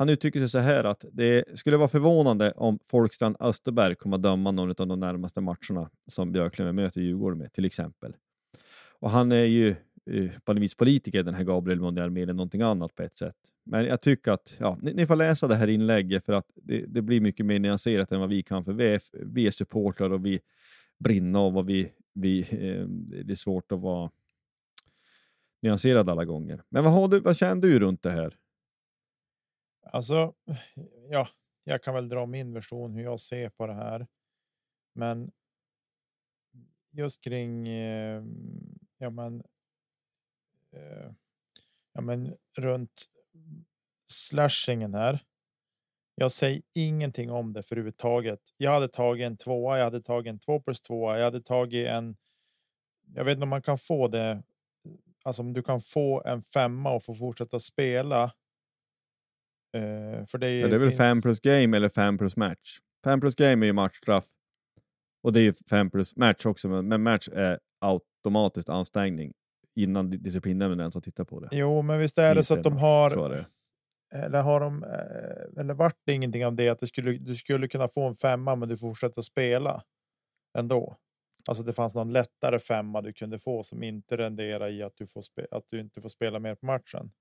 han 0.00 0.08
uttrycker 0.08 0.40
sig 0.40 0.48
så 0.48 0.58
här 0.58 0.84
att 0.84 1.04
det 1.12 1.44
skulle 1.58 1.76
vara 1.76 1.88
förvånande 1.88 2.52
om 2.52 2.78
Folkstrand 2.84 3.36
Österberg 3.40 3.94
kommer 3.94 4.16
att 4.16 4.22
döma 4.22 4.50
någon 4.50 4.70
av 4.78 4.86
de 4.86 5.00
närmaste 5.00 5.40
matcherna 5.40 5.90
som 6.06 6.32
Björklöven 6.32 6.74
möter 6.74 7.00
Djurgården 7.00 7.38
med, 7.38 7.52
till 7.52 7.64
exempel. 7.64 8.16
Och 8.98 9.10
han 9.10 9.32
är 9.32 9.44
ju 9.44 9.68
eh, 10.10 10.30
på 10.44 10.52
något 10.52 10.62
vis 10.62 10.74
politiker, 10.74 11.22
den 11.22 11.34
här 11.34 11.44
Gabriel 11.44 11.80
Mondial, 11.80 12.10
mer 12.10 12.30
än 12.30 12.36
någonting 12.36 12.62
annat 12.62 12.94
på 12.94 13.02
ett 13.02 13.18
sätt. 13.18 13.36
Men 13.64 13.84
jag 13.84 14.00
tycker 14.00 14.32
att 14.32 14.54
ja, 14.58 14.78
ni, 14.82 14.94
ni 14.94 15.06
får 15.06 15.16
läsa 15.16 15.48
det 15.48 15.54
här 15.54 15.68
inlägget 15.68 16.26
för 16.26 16.32
att 16.32 16.46
det, 16.54 16.84
det, 16.88 17.02
blir 17.02 17.20
mycket 17.20 17.46
mer 17.46 17.58
nyanserat 17.58 18.12
än 18.12 18.20
vad 18.20 18.28
vi 18.28 18.42
kan, 18.42 18.64
för 18.64 18.72
vi 18.72 18.94
är, 18.94 19.00
vi 19.12 19.46
är 19.46 19.50
supportrar 19.50 20.12
och 20.12 20.26
vi 20.26 20.40
brinner 20.98 21.38
av 21.38 21.58
och 21.58 21.68
vi, 21.68 21.92
vi, 22.14 22.40
eh, 22.40 22.86
det 23.24 23.32
är 23.32 23.36
svårt 23.36 23.72
att 23.72 23.80
vara 23.80 24.10
nyanserad 25.62 26.08
alla 26.08 26.24
gånger. 26.24 26.62
Men 26.68 26.84
vad, 26.84 26.92
har 26.92 27.08
du, 27.08 27.20
vad 27.20 27.36
känner 27.36 27.62
du 27.62 27.78
runt 27.78 28.02
det 28.02 28.10
här? 28.10 28.36
Alltså, 29.92 30.34
ja, 31.10 31.26
jag 31.64 31.82
kan 31.82 31.94
väl 31.94 32.08
dra 32.08 32.26
min 32.26 32.54
version 32.54 32.94
hur 32.94 33.02
jag 33.02 33.20
ser 33.20 33.48
på 33.48 33.66
det 33.66 33.74
här. 33.74 34.06
Men 34.92 35.30
just 36.90 37.24
kring 37.24 37.68
eh, 37.68 38.22
ja, 38.98 39.10
men, 39.10 39.42
eh, 40.72 41.12
ja, 41.92 42.00
men 42.00 42.36
runt 42.58 43.06
slashingen 44.06 44.94
här. 44.94 45.24
Jag 46.14 46.32
säger 46.32 46.62
ingenting 46.74 47.30
om 47.30 47.52
det 47.52 47.62
förhuvudtaget. 47.62 48.40
Jag 48.56 48.70
hade 48.70 48.88
tagit 48.88 49.26
en 49.26 49.36
tvåa. 49.36 49.78
Jag 49.78 49.84
hade 49.84 50.02
tagit 50.02 50.30
en 50.30 50.38
två 50.38 50.60
plus 50.60 50.80
tvåa. 50.80 51.18
Jag 51.18 51.24
hade 51.24 51.40
tagit 51.40 51.88
en. 51.88 52.16
Jag 53.14 53.24
vet 53.24 53.34
inte 53.34 53.42
om 53.42 53.48
man 53.48 53.62
kan 53.62 53.78
få 53.78 54.08
det. 54.08 54.42
Alltså 55.24 55.42
om 55.42 55.52
du 55.52 55.62
kan 55.62 55.80
få 55.80 56.22
en 56.24 56.42
femma 56.42 56.92
och 56.92 57.04
få 57.04 57.14
fortsätta 57.14 57.60
spela. 57.60 58.32
Eh, 59.76 60.26
för 60.26 60.38
det, 60.38 60.58
ja, 60.58 60.68
det 60.68 60.74
är 60.74 60.78
finns... 60.78 60.82
väl 60.82 60.92
fem 60.92 61.22
plus 61.22 61.40
game 61.40 61.76
eller 61.76 61.88
fem 61.88 62.18
plus 62.18 62.36
match. 62.36 62.78
Fem 63.04 63.20
plus 63.20 63.34
game 63.34 63.64
är 63.64 63.66
ju 63.66 63.72
matchstraff 63.72 64.24
och 65.22 65.32
det 65.32 65.40
är 65.40 65.42
ju 65.42 65.52
fem 65.52 65.90
plus 65.90 66.16
match 66.16 66.46
också, 66.46 66.68
men 66.68 67.02
match 67.02 67.28
är 67.32 67.58
automatiskt 67.80 68.68
anstängning 68.68 69.32
innan 69.76 70.10
disciplinnämnden 70.10 70.80
ens 70.80 70.94
har 70.94 71.02
tittat 71.02 71.28
på 71.28 71.40
det. 71.40 71.48
Jo, 71.52 71.82
men 71.82 71.98
visst 71.98 72.18
är 72.18 72.34
det 72.34 72.44
så 72.44 72.54
att 72.54 72.62
de 72.62 72.76
har. 72.76 73.44
Eller 74.14 74.42
har 74.42 74.60
de? 74.60 74.84
Eh, 74.84 75.60
eller 75.60 75.74
vart 75.74 75.96
det 76.06 76.12
ingenting 76.12 76.46
av 76.46 76.54
det 76.54 76.68
att 76.68 76.78
det 76.78 76.86
skulle, 76.86 77.12
du 77.12 77.36
skulle 77.36 77.68
kunna 77.68 77.88
få 77.88 78.08
en 78.08 78.14
femma, 78.14 78.56
men 78.56 78.68
du 78.68 78.76
fortsätter 78.76 79.22
spela 79.22 79.84
ändå. 80.58 80.96
Alltså 81.48 81.64
det 81.64 81.72
fanns 81.72 81.94
någon 81.94 82.12
lättare 82.12 82.58
femma 82.58 83.00
du 83.02 83.12
kunde 83.12 83.38
få 83.38 83.62
som 83.62 83.82
inte 83.82 84.16
renderar 84.16 84.70
i 84.70 84.82
att 84.82 84.96
du 84.96 85.06
får 85.06 85.22
att 85.50 85.68
du 85.68 85.80
inte 85.80 86.00
får 86.00 86.08
spela 86.08 86.38
mer 86.38 86.54
på 86.54 86.66
matchen. 86.66 87.12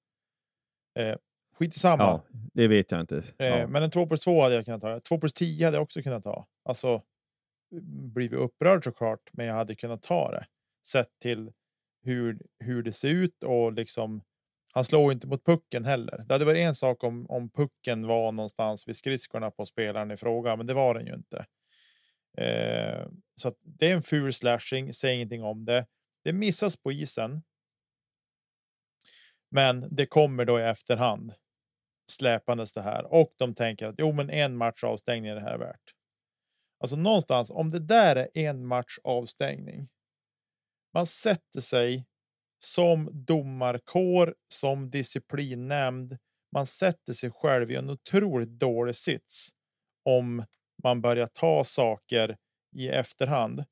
Eh, 0.99 1.15
skit 1.59 1.75
i 1.75 1.79
samma. 1.79 2.03
Ja, 2.03 2.23
det 2.31 2.67
vet 2.67 2.91
jag 2.91 3.01
inte. 3.01 3.23
Eh, 3.37 3.47
ja. 3.47 3.67
Men 3.67 3.83
en 3.83 3.91
2 3.91 4.07
plus 4.07 4.19
2 4.19 4.41
hade 4.41 4.55
jag 4.55 4.65
kunnat 4.65 4.81
ta. 4.81 4.99
2 4.99 5.19
plus 5.19 5.33
10 5.33 5.65
hade 5.65 5.77
jag 5.77 5.83
också 5.83 6.01
kunnat 6.01 6.23
ta. 6.23 6.47
Alltså 6.65 7.01
blivit 8.13 8.39
upprörd 8.39 8.83
såklart, 8.83 9.29
men 9.33 9.45
jag 9.45 9.53
hade 9.53 9.75
kunnat 9.75 10.01
ta 10.01 10.31
det 10.31 10.45
sett 10.87 11.19
till 11.21 11.51
hur, 12.03 12.41
hur 12.59 12.83
det 12.83 12.91
ser 12.91 13.09
ut 13.09 13.43
och 13.43 13.73
liksom. 13.73 14.21
Han 14.73 14.83
slår 14.83 15.11
inte 15.11 15.27
mot 15.27 15.45
pucken 15.45 15.85
heller. 15.85 16.25
Det 16.27 16.33
hade 16.33 16.45
varit 16.45 16.57
en 16.57 16.75
sak 16.75 17.03
om, 17.03 17.25
om 17.29 17.49
pucken 17.49 18.07
var 18.07 18.31
någonstans 18.31 18.87
vid 18.87 18.95
skridskorna 18.95 19.51
på 19.51 19.65
spelaren 19.65 20.11
i 20.11 20.17
fråga, 20.17 20.55
men 20.55 20.67
det 20.67 20.73
var 20.73 20.93
den 20.93 21.05
ju 21.05 21.13
inte. 21.13 21.45
Eh, 22.37 23.07
så 23.35 23.53
det 23.61 23.91
är 23.91 23.95
en 23.95 24.01
ful 24.01 24.33
slashing. 24.33 24.93
Säg 24.93 25.15
ingenting 25.15 25.43
om 25.43 25.65
det. 25.65 25.85
Det 26.23 26.33
missas 26.33 26.77
på 26.77 26.91
isen. 26.91 27.41
Men 29.51 29.95
det 29.95 30.05
kommer 30.05 30.45
då 30.45 30.59
i 30.59 30.63
efterhand 30.63 31.33
släpandes 32.09 32.73
det 32.73 32.81
här 32.81 33.13
och 33.13 33.33
de 33.37 33.55
tänker 33.55 33.87
att 33.87 33.95
jo, 33.97 34.11
men 34.11 34.29
en 34.29 34.57
match 34.57 34.83
avstängning 34.83 35.31
är 35.31 35.35
det 35.35 35.41
här 35.41 35.57
värt. 35.57 35.93
Alltså 36.79 36.95
någonstans 36.95 37.51
om 37.51 37.69
det 37.69 37.79
där 37.79 38.15
är 38.15 38.29
en 38.33 38.65
match 38.65 38.97
avstängning. 39.03 39.87
Man 40.93 41.05
sätter 41.05 41.61
sig 41.61 42.05
som 42.59 43.09
domarkår, 43.13 44.35
som 44.53 44.89
disciplinnämnd. 44.89 46.17
Man 46.51 46.65
sätter 46.65 47.13
sig 47.13 47.31
själv 47.31 47.71
i 47.71 47.75
en 47.75 47.89
otroligt 47.89 48.49
dålig 48.49 48.95
sits 48.95 49.49
om 50.05 50.45
man 50.83 51.01
börjar 51.01 51.27
ta 51.27 51.63
saker 51.63 52.37
i 52.75 52.89
efterhand. 52.89 53.63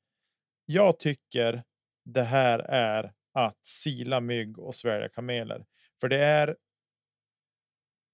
Jag 0.66 0.98
tycker 0.98 1.62
det 2.04 2.22
här 2.22 2.58
är 2.58 3.12
att 3.34 3.66
sila 3.66 4.20
mygg 4.20 4.58
och 4.58 4.74
svälja 4.74 5.08
kameler, 5.08 5.66
för 6.00 6.08
det 6.08 6.24
är. 6.24 6.56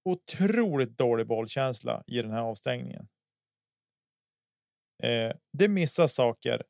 Otroligt 0.05 0.97
dålig 0.97 1.27
bollkänsla 1.27 2.03
i 2.07 2.21
den 2.21 2.31
här 2.31 2.41
avstängningen. 2.41 3.07
Eh, 5.03 5.31
det 5.53 5.67
missas 5.67 6.13
saker 6.13 6.63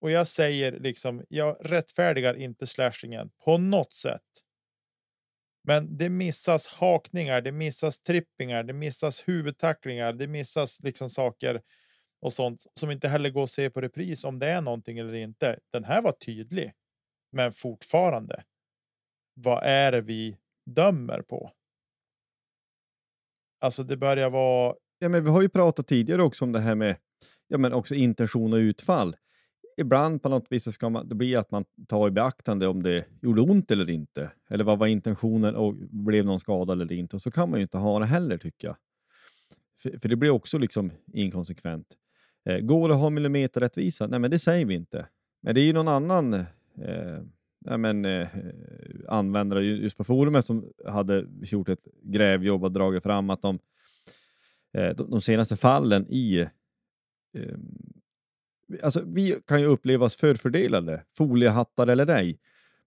och 0.00 0.10
jag 0.10 0.26
säger 0.26 0.80
liksom 0.80 1.24
jag 1.28 1.56
rättfärdigar 1.60 2.34
inte 2.34 2.66
slashingen 2.66 3.30
på 3.44 3.58
något 3.58 3.92
sätt. 3.92 4.22
Men 5.64 5.96
det 5.96 6.10
missas 6.10 6.68
hakningar, 6.68 7.40
det 7.40 7.52
missas 7.52 8.02
trippingar, 8.02 8.62
det 8.62 8.72
missas 8.72 9.28
huvudtacklingar, 9.28 10.12
det 10.12 10.26
missas 10.26 10.80
liksom 10.82 11.10
saker 11.10 11.62
och 12.20 12.32
sånt 12.32 12.66
som 12.74 12.90
inte 12.90 13.08
heller 13.08 13.30
går 13.30 13.42
att 13.42 13.50
se 13.50 13.70
på 13.70 13.80
repris 13.80 14.24
om 14.24 14.38
det 14.38 14.46
är 14.46 14.60
någonting 14.60 14.98
eller 14.98 15.14
inte. 15.14 15.58
Den 15.72 15.84
här 15.84 16.02
var 16.02 16.12
tydlig, 16.12 16.72
men 17.32 17.52
fortfarande. 17.52 18.44
Vad 19.34 19.62
är 19.64 19.92
det 19.92 20.00
vi 20.00 20.36
dömer 20.66 21.22
på? 21.22 21.52
Alltså, 23.62 23.82
det 23.82 23.96
börjar 23.96 24.30
vara. 24.30 24.74
Ja, 24.98 25.08
men 25.08 25.24
vi 25.24 25.30
har 25.30 25.42
ju 25.42 25.48
pratat 25.48 25.86
tidigare 25.86 26.22
också 26.22 26.44
om 26.44 26.52
det 26.52 26.60
här 26.60 26.74
med 26.74 26.96
ja, 27.48 27.58
men 27.58 27.72
också 27.72 27.94
intention 27.94 28.52
och 28.52 28.56
utfall. 28.56 29.16
Ibland 29.76 30.22
på 30.22 30.28
något 30.28 30.46
vis 30.50 30.64
så 30.64 30.72
ska 30.72 30.88
man, 30.88 31.08
det 31.08 31.14
blir 31.14 31.38
att 31.38 31.50
man 31.50 31.64
tar 31.88 32.08
i 32.08 32.10
beaktande 32.10 32.66
om 32.66 32.82
det 32.82 33.04
gjorde 33.22 33.40
ont 33.40 33.70
eller 33.70 33.90
inte. 33.90 34.30
Eller 34.50 34.64
vad 34.64 34.78
var 34.78 34.86
intentionen 34.86 35.56
och 35.56 35.74
blev 35.90 36.24
någon 36.24 36.40
skadad 36.40 36.82
eller 36.82 36.94
inte. 36.94 37.16
Och 37.16 37.22
så 37.22 37.30
kan 37.30 37.50
man 37.50 37.58
ju 37.58 37.62
inte 37.62 37.78
ha 37.78 37.98
det 37.98 38.06
heller 38.06 38.38
tycker 38.38 38.68
jag. 38.68 38.76
För, 39.82 39.98
för 39.98 40.08
det 40.08 40.16
blir 40.16 40.30
också 40.30 40.58
liksom 40.58 40.92
inkonsekvent. 41.12 41.86
Eh, 42.44 42.58
går 42.58 42.88
det 42.88 42.94
att 42.94 43.00
ha 43.00 43.10
millimeterrättvisa? 43.10 44.06
Nej, 44.06 44.18
men 44.18 44.30
det 44.30 44.38
säger 44.38 44.66
vi 44.66 44.74
inte. 44.74 45.06
Men 45.42 45.54
det 45.54 45.60
är 45.60 45.64
ju 45.64 45.72
någon 45.72 45.88
annan 45.88 46.34
eh, 46.34 47.20
ja, 47.64 47.76
men, 47.76 48.04
eh, 48.04 48.28
användare 49.08 49.64
just 49.64 49.96
på 49.96 50.04
forumet 50.04 50.44
som 50.44 50.72
hade 50.86 51.26
gjort 51.42 51.68
ett 51.68 51.86
grävjobb 52.02 52.64
och 52.64 52.72
dragit 52.72 53.02
fram 53.02 53.30
att 53.30 53.42
de, 53.42 53.58
eh, 54.72 54.96
de, 54.96 55.10
de 55.10 55.20
senaste 55.20 55.56
fallen 55.56 56.06
i 56.08 56.40
eh, 57.34 57.56
alltså, 58.82 59.02
vi 59.06 59.34
kan 59.46 59.60
ju 59.60 59.66
uppleva 59.66 60.06
oss 60.06 60.16
förfördelade, 60.16 61.04
foliehattar 61.16 61.86
eller 61.86 62.06
ej. 62.06 62.38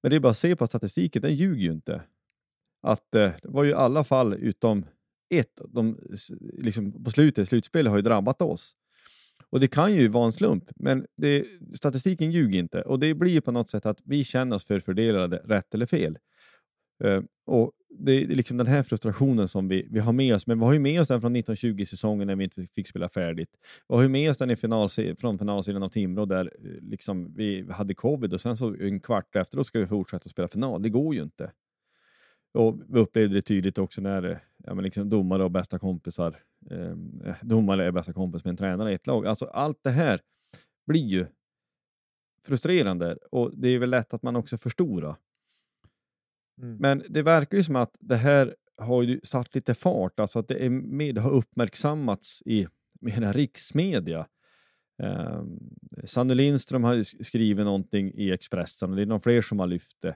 Men 0.02 0.10
det 0.10 0.16
är 0.16 0.20
bara 0.20 0.30
att 0.30 0.38
se 0.38 0.56
på 0.56 0.68
statistiken, 0.68 1.22
den 1.22 1.36
ljuger 1.36 1.62
ju 1.62 1.72
inte. 1.72 2.02
Att 2.82 3.16
eh, 3.16 3.32
det 3.42 3.50
var 3.50 3.64
ju 3.64 3.74
alla 3.74 4.04
fall 4.04 4.34
utom 4.34 4.86
ett, 5.30 5.62
de, 5.70 6.00
liksom 6.54 7.04
på 7.04 7.12
slutet, 7.12 7.50
slutspelet 7.50 7.90
har 7.90 7.98
ju 7.98 8.02
drabbat 8.02 8.42
oss. 8.42 8.76
Och 9.50 9.60
det 9.60 9.68
kan 9.68 9.96
ju 9.96 10.08
vara 10.08 10.26
en 10.26 10.32
slump, 10.32 10.64
men 10.76 11.06
det, 11.18 11.46
statistiken 11.74 12.32
ljuger 12.32 12.60
inte. 12.60 12.82
Och 12.82 13.00
det 13.00 13.14
blir 13.14 13.32
ju 13.32 13.42
på 13.42 13.52
något 13.52 13.70
sätt 13.70 13.86
att 13.86 14.02
vi 14.04 14.24
känner 14.24 14.56
oss 14.56 14.66
förfördelade, 14.66 15.38
rätt 15.38 15.74
eller 15.74 15.86
fel. 15.86 16.18
Uh, 17.04 17.22
och 17.46 17.72
det 18.00 18.12
är 18.12 18.28
liksom 18.28 18.58
den 18.58 18.68
här 18.68 18.84
frustrationen 18.84 19.48
som 19.48 19.68
vi, 19.68 19.88
vi 19.92 20.00
har 20.00 20.14
med 20.14 20.36
oss, 20.36 20.48
men 20.48 20.60
vi 20.60 20.66
har 20.66 20.74
ju 20.74 20.80
med 20.80 21.02
oss 21.02 21.08
den 21.08 21.22
från 21.22 21.36
1920-säsongen 21.36 22.28
när 22.28 22.36
vi 22.36 22.44
inte 22.44 22.66
fick 22.76 22.88
spela 22.88 23.10
färdigt. 23.10 23.50
Vi 23.90 23.96
har 23.96 24.02
ju 24.02 24.10
med 24.10 24.32
oss 24.32 24.38
den 24.38 24.52
i 24.52 24.56
final, 24.56 24.90
från 25.18 25.40
finalserien 25.40 25.84
av 25.84 25.90
Timrå 25.90 26.26
där 26.26 26.46
eh, 26.46 26.72
liksom 26.82 27.34
vi 27.36 27.72
hade 27.72 27.94
covid 27.94 28.34
och 28.34 28.42
sen 28.42 28.58
så 28.58 28.76
en 28.76 29.00
kvart 29.00 29.36
efter 29.36 29.58
då 29.58 29.64
ska 29.64 29.80
vi 29.80 29.88
fortsätta 29.88 30.30
spela 30.30 30.48
final. 30.48 30.82
Det 30.82 30.90
går 30.90 31.16
ju 31.16 31.24
inte. 31.24 31.52
Och 32.54 32.80
vi 32.90 33.00
upplevde 33.00 33.36
det 33.36 33.42
tydligt 33.42 33.78
också 33.78 34.02
när 34.02 34.24
eh, 34.24 34.38
ja, 34.66 34.74
men 34.74 34.84
liksom 34.84 35.10
domare 35.10 35.44
och 35.44 35.52
bästa 35.52 35.80
kompisar, 35.80 36.40
eh, 36.72 36.96
domare 37.42 37.86
är 37.86 37.92
bästa 37.92 38.14
kompis 38.14 38.44
med 38.44 38.52
en 38.52 38.58
tränare 38.58 38.92
i 38.92 38.96
ett 38.96 39.08
lag. 39.08 39.28
Alltså 39.28 39.46
allt 39.46 39.80
det 39.84 39.90
här 39.90 40.22
blir 40.88 41.06
ju 41.06 41.26
frustrerande 42.44 43.18
och 43.32 43.52
det 43.58 43.68
är 43.68 43.80
väl 43.80 43.90
lätt 43.90 44.14
att 44.14 44.24
man 44.24 44.36
också 44.36 44.58
förstorar. 44.58 45.16
Mm. 46.62 46.78
Men 46.78 47.04
det 47.10 47.22
verkar 47.22 47.58
ju 47.58 47.64
som 47.64 47.76
att 47.76 47.96
det 48.00 48.16
här 48.16 48.56
har 48.78 49.04
ju 49.04 49.20
satt 49.24 49.56
lite 49.56 49.74
fart, 49.74 50.20
alltså 50.20 50.40
att 50.40 50.48
det, 50.48 50.66
är 50.66 50.70
med, 50.70 51.16
det 51.16 51.22
har 51.22 51.32
uppmärksammats 51.32 52.42
i 52.46 52.68
mera 53.02 53.32
riksmedia. 53.32 54.28
Eh, 55.04 55.44
Sanny 56.04 56.36
Lindström 56.36 56.84
har 56.84 57.24
skrivit 57.24 57.66
någonting 57.66 58.12
i 58.14 58.32
Expressen 58.32 58.90
och 58.90 58.96
det 58.96 59.02
är 59.02 59.06
någon 59.06 59.22
fler 59.22 59.42
som 59.42 59.60
har 59.60 59.68
lyft 59.68 60.02
det. 60.02 60.16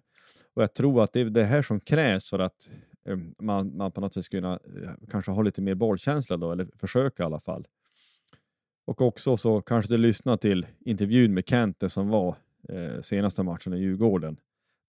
Och 0.54 0.64
jag 0.64 0.74
tror 0.74 1.04
att 1.04 1.14
det 1.14 1.20
är 1.20 1.26
det 1.26 1.44
här 1.44 1.62
som 1.62 1.80
krävs 1.80 2.30
för 2.30 2.40
att 2.40 2.70
Ehm, 3.10 3.36
man, 3.40 3.78
man 3.78 3.92
på 3.92 4.02
något 4.02 4.14
sätt 4.14 4.26
skulle 4.26 4.42
kunna 4.42 4.60
eh, 4.84 4.94
kanske 5.10 5.32
ha 5.32 5.42
lite 5.42 5.62
mer 5.62 5.76
bollkänsla 5.76 6.38
då, 6.38 6.52
eller 6.52 6.68
försöka 6.76 7.24
i 7.24 7.26
alla 7.26 7.40
fall. 7.40 7.68
Och 8.86 9.02
också 9.02 9.38
så 9.38 9.62
kanske 9.62 9.94
du 9.94 9.98
lyssnar 9.98 10.38
till 10.38 10.68
intervjun 10.80 11.34
med 11.34 11.50
Kente 11.50 11.90
som 11.90 12.10
var 12.10 12.36
eh, 12.70 13.02
senaste 13.02 13.44
matchen 13.44 13.74
i 13.74 13.78
Djurgården, 13.78 14.40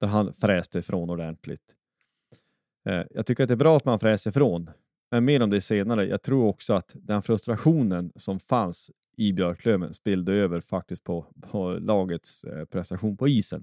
där 0.00 0.08
han 0.08 0.32
fräste 0.32 0.78
ifrån 0.78 1.10
ordentligt. 1.10 1.74
Eh, 2.88 3.02
jag 3.10 3.26
tycker 3.26 3.42
att 3.42 3.48
det 3.48 3.54
är 3.54 3.56
bra 3.56 3.76
att 3.76 3.84
man 3.84 3.98
fräser 3.98 4.30
ifrån, 4.30 4.70
men 5.10 5.24
mer 5.24 5.42
om 5.42 5.50
det 5.50 5.60
senare. 5.60 6.06
Jag 6.06 6.22
tror 6.22 6.44
också 6.44 6.74
att 6.74 6.90
den 6.94 7.22
frustrationen 7.22 8.12
som 8.16 8.40
fanns 8.40 8.90
i 9.16 9.32
Björklöven 9.32 9.94
spillde 9.94 10.32
över 10.32 10.60
faktiskt 10.60 11.04
på, 11.04 11.26
på 11.50 11.72
lagets 11.72 12.44
eh, 12.44 12.64
prestation 12.64 13.16
på 13.16 13.28
isen. 13.28 13.62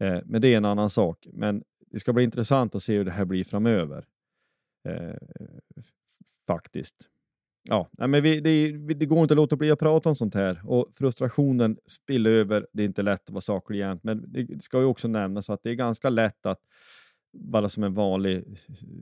Eh, 0.00 0.18
men 0.24 0.40
det 0.40 0.48
är 0.48 0.56
en 0.56 0.64
annan 0.64 0.90
sak. 0.90 1.26
Men 1.32 1.62
det 1.90 2.00
ska 2.00 2.12
bli 2.12 2.24
intressant 2.24 2.74
att 2.74 2.82
se 2.82 2.96
hur 2.96 3.04
det 3.04 3.10
här 3.10 3.24
blir 3.24 3.44
framöver. 3.44 4.04
Eh, 4.88 5.16
faktiskt. 6.46 6.96
Ja, 7.68 7.88
men 7.92 8.22
vi, 8.22 8.40
det, 8.40 8.94
det, 8.94 9.06
går 9.06 9.22
inte 9.22 9.34
att 9.34 9.36
låta 9.36 9.56
bli 9.56 9.70
att 9.70 9.78
prata 9.78 10.08
om 10.08 10.16
sånt 10.16 10.34
här 10.34 10.60
och 10.64 10.90
frustrationen 10.94 11.78
spiller 11.86 12.30
över. 12.30 12.66
Det 12.72 12.82
är 12.82 12.86
inte 12.86 13.02
lätt 13.02 13.22
att 13.24 13.30
vara 13.30 13.40
saklig 13.40 13.78
jämt, 13.78 14.04
men 14.04 14.24
det 14.32 14.62
ska 14.62 14.78
ju 14.78 14.84
också 14.84 15.08
nämnas 15.08 15.50
att 15.50 15.62
det 15.62 15.70
är 15.70 15.74
ganska 15.74 16.08
lätt 16.08 16.46
att 16.46 16.60
bara 17.32 17.68
som 17.68 17.84
en 17.84 17.94
vanlig 17.94 18.44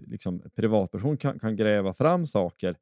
liksom, 0.06 0.42
privatperson 0.54 1.16
kan, 1.16 1.38
kan 1.38 1.56
gräva 1.56 1.92
fram 1.92 2.26
saker. 2.26 2.76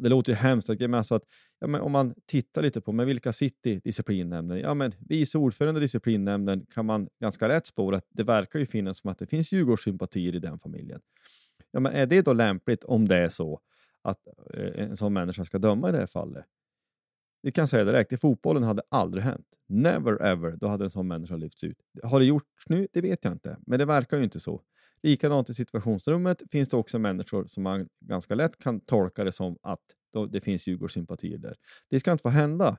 Det 0.00 0.08
låter 0.08 0.32
ju 0.32 0.36
hemskt, 0.36 0.68
men 0.68 0.94
alltså 0.94 1.14
att 1.14 1.24
ja, 1.62 1.68
men 1.68 1.80
om 1.80 1.92
man 1.92 2.14
tittar 2.26 2.62
lite 2.62 2.80
på 2.80 2.92
med 2.92 3.06
vilka 3.06 3.32
sitter 3.32 3.70
i 3.70 3.80
disciplinnämnden? 3.84 4.58
Ja, 4.58 4.74
men 4.74 4.94
vice 4.98 5.38
ordförande 5.38 5.80
i 5.80 5.80
disciplinnämnden 5.80 6.66
kan 6.74 6.86
man 6.86 7.08
ganska 7.20 7.48
lätt 7.48 7.66
spåra 7.66 7.96
att 7.96 8.06
det 8.10 8.22
verkar 8.22 8.58
ju 8.58 8.66
finnas 8.66 8.98
som 8.98 9.10
att 9.10 9.18
det 9.18 9.26
finns 9.26 9.52
Djurgårdssympatier 9.52 10.34
i 10.34 10.38
den 10.38 10.58
familjen. 10.58 11.00
Ja, 11.70 11.80
men 11.80 11.92
är 11.92 12.06
det 12.06 12.22
då 12.22 12.32
lämpligt 12.32 12.84
om 12.84 13.08
det 13.08 13.16
är 13.16 13.28
så 13.28 13.60
att 14.02 14.18
eh, 14.54 14.84
en 14.84 14.96
sån 14.96 15.12
människa 15.12 15.44
ska 15.44 15.58
döma 15.58 15.88
i 15.88 15.92
det 15.92 15.98
här 15.98 16.06
fallet? 16.06 16.44
Vi 17.42 17.52
kan 17.52 17.68
säga 17.68 17.84
direkt, 17.84 18.12
i 18.12 18.16
fotbollen 18.16 18.62
hade 18.62 18.82
det 18.82 18.96
aldrig 18.96 19.24
hänt. 19.24 19.46
Never 19.68 20.22
ever, 20.22 20.56
då 20.56 20.68
hade 20.68 20.84
en 20.84 20.90
sån 20.90 21.08
människa 21.08 21.36
lyfts 21.36 21.64
ut. 21.64 21.78
Har 22.02 22.18
det 22.18 22.26
gjorts 22.26 22.68
nu? 22.68 22.88
Det 22.92 23.00
vet 23.00 23.24
jag 23.24 23.32
inte, 23.32 23.58
men 23.66 23.78
det 23.78 23.84
verkar 23.84 24.16
ju 24.16 24.24
inte 24.24 24.40
så. 24.40 24.62
Likadant 25.02 25.50
i 25.50 25.54
situationsrummet 25.54 26.42
finns 26.50 26.68
det 26.68 26.76
också 26.76 26.98
människor 26.98 27.46
som 27.46 27.62
man 27.62 27.88
ganska 28.00 28.34
lätt 28.34 28.58
kan 28.58 28.80
tolka 28.80 29.24
det 29.24 29.32
som 29.32 29.58
att 29.62 29.80
det 30.30 30.40
finns 30.40 30.66
Djurgårdssympatier 30.66 31.38
där. 31.38 31.56
Det 31.90 32.00
ska 32.00 32.12
inte 32.12 32.22
få 32.22 32.28
hända. 32.28 32.78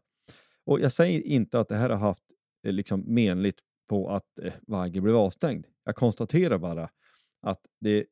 Och 0.66 0.80
Jag 0.80 0.92
säger 0.92 1.22
inte 1.22 1.60
att 1.60 1.68
det 1.68 1.76
här 1.76 1.90
har 1.90 1.98
haft 1.98 2.24
eh, 2.64 2.74
liksom, 2.74 3.00
menligt 3.00 3.60
på 3.90 4.10
att 4.10 4.40
eh, 4.40 4.54
Vagge 4.62 5.02
blev 5.02 5.16
avstängd. 5.16 5.66
Jag 5.84 5.96
konstaterar 5.96 6.58
bara 6.58 6.90
att 7.42 7.66
det, 7.80 8.06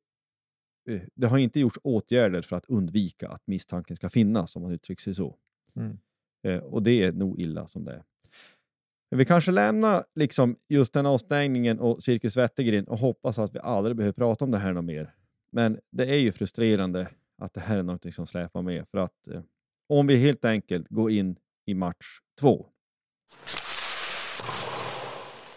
eh, 0.90 1.02
det 1.16 1.28
har 1.28 1.38
inte 1.38 1.60
gjorts 1.60 1.80
åtgärder 1.84 2.42
för 2.42 2.56
att 2.56 2.66
undvika 2.66 3.30
att 3.30 3.48
misstanken 3.48 3.96
ska 3.96 4.10
finnas, 4.10 4.56
om 4.56 4.62
man 4.62 4.72
uttrycker 4.72 5.02
sig 5.02 5.16
så. 5.16 5.38
Mm. 5.76 5.98
Eh, 6.44 6.64
och 6.64 6.84
det 6.84 7.04
är 7.04 7.12
nog 7.12 7.40
illa 7.40 7.68
som 7.68 7.86
det 7.86 7.92
är. 7.92 8.04
Men 9.12 9.18
vi 9.18 9.26
kanske 9.26 9.52
lämnar 9.52 10.06
liksom 10.16 10.56
just 10.70 10.94
den 10.94 11.06
avstängningen 11.06 11.80
och 11.80 12.04
Cirkus 12.04 12.38
Wettergren 12.38 12.88
och 12.88 12.98
hoppas 12.98 13.40
att 13.40 13.56
vi 13.56 13.60
aldrig 13.60 13.96
behöver 13.96 14.14
prata 14.14 14.46
om 14.46 14.52
det 14.52 14.58
här 14.58 14.74
något 14.74 14.86
mer. 14.86 15.14
Men 15.52 15.80
det 15.92 16.06
är 16.06 16.20
ju 16.20 16.32
frustrerande 16.32 17.08
att 17.42 17.54
det 17.54 17.62
här 17.62 17.78
är 17.78 17.84
något 17.84 18.14
som 18.14 18.28
släpar 18.28 18.62
med. 18.62 18.88
För 18.88 18.98
att 18.98 19.28
eh, 19.28 19.42
om 19.90 20.08
vi 20.08 20.18
helt 20.18 20.46
enkelt 20.46 20.88
går 20.90 21.12
in 21.12 21.40
i 21.66 21.74
match 21.74 22.20
två 22.40 22.68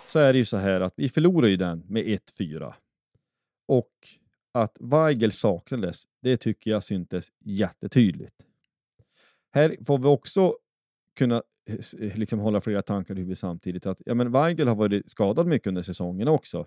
så 0.08 0.18
är 0.18 0.32
det 0.32 0.38
ju 0.38 0.44
så 0.44 0.56
här 0.56 0.80
att 0.80 0.94
vi 0.96 1.08
förlorar 1.08 1.48
ju 1.48 1.56
den 1.56 1.84
med 1.88 2.04
1-4. 2.04 2.74
Och 3.66 3.92
att 4.52 4.76
Weigel 4.80 5.32
saknades, 5.32 6.04
det 6.22 6.36
tycker 6.36 6.70
jag 6.70 6.82
syntes 6.82 7.32
jättetydligt. 7.44 8.34
Här 9.52 9.76
får 9.84 9.98
vi 9.98 10.06
också 10.06 10.56
kunna 11.16 11.42
eh, 11.68 11.76
eh, 12.00 12.16
liksom 12.16 12.38
hålla 12.38 12.60
flera 12.60 12.82
tankar 12.82 13.14
i 13.14 13.18
huvudet 13.18 13.38
samtidigt. 13.38 13.86
Att, 13.86 14.02
ja, 14.06 14.14
men 14.14 14.32
Weigel 14.32 14.68
har 14.68 14.74
varit 14.74 15.10
skadad 15.10 15.46
mycket 15.46 15.66
under 15.66 15.82
säsongen 15.82 16.28
också 16.28 16.66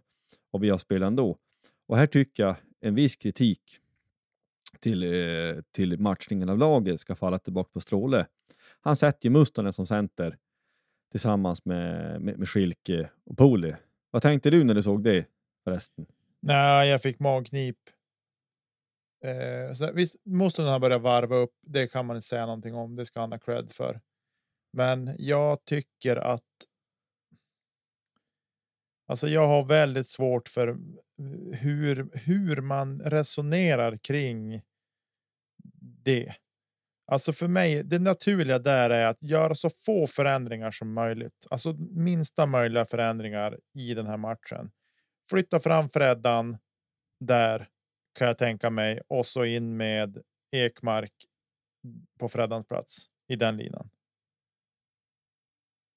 och 0.51 0.63
vi 0.63 0.69
har 0.69 0.77
spelat 0.77 1.07
ändå. 1.07 1.37
Och 1.87 1.97
här 1.97 2.07
tycker 2.07 2.43
jag 2.43 2.55
en 2.79 2.95
viss 2.95 3.15
kritik 3.15 3.79
till, 4.79 5.03
eh, 5.03 5.61
till 5.71 5.99
matchningen 5.99 6.49
av 6.49 6.57
laget 6.57 6.99
ska 6.99 7.15
falla 7.15 7.39
tillbaka 7.39 7.69
på 7.73 7.79
Stråle. 7.79 8.25
Han 8.81 8.95
sätter 8.95 9.25
ju 9.25 9.29
Mustonen 9.29 9.73
som 9.73 9.85
center 9.87 10.37
tillsammans 11.11 11.65
med, 11.65 12.21
med, 12.21 12.39
med 12.39 12.49
Schilke 12.49 13.09
och 13.25 13.37
Poli. 13.37 13.75
Vad 14.11 14.21
tänkte 14.21 14.49
du 14.49 14.63
när 14.63 14.73
du 14.73 14.83
såg 14.83 15.03
det 15.03 15.25
förresten? 15.63 16.05
Nej, 16.39 16.89
jag 16.89 17.01
fick 17.01 17.19
magknip. 17.19 17.77
Eh, 19.23 19.73
så 19.73 19.91
visst, 19.91 20.15
Mustonen 20.25 20.71
har 20.71 20.79
börjat 20.79 21.01
varva 21.01 21.35
upp. 21.35 21.53
Det 21.61 21.87
kan 21.87 22.05
man 22.05 22.15
inte 22.15 22.27
säga 22.27 22.45
någonting 22.45 22.75
om. 22.75 22.95
Det 22.95 23.05
ska 23.05 23.19
han 23.19 23.31
ha 23.31 23.39
cred 23.39 23.71
för. 23.71 24.01
Men 24.73 25.15
jag 25.17 25.65
tycker 25.65 26.15
att. 26.15 26.43
Alltså, 29.07 29.27
jag 29.27 29.47
har 29.47 29.65
väldigt 29.65 30.07
svårt 30.07 30.47
för 30.47 30.77
hur 31.53 32.09
hur 32.13 32.61
man 32.61 33.01
resonerar 33.01 33.97
kring. 33.97 34.61
Det. 36.03 36.33
Alltså 37.11 37.33
för 37.33 37.47
mig, 37.47 37.83
det 37.83 37.99
naturliga 37.99 38.59
där 38.59 38.89
är 38.89 39.05
att 39.05 39.23
göra 39.23 39.55
så 39.55 39.69
få 39.69 40.07
förändringar 40.07 40.71
som 40.71 40.93
möjligt. 40.93 41.47
Alltså 41.49 41.73
minsta 41.91 42.45
möjliga 42.45 42.85
förändringar 42.85 43.59
i 43.73 43.93
den 43.93 44.07
här 44.07 44.17
matchen. 44.17 44.71
Flytta 45.29 45.59
fram 45.59 45.89
Freddan 45.89 46.57
där 47.19 47.69
kan 48.19 48.27
jag 48.27 48.37
tänka 48.37 48.69
mig 48.69 49.01
och 49.07 49.25
så 49.25 49.45
in 49.45 49.77
med 49.77 50.21
Ekmark 50.51 51.13
på 52.19 52.29
Freddans 52.29 52.67
plats 52.67 53.05
i 53.27 53.35
den 53.35 53.57
linan. 53.57 53.89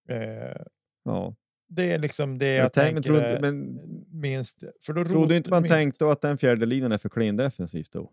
Eh, 0.09 0.63
ja. 1.05 1.35
Det 1.73 1.93
är 1.93 1.99
liksom 1.99 2.39
det 2.39 2.55
jag, 2.55 2.65
jag 2.65 2.73
tänker 2.73 3.03
trodde, 3.03 3.39
men, 3.41 3.81
minst. 4.11 4.65
För 4.81 4.93
då 4.93 5.05
trodde 5.05 5.37
inte 5.37 5.51
man 5.51 5.63
minst. 5.63 5.73
tänkte 5.73 6.13
att 6.13 6.21
den 6.21 6.39
fjärde 6.39 6.67
linjen 6.67 6.93
är 6.93 6.99
för 6.99 7.09
klen 7.09 7.37
defensivt 7.37 7.93
då? 7.93 8.13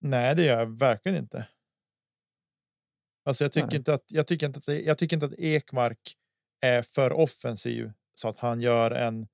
Nej, 0.00 0.36
det 0.36 0.44
gör 0.44 0.58
jag 0.58 0.78
verkligen 0.78 1.18
inte. 1.18 1.48
Alltså, 3.24 3.44
jag 3.44 3.52
tycker 3.52 3.66
Nej. 3.66 3.76
inte 3.76 3.94
att 3.94 4.04
jag 4.08 4.26
tycker 4.26 4.46
inte 4.46 4.58
att 4.58 4.84
jag 4.84 4.98
tycker 4.98 5.16
inte 5.16 5.26
att 5.26 5.38
Ekmark 5.38 6.16
är 6.60 6.82
för 6.82 7.12
offensiv 7.12 7.92
så 8.14 8.28
att 8.28 8.38
han 8.38 8.60
gör 8.60 8.90
en 8.90 9.26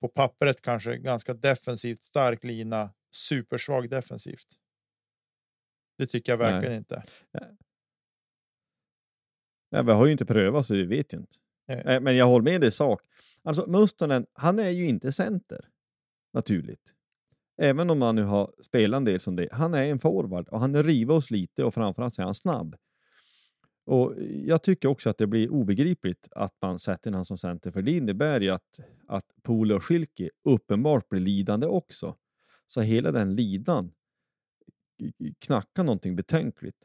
på 0.00 0.08
pappret 0.08 0.62
kanske 0.62 0.96
ganska 0.96 1.34
defensivt 1.34 2.02
stark 2.02 2.44
lina 2.44 2.90
supersvag 3.14 3.90
defensivt. 3.90 4.58
Det 5.98 6.06
tycker 6.06 6.32
jag 6.32 6.38
verkligen 6.38 6.72
Nej. 6.72 6.78
inte. 6.78 7.02
Ja, 9.70 9.82
vi 9.82 9.92
har 9.92 10.06
ju 10.06 10.12
inte 10.12 10.26
prövat 10.26 10.66
så 10.66 10.74
vi 10.74 10.84
vet 10.84 11.12
ju 11.12 11.18
inte. 11.18 11.36
Nej. 11.68 12.00
Men 12.00 12.16
jag 12.16 12.26
håller 12.26 12.44
med 12.44 12.60
dig 12.60 12.68
i 12.68 12.72
sak. 12.72 13.00
Alltså 13.42 13.66
Mustonen, 13.66 14.26
han 14.32 14.58
är 14.58 14.70
ju 14.70 14.86
inte 14.86 15.12
center 15.12 15.68
naturligt. 16.32 16.94
Även 17.62 17.90
om 17.90 18.02
han 18.02 18.16
nu 18.16 18.22
har 18.22 18.54
spelat 18.62 18.96
en 18.98 19.04
del 19.04 19.20
som 19.20 19.36
det. 19.36 19.48
Han 19.52 19.74
är 19.74 19.84
en 19.84 19.98
forward 19.98 20.48
och 20.48 20.60
han 20.60 20.82
river 20.82 21.14
oss 21.14 21.30
lite 21.30 21.64
och 21.64 21.74
framförallt 21.74 22.14
så 22.14 22.22
är 22.22 22.26
han 22.26 22.34
snabb. 22.34 22.76
Och 23.84 24.14
Jag 24.44 24.62
tycker 24.62 24.88
också 24.88 25.10
att 25.10 25.18
det 25.18 25.26
blir 25.26 25.48
obegripligt 25.48 26.28
att 26.30 26.54
man 26.62 26.78
sätter 26.78 27.10
honom 27.10 27.24
som 27.24 27.38
center, 27.38 27.70
för 27.70 27.82
det 27.82 27.92
innebär 27.92 28.40
ju 28.40 28.50
att, 28.50 28.80
att 29.06 29.24
Pole 29.42 29.74
och 29.74 29.84
Schilke 29.84 30.30
uppenbart 30.44 31.08
blir 31.08 31.20
lidande 31.20 31.66
också. 31.66 32.16
Så 32.66 32.80
hela 32.80 33.12
den 33.12 33.34
lidan 33.34 33.92
knackar 35.38 35.84
någonting 35.84 36.16
betänkligt. 36.16 36.76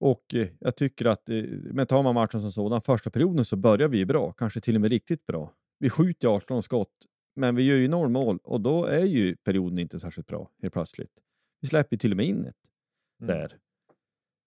Och 0.00 0.34
eh, 0.34 0.48
jag 0.58 0.76
tycker 0.76 1.04
att, 1.04 1.28
eh, 1.28 1.44
men 1.50 1.86
tar 1.86 2.02
man 2.02 2.14
matchen 2.14 2.40
som 2.40 2.52
sådan, 2.52 2.80
första 2.80 3.10
perioden 3.10 3.44
så 3.44 3.56
börjar 3.56 3.88
vi 3.88 4.06
bra, 4.06 4.32
kanske 4.32 4.60
till 4.60 4.74
och 4.74 4.80
med 4.80 4.90
riktigt 4.90 5.26
bra. 5.26 5.52
Vi 5.78 5.90
skjuter 5.90 6.28
18 6.28 6.62
skott, 6.62 6.92
men 7.36 7.56
vi 7.56 7.62
gör 7.62 7.76
ju 7.76 7.88
noll 7.88 8.08
mål 8.08 8.38
och 8.42 8.60
då 8.60 8.84
är 8.84 9.04
ju 9.04 9.36
perioden 9.36 9.78
inte 9.78 10.00
särskilt 10.00 10.26
bra 10.26 10.50
helt 10.62 10.74
plötsligt. 10.74 11.12
Vi 11.60 11.68
släpper 11.68 11.96
till 11.96 12.10
och 12.10 12.16
med 12.16 12.26
in 12.26 12.44
ett 12.44 12.56
mm. 13.20 13.36
där. 13.36 13.58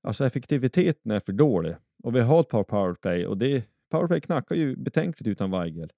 Alltså 0.04 0.26
effektiviteten 0.26 1.12
är 1.12 1.20
för 1.20 1.34
dålig 1.34 1.76
och 2.04 2.16
vi 2.16 2.20
har 2.20 2.40
ett 2.40 2.50
par 2.50 2.64
powerplay 2.64 3.28
och 3.28 3.38
det, 3.38 3.64
powerplay 3.90 4.22
knackar 4.22 4.56
ju 4.56 4.76
betänkligt 4.76 5.28
utan 5.28 5.52
Weigel. 5.52 5.92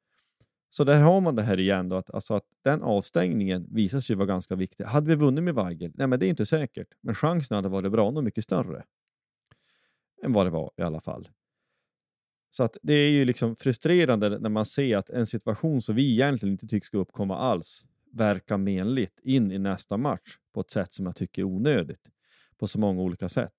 Så 0.70 0.84
där 0.84 1.02
har 1.02 1.22
man 1.22 1.36
det 1.36 1.44
här 1.44 1.60
igen 1.60 1.90
då, 1.90 1.96
att, 1.96 2.12
alltså 2.12 2.34
att 2.34 2.46
den 2.64 2.82
avstängningen 2.82 3.68
visar 3.72 4.00
sig 4.00 4.16
vara 4.16 4.28
ganska 4.28 4.56
viktig. 4.56 4.84
Hade 4.84 5.08
vi 5.08 5.16
vunnit 5.16 5.44
med 5.44 5.56
Weigel? 5.56 5.92
Nej, 5.96 6.08
men 6.08 6.20
det 6.20 6.26
är 6.26 6.30
inte 6.30 6.46
säkert, 6.46 6.88
men 7.02 7.16
chansen 7.16 7.56
hade 7.56 7.70
varit 7.70 7.92
bra 7.92 8.12
nog 8.12 8.24
mycket 8.24 8.44
större 8.44 8.84
än 10.24 10.34
vad 10.34 10.46
det 10.46 10.50
var 10.50 10.72
i 10.78 10.82
alla 10.82 11.00
fall. 11.00 11.30
Så 12.50 12.64
att 12.64 12.78
det 12.84 12.94
är 12.94 13.10
ju 13.10 13.26
liksom 13.26 13.56
frustrerande 13.56 14.40
när 14.40 14.50
man 14.50 14.66
ser 14.66 14.98
att 14.98 15.10
en 15.10 15.28
situation 15.28 15.82
som 15.82 15.96
vi 15.96 16.12
egentligen 16.12 16.54
inte 16.54 16.68
tycks 16.68 16.88
ska 16.88 16.98
uppkomma 16.98 17.38
alls 17.38 17.86
verkar 18.12 18.58
menligt 18.58 19.20
in 19.24 19.52
i 19.52 19.60
nästa 19.60 19.98
match 19.98 20.38
på 20.54 20.62
ett 20.62 20.72
sätt 20.72 20.94
som 20.94 21.06
jag 21.06 21.16
tycker 21.16 21.42
är 21.42 21.46
onödigt 21.46 22.10
på 22.58 22.68
så 22.68 22.80
många 22.80 23.02
olika 23.02 23.30
sätt. 23.30 23.54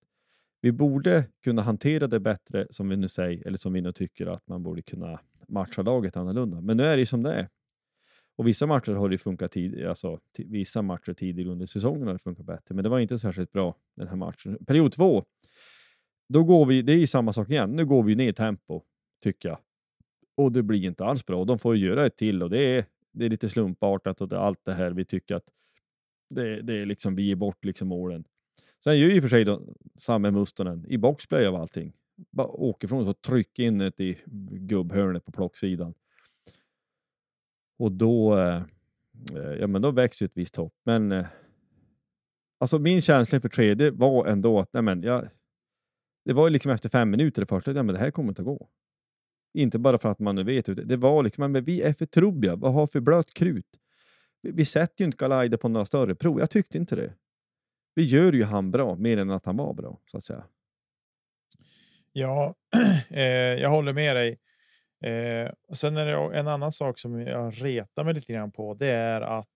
Vi 0.60 0.72
borde 0.72 1.24
kunna 1.44 1.62
hantera 1.62 2.06
det 2.06 2.20
bättre 2.20 2.66
som 2.70 2.88
vi 2.88 2.96
nu 2.96 3.08
säger, 3.08 3.46
eller 3.46 3.58
som 3.58 3.72
vi 3.72 3.80
nu 3.80 3.92
tycker 3.92 4.26
att 4.26 4.48
man 4.48 4.62
borde 4.62 4.82
kunna 4.82 5.20
matcha 5.48 5.82
laget 5.82 6.16
annorlunda. 6.16 6.60
Men 6.60 6.76
nu 6.76 6.86
är 6.86 6.96
det 6.96 7.00
ju 7.00 7.06
som 7.06 7.22
det 7.22 7.32
är. 7.32 7.48
Och 8.36 8.46
vissa 8.46 8.66
matcher 8.66 8.92
har 8.92 9.08
det 9.08 9.18
funkat 9.18 9.52
tidigare, 9.52 9.88
alltså, 9.88 10.20
vissa 10.38 10.82
matcher 10.82 11.12
tidigare 11.12 11.52
under 11.52 11.66
säsongen 11.66 12.06
har 12.06 12.12
det 12.12 12.18
funkat 12.18 12.46
bättre, 12.46 12.74
men 12.74 12.82
det 12.82 12.88
var 12.88 12.98
inte 12.98 13.18
särskilt 13.18 13.52
bra 13.52 13.76
den 13.96 14.08
här 14.08 14.16
matchen. 14.16 14.64
Period 14.66 14.92
två 14.92 15.24
då 16.28 16.44
går 16.44 16.66
vi, 16.66 16.82
det 16.82 16.92
är 16.92 16.96
ju 16.96 17.06
samma 17.06 17.32
sak 17.32 17.50
igen, 17.50 17.76
nu 17.76 17.86
går 17.86 18.02
vi 18.02 18.14
ner 18.14 18.28
i 18.28 18.32
tempo, 18.32 18.82
tycker 19.22 19.48
jag. 19.48 19.58
Och 20.36 20.52
det 20.52 20.62
blir 20.62 20.84
inte 20.84 21.04
alls 21.04 21.26
bra. 21.26 21.44
De 21.44 21.58
får 21.58 21.76
göra 21.76 22.06
ett 22.06 22.16
till 22.16 22.42
och 22.42 22.50
det 22.50 22.58
är, 22.58 22.84
det 23.12 23.24
är 23.24 23.30
lite 23.30 23.48
slumpartat 23.48 24.20
och 24.20 24.28
det, 24.28 24.38
allt 24.38 24.64
det 24.64 24.74
här 24.74 24.90
vi 24.90 25.04
tycker 25.04 25.34
att 25.34 25.44
det, 26.30 26.62
det 26.62 26.74
är 26.74 26.86
liksom, 26.86 27.14
vi 27.14 27.22
ger 27.22 27.36
bort 27.36 27.64
liksom 27.64 27.88
målen. 27.88 28.24
Sen 28.84 28.98
gör 28.98 29.08
ju 29.08 29.20
för 29.20 29.28
sig 29.28 29.44
samma 29.44 29.60
Samme 29.96 30.30
Mustonen 30.30 30.86
i 30.88 30.98
boxplay 30.98 31.46
av 31.46 31.54
allting. 31.54 31.92
Bara 32.30 32.46
åker 32.46 32.88
från 32.88 33.08
och 33.08 33.20
trycker 33.20 33.62
in 33.62 33.78
det 33.78 34.00
i 34.00 34.16
gubbhörnet 34.50 35.24
på 35.24 35.32
plocksidan. 35.32 35.94
Och 37.78 37.92
då, 37.92 38.38
eh, 38.38 38.62
ja, 39.60 39.66
men 39.66 39.82
då 39.82 39.90
växer 39.90 40.26
ett 40.26 40.36
visst 40.36 40.56
hopp. 40.56 40.74
Men 40.84 41.12
eh, 41.12 41.26
alltså 42.58 42.78
min 42.78 43.00
känsla 43.00 43.40
för 43.40 43.48
tredje 43.48 43.90
var 43.90 44.26
ändå 44.26 44.60
att 44.60 44.72
nej, 44.72 44.82
men, 44.82 45.02
jag, 45.02 45.28
det 46.26 46.32
var 46.32 46.50
liksom 46.50 46.72
efter 46.72 46.88
fem 46.88 47.10
minuter 47.10 47.42
det 47.42 47.46
första, 47.46 47.72
ja, 47.72 47.82
men 47.82 47.94
det 47.94 48.00
här 48.00 48.10
kommer 48.10 48.28
inte 48.28 48.42
att 48.42 48.46
gå. 48.46 48.68
Inte 49.54 49.78
bara 49.78 49.98
för 49.98 50.08
att 50.08 50.18
man 50.18 50.34
nu 50.34 50.44
vet, 50.44 50.88
det 50.88 50.96
var 50.96 51.22
liksom, 51.22 51.52
men 51.52 51.64
vi 51.64 51.82
är 51.82 51.92
för 51.92 52.06
trubbiga, 52.06 52.56
vad 52.56 52.72
har 52.74 52.86
för 52.86 53.00
blött 53.00 53.34
krut? 53.34 53.66
Vi, 54.42 54.50
vi 54.50 54.64
sätter 54.64 55.04
ju 55.04 55.06
inte 55.06 55.16
Galaide 55.16 55.60
på 55.60 55.68
några 55.68 55.86
större 55.86 56.14
prov, 56.14 56.38
jag 56.38 56.50
tyckte 56.50 56.78
inte 56.78 56.96
det. 56.96 57.14
Vi 57.94 58.02
gör 58.02 58.32
ju 58.32 58.44
han 58.44 58.70
bra, 58.70 58.94
mer 58.94 59.16
än 59.16 59.30
att 59.30 59.46
han 59.46 59.56
var 59.56 59.74
bra, 59.74 60.00
så 60.10 60.18
att 60.18 60.24
säga. 60.24 60.44
Ja, 62.12 62.54
eh, 63.10 63.22
jag 63.32 63.70
håller 63.70 63.92
med 63.92 64.16
dig. 64.16 64.38
Eh, 65.04 65.52
och 65.68 65.76
sen 65.76 65.96
är 65.96 66.06
det 66.06 66.38
en 66.38 66.48
annan 66.48 66.72
sak 66.72 66.98
som 66.98 67.20
jag 67.20 67.64
retar 67.64 68.04
mig 68.04 68.14
lite 68.14 68.32
grann 68.32 68.52
på. 68.52 68.74
Det 68.74 68.90
är 68.90 69.20
att 69.20 69.48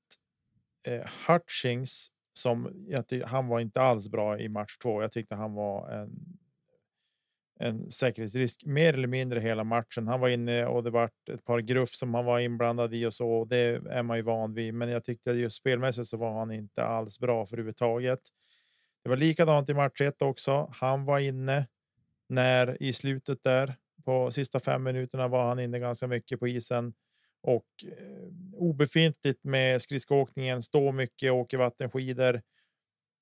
eh, 0.89 1.07
Hutchings 1.29 2.11
som 2.33 2.87
jag 2.89 3.23
han 3.27 3.49
var 3.49 3.61
inte 3.61 3.81
alls 3.81 4.09
bra 4.09 4.39
i 4.39 4.49
match 4.49 4.77
två. 4.83 5.03
Jag 5.03 5.13
tyckte 5.13 5.35
han 5.35 5.55
var 5.55 5.91
en. 5.91 6.40
En 7.61 7.91
säkerhetsrisk 7.91 8.67
mer 8.67 8.95
eller 8.95 9.09
mindre 9.09 9.41
hela 9.41 9.65
matchen. 9.65 10.09
Han 10.09 10.21
var 10.21 10.29
inne 10.29 10.67
och 10.67 10.85
det 10.85 10.91
var 10.91 11.11
ett 11.31 11.45
par 11.45 11.61
gruff 11.61 11.91
som 11.91 12.15
han 12.15 12.25
var 12.25 12.39
inblandad 12.39 12.95
i 12.95 13.07
och 13.07 13.15
så. 13.15 13.31
Och 13.31 13.49
det 13.49 13.83
är 13.91 14.03
man 14.03 14.17
ju 14.17 14.23
van 14.23 14.55
vid, 14.55 14.75
men 14.75 14.89
jag 14.89 15.05
tyckte 15.05 15.31
just 15.31 15.57
spelmässigt 15.57 16.09
så 16.09 16.17
var 16.17 16.39
han 16.39 16.53
inte 16.53 16.85
alls 16.85 17.19
bra 17.19 17.47
för 17.47 17.57
överhuvudtaget. 17.57 18.21
Det 19.05 19.09
var 19.09 19.17
likadant 19.17 19.69
i 19.69 19.75
match 19.75 20.01
ett 20.01 20.23
också. 20.23 20.71
Han 20.75 21.05
var 21.05 21.19
inne 21.19 21.67
när 22.29 22.83
i 22.83 22.93
slutet 22.93 23.39
där 23.45 23.75
på 24.05 24.31
sista 24.31 24.61
fem 24.61 24.83
minuterna 24.83 25.29
var 25.29 25.49
han 25.49 25.59
inne 25.59 25.79
ganska 25.79 26.07
mycket 26.07 26.41
på 26.41 26.49
isen 26.49 26.93
och 27.43 27.67
eh, 27.85 28.29
obefintligt 28.53 29.45
med 29.45 29.83
skridskoåkningen. 29.83 30.63
Stå 30.63 30.93
mycket, 30.93 31.33
åker 31.33 31.59
vattenskidor. 31.59 32.43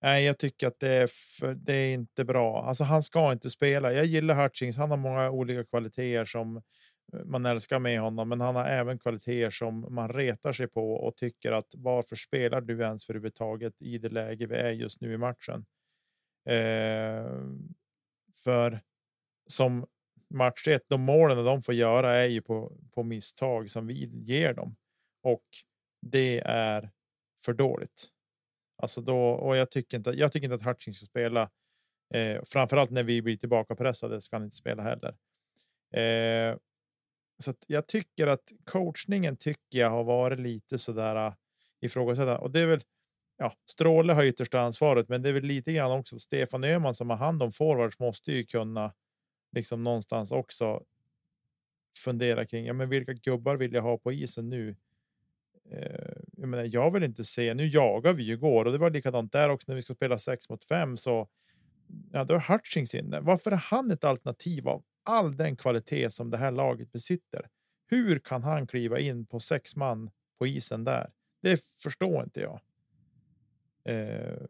Nej, 0.03 0.25
jag 0.25 0.39
tycker 0.39 0.67
att 0.67 0.81
det 0.81 0.89
är, 0.89 1.09
för, 1.39 1.55
det 1.55 1.73
är 1.75 1.95
inte 1.95 2.25
bra. 2.25 2.65
Alltså, 2.65 2.85
han 2.85 3.03
ska 3.03 3.33
inte 3.33 3.51
spela. 3.51 3.93
Jag 3.93 4.05
gillar 4.05 4.43
Hutchings. 4.43 4.77
Han 4.77 4.91
har 4.91 4.97
många 4.97 5.31
olika 5.31 5.65
kvaliteter 5.65 6.25
som 6.25 6.57
eh, 7.13 7.25
man 7.25 7.47
älskar 7.47 7.79
med 7.79 8.01
honom, 8.01 8.29
men 8.29 8.41
han 8.41 8.57
har 8.57 8.65
även 8.65 8.99
kvaliteter 8.99 9.51
som 9.51 9.95
man 9.95 10.09
retar 10.13 10.53
sig 10.53 10.69
på 10.69 10.93
och 10.93 11.17
tycker 11.17 11.53
att 11.53 11.75
varför 11.77 12.17
spelar 12.17 12.61
du 12.61 12.83
ens 12.83 13.07
för 13.07 13.13
överhuvudtaget 13.13 13.83
i 13.83 13.99
det 13.99 14.09
läge 14.09 14.47
vi 14.47 14.55
är 14.57 14.71
just 14.71 15.01
nu 15.01 15.13
i 15.13 15.19
matchen? 15.19 15.67
Eh, 16.49 17.27
för 18.45 18.81
som 19.47 19.87
match 20.35 20.69
1, 20.69 20.83
de 20.89 21.01
målen 21.01 21.45
de 21.45 21.63
får 21.63 21.75
göra 21.75 22.17
är 22.17 22.27
ju 22.27 22.43
på, 22.43 22.73
på 22.95 23.03
misstag 23.03 23.71
som 23.71 23.87
vi 23.87 24.11
ger 24.25 24.55
dem 24.55 24.77
och 25.23 25.45
det 26.07 26.43
är 26.45 26.91
för 27.45 27.53
dåligt. 27.53 28.09
Alltså 28.83 29.01
då, 29.01 29.19
och 29.19 29.57
jag 29.57 29.71
tycker 29.71 29.97
inte, 29.97 30.11
jag 30.11 30.33
tycker 30.33 30.45
inte 30.45 30.55
att 30.55 30.75
Hutchings 30.75 30.97
ska 30.97 31.07
spela. 31.07 31.51
Eh, 32.15 32.43
framförallt 32.47 32.91
när 32.91 33.03
vi 33.03 33.23
blir 33.23 33.37
tillbaka 33.37 33.75
pressade 33.75 34.21
ska 34.21 34.37
han 34.37 34.45
inte 34.45 34.57
spela 34.57 34.83
heller. 34.83 35.17
Eh, 35.95 36.57
så 37.39 37.55
jag 37.67 37.87
tycker 37.87 38.27
att 38.27 38.53
coachningen 38.65 39.37
tycker 39.37 39.79
jag 39.79 39.91
har 39.91 40.05
varit 40.05 40.39
lite 40.41 40.79
sådär 40.79 41.27
uh, 41.27 41.35
ifrågasättande 41.81 42.39
och 42.39 42.51
det 42.51 42.61
är 42.61 42.67
väl. 42.67 42.81
Ja, 43.41 43.53
Stråle 43.71 44.13
har 44.13 44.25
yttersta 44.25 44.61
ansvaret, 44.61 45.09
men 45.09 45.23
det 45.23 45.29
är 45.29 45.33
väl 45.33 45.43
lite 45.43 45.73
grann 45.73 45.93
också 45.93 46.17
att 46.17 46.23
Stefan 46.23 46.65
Öhman 46.65 46.95
som 46.95 47.11
har 47.11 47.17
hand 47.17 47.43
om 47.43 47.53
forwards 47.53 47.99
måste 47.99 48.33
ju 48.33 48.45
kunna 48.45 48.95
liksom 49.53 49.85
någonstans 49.85 50.33
också 50.33 50.83
fundera 52.05 52.47
kring 52.47 52.67
ja, 52.67 52.73
men 52.73 52.89
vilka 52.89 53.13
gubbar 53.13 53.57
vill 53.57 53.73
jag 53.73 53.83
ha 53.83 53.99
på 53.99 54.13
isen 54.13 54.49
nu? 54.49 54.77
Eh, 55.71 56.08
jag, 56.41 56.49
menar, 56.49 56.69
jag 56.71 56.91
vill 56.91 57.03
inte 57.03 57.25
se. 57.25 57.55
Nu 57.55 57.67
jagar 57.67 58.13
vi 58.13 58.23
ju 58.23 58.37
går 58.37 58.65
och 58.65 58.73
det 58.73 58.79
var 58.79 58.91
likadant 58.91 59.33
där 59.33 59.51
också 59.51 59.65
när 59.69 59.75
vi 59.75 59.83
ska 59.83 59.95
spela 59.95 60.19
sex 60.19 60.49
mot 60.49 60.65
fem 60.65 60.97
så. 60.97 61.29
Ja, 62.13 62.25
då 62.25 62.35
är 62.35 62.53
Hutchings 62.53 62.95
inne. 62.95 63.21
Varför 63.21 63.51
är 63.51 63.57
han 63.57 63.91
ett 63.91 64.05
alternativ 64.05 64.69
av 64.69 64.83
all 65.03 65.37
den 65.37 65.57
kvalitet 65.57 66.11
som 66.11 66.31
det 66.31 66.37
här 66.37 66.51
laget 66.51 66.93
besitter? 66.93 67.49
Hur 67.91 68.19
kan 68.19 68.43
han 68.43 68.67
kliva 68.67 68.99
in 68.99 69.27
på 69.27 69.41
sex 69.41 69.77
man 69.77 70.11
på 70.39 70.47
isen 70.47 70.85
där? 70.85 71.11
Det 71.43 71.65
förstår 71.83 72.25
inte 72.25 72.41
jag. 72.41 72.61
Eh, 73.85 74.47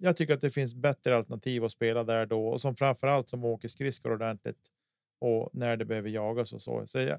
jag 0.00 0.16
tycker 0.16 0.34
att 0.34 0.40
det 0.40 0.50
finns 0.50 0.74
bättre 0.74 1.16
alternativ 1.16 1.64
att 1.64 1.72
spela 1.72 2.04
där 2.04 2.26
då 2.26 2.46
och 2.46 2.60
som 2.60 2.76
framförallt 2.76 3.28
som 3.28 3.44
åker 3.44 3.68
skridskor 3.68 4.12
ordentligt 4.12 4.70
och 5.18 5.50
när 5.52 5.76
det 5.76 5.84
behöver 5.84 6.08
jagas 6.08 6.52
och 6.52 6.62
så. 6.62 6.86
Så 6.86 6.98
jag 6.98 7.08
eh, 7.08 7.18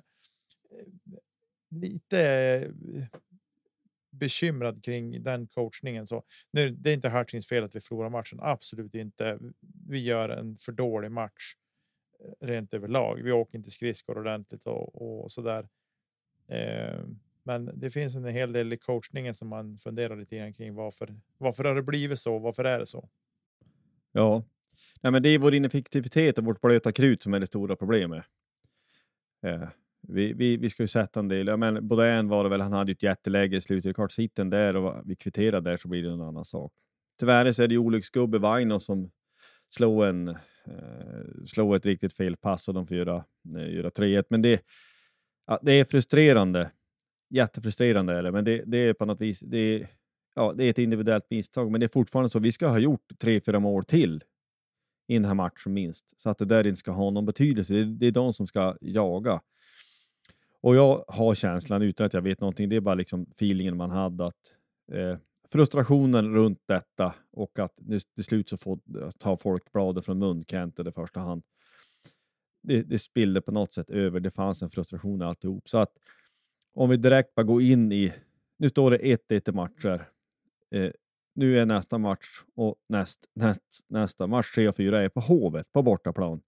lite 1.69 2.71
bekymrad 4.11 4.83
kring 4.83 5.23
den 5.23 5.47
coachningen. 5.47 6.07
Så 6.07 6.23
nu, 6.51 6.69
det 6.69 6.89
är 6.89 6.93
inte 6.93 7.09
Hutchings 7.09 7.47
fel 7.47 7.63
att 7.63 7.75
vi 7.75 7.79
förlorar 7.79 8.09
matchen. 8.09 8.39
Absolut 8.41 8.95
inte. 8.95 9.39
Vi 9.87 9.99
gör 9.99 10.29
en 10.29 10.55
för 10.57 10.71
dålig 10.71 11.11
match 11.11 11.55
eh, 12.19 12.47
rent 12.47 12.73
överlag. 12.73 13.21
Vi 13.23 13.31
åker 13.31 13.57
inte 13.57 13.71
skridskor 13.71 14.17
ordentligt 14.17 14.65
och, 14.65 15.21
och 15.23 15.31
så 15.31 15.41
där. 15.41 15.69
Eh, 16.47 16.99
men 17.43 17.79
det 17.79 17.89
finns 17.89 18.15
en 18.15 18.25
hel 18.25 18.53
del 18.53 18.73
i 18.73 18.77
coachningen 18.77 19.33
som 19.33 19.47
man 19.47 19.77
funderar 19.77 20.15
lite 20.15 20.37
grann 20.37 20.53
kring. 20.53 20.73
Varför? 20.73 21.15
Varför 21.37 21.63
har 21.63 21.75
det 21.75 21.83
blivit 21.83 22.19
så? 22.19 22.39
Varför 22.39 22.63
är 22.63 22.79
det 22.79 22.85
så? 22.85 23.09
Ja, 24.11 24.43
Nej, 25.01 25.11
men 25.11 25.23
det 25.23 25.29
är 25.29 25.39
vår 25.39 25.53
ineffektivitet 25.53 26.37
och 26.37 26.43
vårt 26.43 26.61
blöta 26.61 26.91
krut 26.91 27.23
som 27.23 27.33
är 27.33 27.39
det 27.39 27.47
stora 27.47 27.75
problemet. 27.75 28.23
Eh, 29.45 29.69
vi, 30.11 30.33
vi, 30.33 30.57
vi 30.57 30.69
ska 30.69 30.83
ju 30.83 30.87
sätta 30.87 31.19
en 31.19 31.27
del. 31.27 31.47
Ja, 31.47 31.57
men 31.57 31.87
Baudin 31.87 32.27
var 32.27 32.43
det 32.43 32.49
väl. 32.49 32.61
Han 32.61 32.73
hade 32.73 32.91
ju 32.91 32.93
ett 32.93 33.03
jätteläge 33.03 33.57
i 33.57 33.61
slutet. 33.61 33.95
Klart 33.95 34.11
sitter 34.11 34.45
där 34.45 34.75
och 34.75 35.01
vi 35.05 35.15
kvitterar 35.15 35.61
där 35.61 35.77
så 35.77 35.87
blir 35.87 36.03
det 36.03 36.09
en 36.09 36.21
annan 36.21 36.45
sak. 36.45 36.73
Tyvärr 37.19 37.51
så 37.53 37.63
är 37.63 37.67
det 37.67 37.73
ju 37.73 37.79
olycksgubbe 37.79 38.37
Vaino 38.37 38.79
som 38.79 39.11
slår 39.69 40.05
en 40.05 40.27
eh, 40.27 40.35
slår 41.45 41.75
ett 41.75 41.85
riktigt 41.85 42.13
fel 42.13 42.37
pass 42.37 42.67
och 42.67 42.73
de 42.73 42.87
får 42.87 42.97
göra, 42.97 43.25
eh, 43.57 43.73
göra 43.73 43.89
3-1. 43.89 44.23
Men 44.29 44.41
det, 44.41 44.61
ja, 45.47 45.59
det 45.61 45.71
är 45.71 45.85
frustrerande 45.85 46.71
jättefrustrerande 47.31 48.13
är 48.13 48.23
det, 48.23 48.31
men 48.31 48.45
det, 48.45 48.63
det 48.65 48.77
är 48.77 48.93
på 48.93 49.05
något 49.05 49.21
vis 49.21 49.39
det 49.39 49.57
är, 49.57 49.87
ja, 50.35 50.53
det 50.57 50.65
är 50.65 50.69
ett 50.69 50.79
individuellt 50.79 51.25
misstag, 51.29 51.71
men 51.71 51.79
det 51.79 51.85
är 51.85 51.87
fortfarande 51.87 52.29
så. 52.29 52.39
Vi 52.39 52.51
ska 52.51 52.67
ha 52.67 52.79
gjort 52.79 53.11
tre, 53.19 53.41
fyra 53.41 53.59
mål 53.59 53.83
till 53.83 54.23
i 55.07 55.13
den 55.13 55.25
här 55.25 55.33
matchen 55.33 55.73
minst, 55.73 56.21
så 56.21 56.29
att 56.29 56.37
det 56.37 56.45
där 56.45 56.67
inte 56.67 56.79
ska 56.79 56.91
ha 56.91 57.09
någon 57.09 57.25
betydelse. 57.25 57.73
Det, 57.73 57.85
det 57.85 58.07
är 58.07 58.11
de 58.11 58.33
som 58.33 58.47
ska 58.47 58.77
jaga. 58.81 59.41
Och 60.61 60.75
jag 60.75 61.05
har 61.07 61.35
känslan, 61.35 61.81
utan 61.81 62.05
att 62.05 62.13
jag 62.13 62.21
vet 62.21 62.41
någonting, 62.41 62.69
det 62.69 62.75
är 62.75 62.81
bara 62.81 62.95
liksom 62.95 63.21
feelingen 63.31 63.77
man 63.77 63.91
hade 63.91 64.25
att 64.25 64.55
eh, 64.91 65.17
frustrationen 65.49 66.33
runt 66.33 66.59
detta 66.67 67.15
och 67.31 67.59
att 67.59 67.73
nu, 67.77 67.99
till 67.99 68.23
slut 68.23 68.49
så 68.49 68.57
får 68.57 68.79
tar 69.19 69.37
folk 69.37 69.71
bladet 69.71 70.05
från 70.05 70.19
mun, 70.19 70.43
Kent 70.47 70.79
i 70.79 70.91
första 70.91 71.19
hand. 71.19 71.43
Det, 72.63 72.81
det 72.81 72.99
spillde 72.99 73.41
på 73.41 73.51
något 73.51 73.73
sätt 73.73 73.89
över. 73.89 74.19
Det 74.19 74.31
fanns 74.31 74.61
en 74.61 74.69
frustration 74.69 75.21
i 75.21 75.25
alltihop. 75.25 75.69
Så 75.69 75.77
att 75.77 75.91
om 76.73 76.89
vi 76.89 76.97
direkt 76.97 77.35
bara 77.35 77.43
går 77.43 77.61
in 77.61 77.91
i, 77.91 78.13
nu 78.57 78.69
står 78.69 78.91
det 78.91 78.97
1-1 78.97 79.49
i 79.49 79.51
matcher. 79.51 80.09
Eh, 80.71 80.91
nu 81.35 81.59
är 81.59 81.65
nästa 81.65 81.97
match 81.97 82.27
och 82.55 82.75
näst, 82.89 83.19
näst, 83.35 83.85
nästa 83.87 84.27
match 84.27 84.51
3 84.55 84.67
och 84.67 84.75
4 84.75 85.01
är 85.01 85.09
på 85.09 85.19
Hovet 85.19 85.71
på 85.71 85.83
bortaplan. 85.83 86.41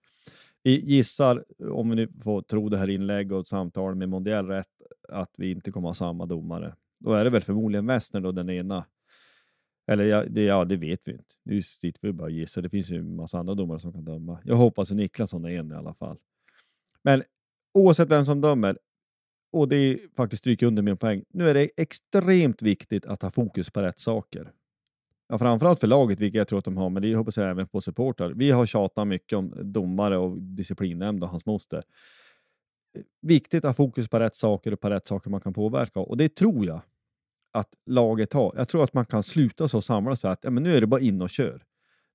Vi 0.63 0.85
gissar, 0.85 1.43
om 1.71 1.89
vi 1.89 1.95
nu 1.95 2.07
får 2.23 2.41
tro 2.41 2.69
det 2.69 2.77
här 2.77 2.89
inlägget 2.89 3.31
och 3.31 3.47
samtalet 3.47 3.97
med 3.97 4.09
Mondial 4.09 4.47
rätt, 4.47 4.67
att 5.09 5.31
vi 5.37 5.51
inte 5.51 5.71
kommer 5.71 5.87
ha 5.87 5.93
samma 5.93 6.25
domare. 6.25 6.75
Då 6.99 7.13
är 7.13 7.23
det 7.23 7.29
väl 7.29 7.41
förmodligen 7.41 7.87
Wessner 7.87 8.21
då 8.21 8.31
den 8.31 8.49
ena. 8.49 8.85
Eller 9.87 10.03
ja 10.03 10.25
det, 10.25 10.43
ja, 10.43 10.65
det 10.65 10.77
vet 10.77 11.07
vi 11.07 11.11
inte. 11.11 11.35
Nu 11.43 11.61
sitter 11.61 11.99
vi 12.01 12.13
bara 12.13 12.23
och 12.23 12.31
gissar. 12.31 12.61
Det 12.61 12.69
finns 12.69 12.91
ju 12.91 12.97
en 12.97 13.15
massa 13.15 13.39
andra 13.39 13.55
domare 13.55 13.79
som 13.79 13.93
kan 13.93 14.05
döma. 14.05 14.39
Jag 14.43 14.55
hoppas 14.55 14.91
att 14.91 14.97
Niklasson 14.97 15.45
är 15.45 15.49
en 15.49 15.71
i 15.71 15.75
alla 15.75 15.93
fall. 15.93 16.17
Men 17.01 17.23
oavsett 17.73 18.09
vem 18.09 18.25
som 18.25 18.41
dömer, 18.41 18.77
och 19.51 19.67
det 19.67 19.75
är 19.75 19.99
faktiskt 20.15 20.39
stryka 20.39 20.67
under 20.67 20.83
min 20.83 20.97
poäng. 20.97 21.23
Nu 21.29 21.49
är 21.49 21.53
det 21.53 21.69
extremt 21.77 22.61
viktigt 22.61 23.05
att 23.05 23.21
ha 23.21 23.31
fokus 23.31 23.69
på 23.69 23.81
rätt 23.81 23.99
saker. 23.99 24.51
Ja, 25.27 25.37
framförallt 25.37 25.79
för 25.79 25.87
laget, 25.87 26.19
vilket 26.19 26.37
jag 26.37 26.47
tror 26.47 26.59
att 26.59 26.65
de 26.65 26.77
har, 26.77 26.89
men 26.89 27.01
det 27.01 27.15
hoppas 27.15 27.37
jag 27.37 27.49
även 27.49 27.67
på 27.67 27.81
supportrar. 27.81 28.29
Vi 28.29 28.51
har 28.51 28.65
tjatat 28.65 29.07
mycket 29.07 29.37
om 29.37 29.53
domare 29.61 30.17
och 30.17 30.41
disciplinnämnd 30.41 31.23
och 31.23 31.29
hans 31.29 31.45
moster. 31.45 31.83
Viktigt 33.21 33.65
att 33.65 33.69
ha 33.69 33.73
fokus 33.73 34.07
på 34.07 34.19
rätt 34.19 34.35
saker 34.35 34.73
och 34.73 34.79
på 34.79 34.89
rätt 34.89 35.07
saker 35.07 35.29
man 35.29 35.41
kan 35.41 35.53
påverka 35.53 35.99
och 35.99 36.17
det 36.17 36.35
tror 36.35 36.65
jag 36.65 36.81
att 37.51 37.73
laget 37.85 38.33
har. 38.33 38.53
Jag 38.57 38.67
tror 38.67 38.83
att 38.83 38.93
man 38.93 39.05
kan 39.05 39.23
sluta 39.23 39.67
så 39.67 39.77
och 39.77 39.83
samla 39.83 40.15
sig 40.15 40.31
att 40.31 40.39
ja, 40.43 40.49
men 40.49 40.63
nu 40.63 40.77
är 40.77 40.81
det 40.81 40.87
bara 40.87 41.01
in 41.01 41.21
och 41.21 41.29
kör. 41.29 41.63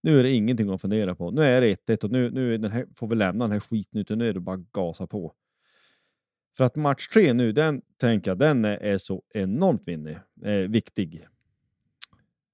Nu 0.03 0.19
är 0.19 0.23
det 0.23 0.31
ingenting 0.31 0.71
att 0.71 0.81
fundera 0.81 1.15
på. 1.15 1.31
Nu 1.31 1.43
är 1.43 1.61
det 1.61 1.91
1 1.91 2.05
och 2.05 2.11
nu, 2.11 2.31
nu 2.31 2.59
den 2.59 2.73
här, 2.73 2.87
får 2.97 3.09
vi 3.09 3.17
lämna 3.17 3.45
den 3.45 3.53
här 3.53 3.61
skiten 3.61 4.01
utan 4.01 4.19
nu 4.19 4.29
är 4.29 4.33
det 4.33 4.41
bara 4.41 4.65
gasa 4.73 5.07
på. 5.07 5.35
För 6.57 6.65
att 6.65 6.77
match 6.77 7.09
tre 7.09 7.33
nu, 7.33 7.53
den 7.53 7.83
tänker 8.01 8.31
jag, 8.31 8.39
den 8.39 8.65
är, 8.65 8.77
är 8.77 8.99
så 8.99 9.23
enormt 9.35 9.83
vinnig, 9.89 10.19
eh, 10.45 10.53
viktig. 10.53 11.27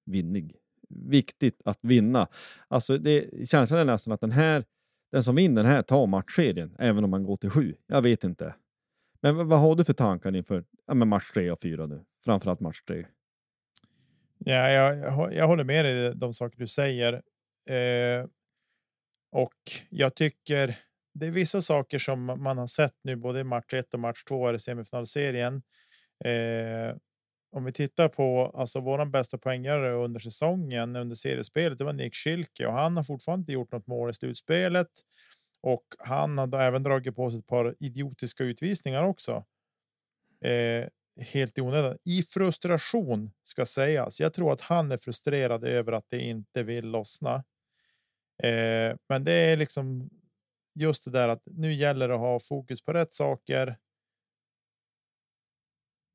Vinnig. 0.05 0.57
Viktigt 0.89 1.63
att 1.65 1.79
vinna. 1.83 2.29
Alltså 2.69 2.99
det, 2.99 3.49
känslan 3.49 3.81
är 3.81 3.85
nästan 3.85 4.15
att 4.15 4.21
den 4.21 4.33
här, 4.33 4.65
den 5.13 5.25
som 5.25 5.35
vinner 5.35 5.63
den 5.63 5.73
här 5.73 5.83
tar 5.83 6.07
matchserien, 6.07 6.77
även 6.79 7.05
om 7.05 7.11
man 7.11 7.25
går 7.25 7.37
till 7.37 7.51
sju. 7.51 7.75
Jag 7.87 8.03
vet 8.03 8.25
inte. 8.25 8.55
Men 9.21 9.49
vad, 9.49 9.61
har 9.61 9.75
du 9.75 9.85
för 9.85 9.93
tankar 9.93 10.37
inför 10.37 10.65
ja, 10.87 10.95
match 10.95 11.31
tre 11.35 11.51
och 11.51 11.61
fyra 11.61 11.87
nu? 11.87 12.05
Framförallt 12.25 12.61
match 12.61 12.83
tre. 12.89 13.07
Ja, 14.39 14.71
jag, 14.71 15.35
jag, 15.35 15.47
håller 15.47 15.65
med 15.65 15.85
dig 15.85 16.07
i 16.07 16.13
de 16.15 16.35
saker 16.35 16.59
du 16.59 16.67
säger. 16.67 17.13
Eh, 17.71 18.27
och 19.33 19.55
jag 19.91 20.15
tycker 20.15 20.77
det 21.15 21.27
är 21.27 21.31
vissa 21.31 21.61
saker 21.61 21.99
som 21.99 22.25
man 22.25 22.59
har 22.59 22.67
sett 22.67 22.95
nu, 23.03 23.17
både 23.17 23.41
i 23.41 23.45
match 23.45 23.75
1 23.75 23.95
och 23.95 24.01
match 24.01 24.25
2 24.25 24.55
i 24.55 24.59
semifinalserien. 24.59 25.63
Eh, 26.25 26.97
om 27.55 27.65
vi 27.65 27.73
tittar 27.73 28.09
på 28.09 28.53
alltså 28.55 28.81
våran 28.81 29.11
bästa 29.11 29.39
poängare 29.39 29.93
under 29.93 30.21
säsongen 30.21 30.97
under 30.97 31.17
seriespelet, 31.17 31.79
det 31.79 31.85
var 31.85 31.93
Nick 31.93 32.15
Schilke 32.15 32.67
och 32.67 32.73
han 32.73 32.97
har 32.97 33.05
fortfarande 33.05 33.43
inte 33.43 33.53
gjort 33.53 33.73
något 33.73 33.87
mål 33.87 34.11
i 34.11 34.15
slutspelet. 34.15 34.89
Och 35.61 35.85
han 35.99 36.39
har 36.39 36.61
även 36.61 36.83
dragit 36.83 37.17
på 37.17 37.31
sig 37.31 37.41
ett 37.41 37.47
par 37.47 37.75
idiotiska 37.81 38.45
utvisningar 38.45 39.03
också. 39.03 39.45
Eh, 40.45 40.89
helt 41.21 41.59
i 41.59 41.61
onödan. 41.61 41.99
I 42.05 42.23
frustration 42.23 43.31
ska 43.43 43.67
sägas. 43.67 44.21
Jag 44.21 44.33
tror 44.33 44.53
att 44.53 44.61
han 44.61 44.93
är 44.93 44.97
frustrerad 44.97 45.65
över 45.65 45.93
att 45.93 46.07
det 46.09 46.19
inte 46.19 46.63
vill 46.63 46.87
lossna. 46.87 47.35
Eh, 48.43 48.97
men 49.09 49.25
det 49.25 49.33
är 49.33 49.57
liksom 49.57 50.11
just 50.75 51.05
det 51.05 51.11
där 51.11 51.29
att 51.29 51.43
nu 51.45 51.73
gäller 51.73 52.09
det 52.09 52.15
att 52.15 52.21
ha 52.21 52.39
fokus 52.39 52.85
på 52.85 52.93
rätt 52.93 53.13
saker. 53.13 53.77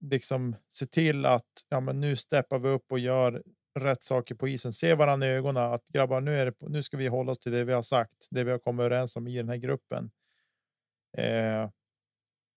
Liksom 0.01 0.55
se 0.69 0.85
till 0.85 1.25
att 1.25 1.65
ja, 1.69 1.79
men 1.79 1.99
nu 1.99 2.15
steppar 2.15 2.59
vi 2.59 2.69
upp 2.69 2.91
och 2.91 2.99
gör 2.99 3.43
rätt 3.79 4.03
saker 4.03 4.35
på 4.35 4.47
isen. 4.47 4.73
Se 4.73 4.95
varandra 4.95 5.27
i 5.27 5.29
ögonen 5.29 5.73
att 5.73 5.87
grabbar, 5.87 6.21
nu 6.21 6.35
är 6.35 6.45
det. 6.45 6.53
Nu 6.59 6.83
ska 6.83 6.97
vi 6.97 7.07
hålla 7.07 7.31
oss 7.31 7.39
till 7.39 7.51
det 7.51 7.63
vi 7.63 7.73
har 7.73 7.81
sagt, 7.81 8.27
det 8.31 8.43
vi 8.43 8.51
har 8.51 8.59
kommit 8.59 8.83
överens 8.83 9.15
om 9.15 9.27
i 9.27 9.37
den 9.37 9.49
här 9.49 9.57
gruppen. 9.57 10.11
Eh, 11.17 11.69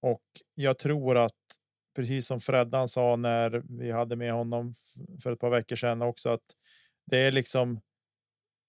och 0.03 0.23
jag 0.55 0.79
tror 0.79 1.17
att 1.17 1.33
precis 1.97 2.27
som 2.27 2.41
Freddan 2.41 2.89
sa 2.89 3.17
när 3.17 3.63
vi 3.79 3.91
hade 3.91 4.17
med 4.17 4.33
honom 4.33 4.75
för 5.23 5.33
ett 5.33 5.41
par 5.41 5.51
veckor 5.51 5.77
sedan 5.77 6.03
också 6.03 6.31
att 6.31 6.57
det 7.07 7.19
är 7.19 7.33
liksom 7.33 7.81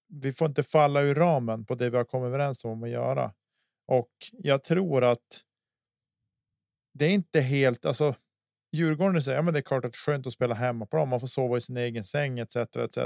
vi 0.07 0.31
får 0.31 0.47
inte 0.47 0.63
falla 0.63 1.01
ur 1.01 1.15
ramen 1.15 1.65
på 1.65 1.75
det 1.75 1.89
vi 1.89 1.97
har 1.97 2.03
kommit 2.03 2.27
överens 2.27 2.65
om 2.65 2.83
att 2.83 2.89
göra. 2.89 3.33
Och 3.87 4.11
jag 4.31 4.63
tror 4.63 5.03
att. 5.03 5.43
Det 6.93 7.05
är 7.05 7.09
inte 7.09 7.41
helt 7.41 7.85
alltså. 7.85 8.15
Djurgården 8.73 9.21
säger 9.21 9.37
ja, 9.37 9.41
men 9.41 9.53
det 9.53 9.59
är 9.59 9.61
klart 9.61 9.85
att 9.85 9.91
det 9.91 9.95
är 9.95 10.11
skönt 10.11 10.27
att 10.27 10.33
spela 10.33 10.55
hemmaplan. 10.55 11.09
Man 11.09 11.19
får 11.19 11.27
sova 11.27 11.57
i 11.57 11.61
sin 11.61 11.77
egen 11.77 12.03
säng 12.03 12.39
etc. 12.39 12.55
etc. 12.55 12.97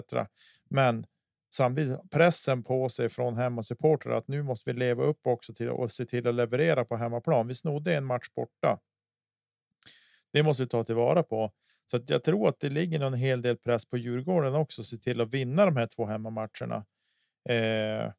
Men 0.69 1.05
samtidigt 1.53 2.11
pressen 2.11 2.63
på 2.63 2.89
sig 2.89 3.09
från 3.09 3.37
hemmasupportrar 3.37 4.17
att 4.17 4.27
nu 4.27 4.43
måste 4.43 4.73
vi 4.73 4.79
leva 4.79 5.03
upp 5.03 5.27
också 5.27 5.53
till 5.53 5.69
och 5.69 5.91
se 5.91 6.05
till 6.05 6.27
att 6.27 6.35
leverera 6.35 6.85
på 6.85 6.95
hemmaplan. 6.95 7.47
Vi 7.47 7.55
snodde 7.55 7.95
en 7.95 8.05
match 8.05 8.29
borta. 8.35 8.79
Det 10.33 10.43
måste 10.43 10.63
vi 10.63 10.69
ta 10.69 10.83
tillvara 10.83 11.23
på. 11.23 11.51
Så 11.91 11.97
att 11.97 12.09
jag 12.09 12.23
tror 12.23 12.49
att 12.49 12.59
det 12.59 12.69
ligger 12.69 12.99
en 12.99 13.13
hel 13.13 13.41
del 13.41 13.57
press 13.57 13.85
på 13.85 13.97
Djurgården 13.97 14.55
också. 14.55 14.83
Se 14.83 14.97
till 14.97 15.21
att 15.21 15.33
vinna 15.33 15.65
de 15.65 15.77
här 15.77 15.87
två 15.87 16.05
hemmamatcherna. 16.05 16.85
Eh, 17.49 18.11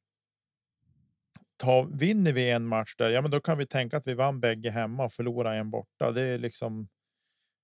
ta, 1.56 1.82
vinner 1.82 2.32
vi 2.32 2.50
en 2.50 2.66
match 2.66 2.94
där, 2.96 3.10
ja, 3.10 3.22
men 3.22 3.30
då 3.30 3.40
kan 3.40 3.58
vi 3.58 3.66
tänka 3.66 3.96
att 3.96 4.06
vi 4.06 4.14
vann 4.14 4.40
bägge 4.40 4.70
hemma 4.70 5.04
och 5.04 5.12
förlora 5.12 5.54
en 5.54 5.70
borta. 5.70 6.10
Det 6.10 6.22
är 6.22 6.38
liksom. 6.38 6.88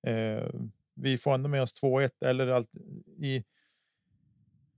Eh, 0.07 0.49
vi 0.95 1.19
får 1.19 1.35
ändå 1.35 1.49
med 1.49 1.63
oss 1.63 1.83
2-1 1.83 2.11
eller 2.25 2.47
allt 2.47 2.75
i. 3.19 3.45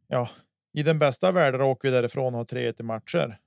Ja, 0.09 0.29
i 0.73 0.83
den 0.83 0.99
bästa 0.99 1.33
världen 1.33 1.61
åker 1.61 1.89
vi 1.89 1.95
därifrån 1.95 2.35
och 2.35 2.39
har 2.39 2.45
3-1 2.45 2.81
i 2.81 2.83
matcher. 2.83 3.39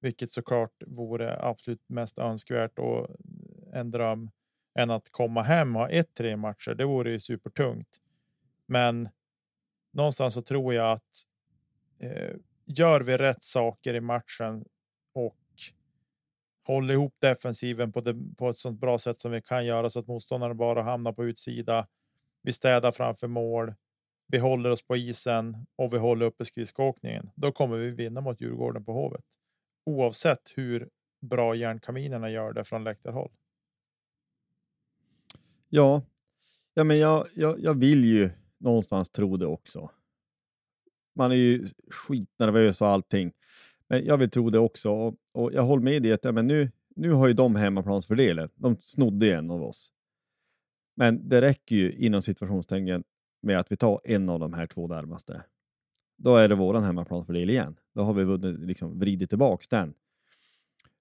Vilket 0.00 0.30
såklart 0.30 0.82
vore 0.86 1.42
absolut 1.42 1.88
mest 1.88 2.18
önskvärt 2.18 2.78
och 2.78 3.08
en 3.72 3.90
dröm 3.90 4.30
än 4.78 4.90
att 4.90 5.10
komma 5.10 5.42
hem 5.42 5.76
och 5.76 5.82
ha 5.82 5.88
1-3 5.88 6.36
matcher. 6.36 6.74
Det 6.74 6.84
vore 6.84 7.10
ju 7.10 7.20
supertungt. 7.20 7.98
Men 8.66 9.08
någonstans 9.92 10.34
så 10.34 10.42
tror 10.42 10.74
jag 10.74 10.92
att 10.92 11.22
eh, 12.00 12.36
gör 12.64 13.00
vi 13.00 13.16
rätt 13.16 13.42
saker 13.42 13.94
i 13.94 14.00
matchen 14.00 14.64
och 15.12 15.36
hålla 16.66 16.92
ihop 16.92 17.14
defensiven 17.18 17.92
på, 17.92 18.00
det, 18.00 18.36
på 18.38 18.50
ett 18.50 18.56
sånt 18.56 18.80
bra 18.80 18.98
sätt 18.98 19.20
som 19.20 19.32
vi 19.32 19.42
kan 19.42 19.66
göra 19.66 19.90
så 19.90 20.00
att 20.00 20.06
motståndaren 20.06 20.56
bara 20.56 20.82
hamnar 20.82 21.12
på 21.12 21.24
utsida. 21.24 21.86
Vi 22.42 22.52
städar 22.52 22.92
framför 22.92 23.28
mål. 23.28 23.74
Vi 24.26 24.38
håller 24.38 24.70
oss 24.70 24.82
på 24.82 24.96
isen 24.96 25.66
och 25.76 25.94
vi 25.94 25.98
håller 25.98 26.26
uppe 26.26 26.44
skridskoåkningen. 26.44 27.30
Då 27.34 27.52
kommer 27.52 27.76
vi 27.76 27.90
vinna 27.90 28.20
mot 28.20 28.40
Djurgården 28.40 28.84
på 28.84 28.92
Hovet. 28.92 29.24
Oavsett 29.84 30.52
hur 30.56 30.88
bra 31.20 31.54
järnkaminerna 31.54 32.30
gör 32.30 32.52
det 32.52 32.64
från 32.64 32.84
läktarhåll. 32.84 33.30
Ja, 35.68 36.02
ja 36.74 36.84
men 36.84 36.98
jag, 36.98 37.26
jag, 37.34 37.60
jag 37.60 37.74
vill 37.74 38.04
ju 38.04 38.30
någonstans 38.58 39.10
tro 39.10 39.36
det 39.36 39.46
också 39.46 39.90
man 41.20 41.32
är 41.32 41.36
ju 41.36 41.66
skitnervös 41.90 42.80
och 42.80 42.88
allting. 42.88 43.32
Men 43.90 44.04
jag 44.04 44.18
vill 44.18 44.30
tro 44.30 44.50
det 44.50 44.58
också 44.58 44.90
och, 44.90 45.14
och 45.32 45.52
jag 45.52 45.62
håller 45.62 45.82
med 45.82 46.02
dig 46.02 46.12
att 46.12 46.24
ja, 46.24 46.32
men 46.32 46.46
nu, 46.46 46.70
nu 46.96 47.12
har 47.12 47.28
ju 47.28 47.34
de 47.34 47.56
hemmaplansfördelen. 47.56 48.50
De 48.54 48.76
snodde 48.80 49.34
en 49.34 49.50
av 49.50 49.62
oss. 49.62 49.92
Men 50.96 51.28
det 51.28 51.40
räcker 51.40 51.76
ju 51.76 51.92
inom 51.92 52.22
situationstecken 52.22 53.04
med 53.42 53.58
att 53.58 53.72
vi 53.72 53.76
tar 53.76 54.00
en 54.04 54.28
av 54.28 54.40
de 54.40 54.52
här 54.52 54.66
två 54.66 54.86
närmaste. 54.86 55.44
Då 56.16 56.36
är 56.36 56.48
det 56.48 56.54
våran 56.54 56.82
hemmaplansfördel 56.82 57.50
igen. 57.50 57.76
Då 57.94 58.02
har 58.02 58.12
vi 58.12 58.24
vunnit, 58.24 58.60
liksom, 58.60 58.98
vridit 58.98 59.28
tillbaka 59.28 59.66
den. 59.70 59.94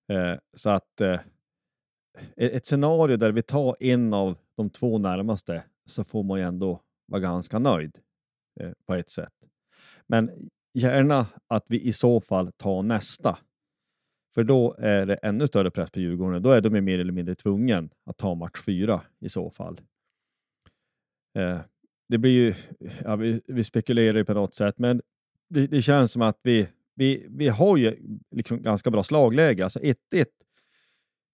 Eh, 0.08 0.40
så 0.54 0.70
att 0.70 1.02
eh, 1.02 1.20
ett 2.36 2.66
scenario 2.66 3.18
där 3.18 3.32
vi 3.32 3.42
tar 3.42 3.76
en 3.80 4.14
av 4.14 4.38
de 4.56 4.70
två 4.70 4.98
närmaste 4.98 5.64
så 5.86 6.04
får 6.04 6.24
man 6.24 6.40
ju 6.40 6.46
ändå 6.46 6.82
vara 7.06 7.22
ganska 7.22 7.60
nöjd 7.60 7.98
eh, 8.60 8.72
på 8.86 8.96
ett 8.96 9.10
sätt. 9.10 9.34
Men 10.08 10.50
gärna 10.74 11.28
att 11.48 11.66
vi 11.68 11.82
i 11.82 11.94
så 11.94 12.22
fall 12.22 12.52
tar 12.52 12.84
nästa. 12.84 13.38
För 14.36 14.44
då 14.44 14.76
är 14.80 15.06
det 15.06 15.16
ännu 15.16 15.48
större 15.48 15.72
press 15.72 15.92
på 15.92 16.00
Djurgården. 16.00 16.42
Då 16.42 16.52
är 16.52 16.62
de 16.62 16.82
mer 16.82 17.00
eller 17.00 17.12
mindre 17.12 17.36
tvungen 17.36 17.90
att 18.06 18.18
ta 18.18 18.36
match 18.36 18.62
fyra 18.66 19.02
i 19.20 19.30
så 19.30 19.52
fall. 19.52 19.82
Eh, 21.38 21.60
det 22.10 22.18
blir 22.18 22.32
ju, 22.32 22.54
ja, 23.04 23.16
vi, 23.16 23.42
vi 23.48 23.64
spekulerar 23.64 24.18
ju 24.18 24.26
på 24.26 24.34
något 24.34 24.56
sätt, 24.56 24.78
men 24.78 25.02
det, 25.50 25.68
det, 25.68 25.82
känns 25.82 26.12
som 26.12 26.22
att 26.22 26.40
vi, 26.44 26.68
vi, 26.96 27.28
vi 27.30 27.48
har 27.48 27.78
ju 27.78 28.20
liksom 28.32 28.62
ganska 28.62 28.92
bra 28.92 29.04
slagläge. 29.04 29.64
Alltså 29.64 29.80
1-1 29.80 29.96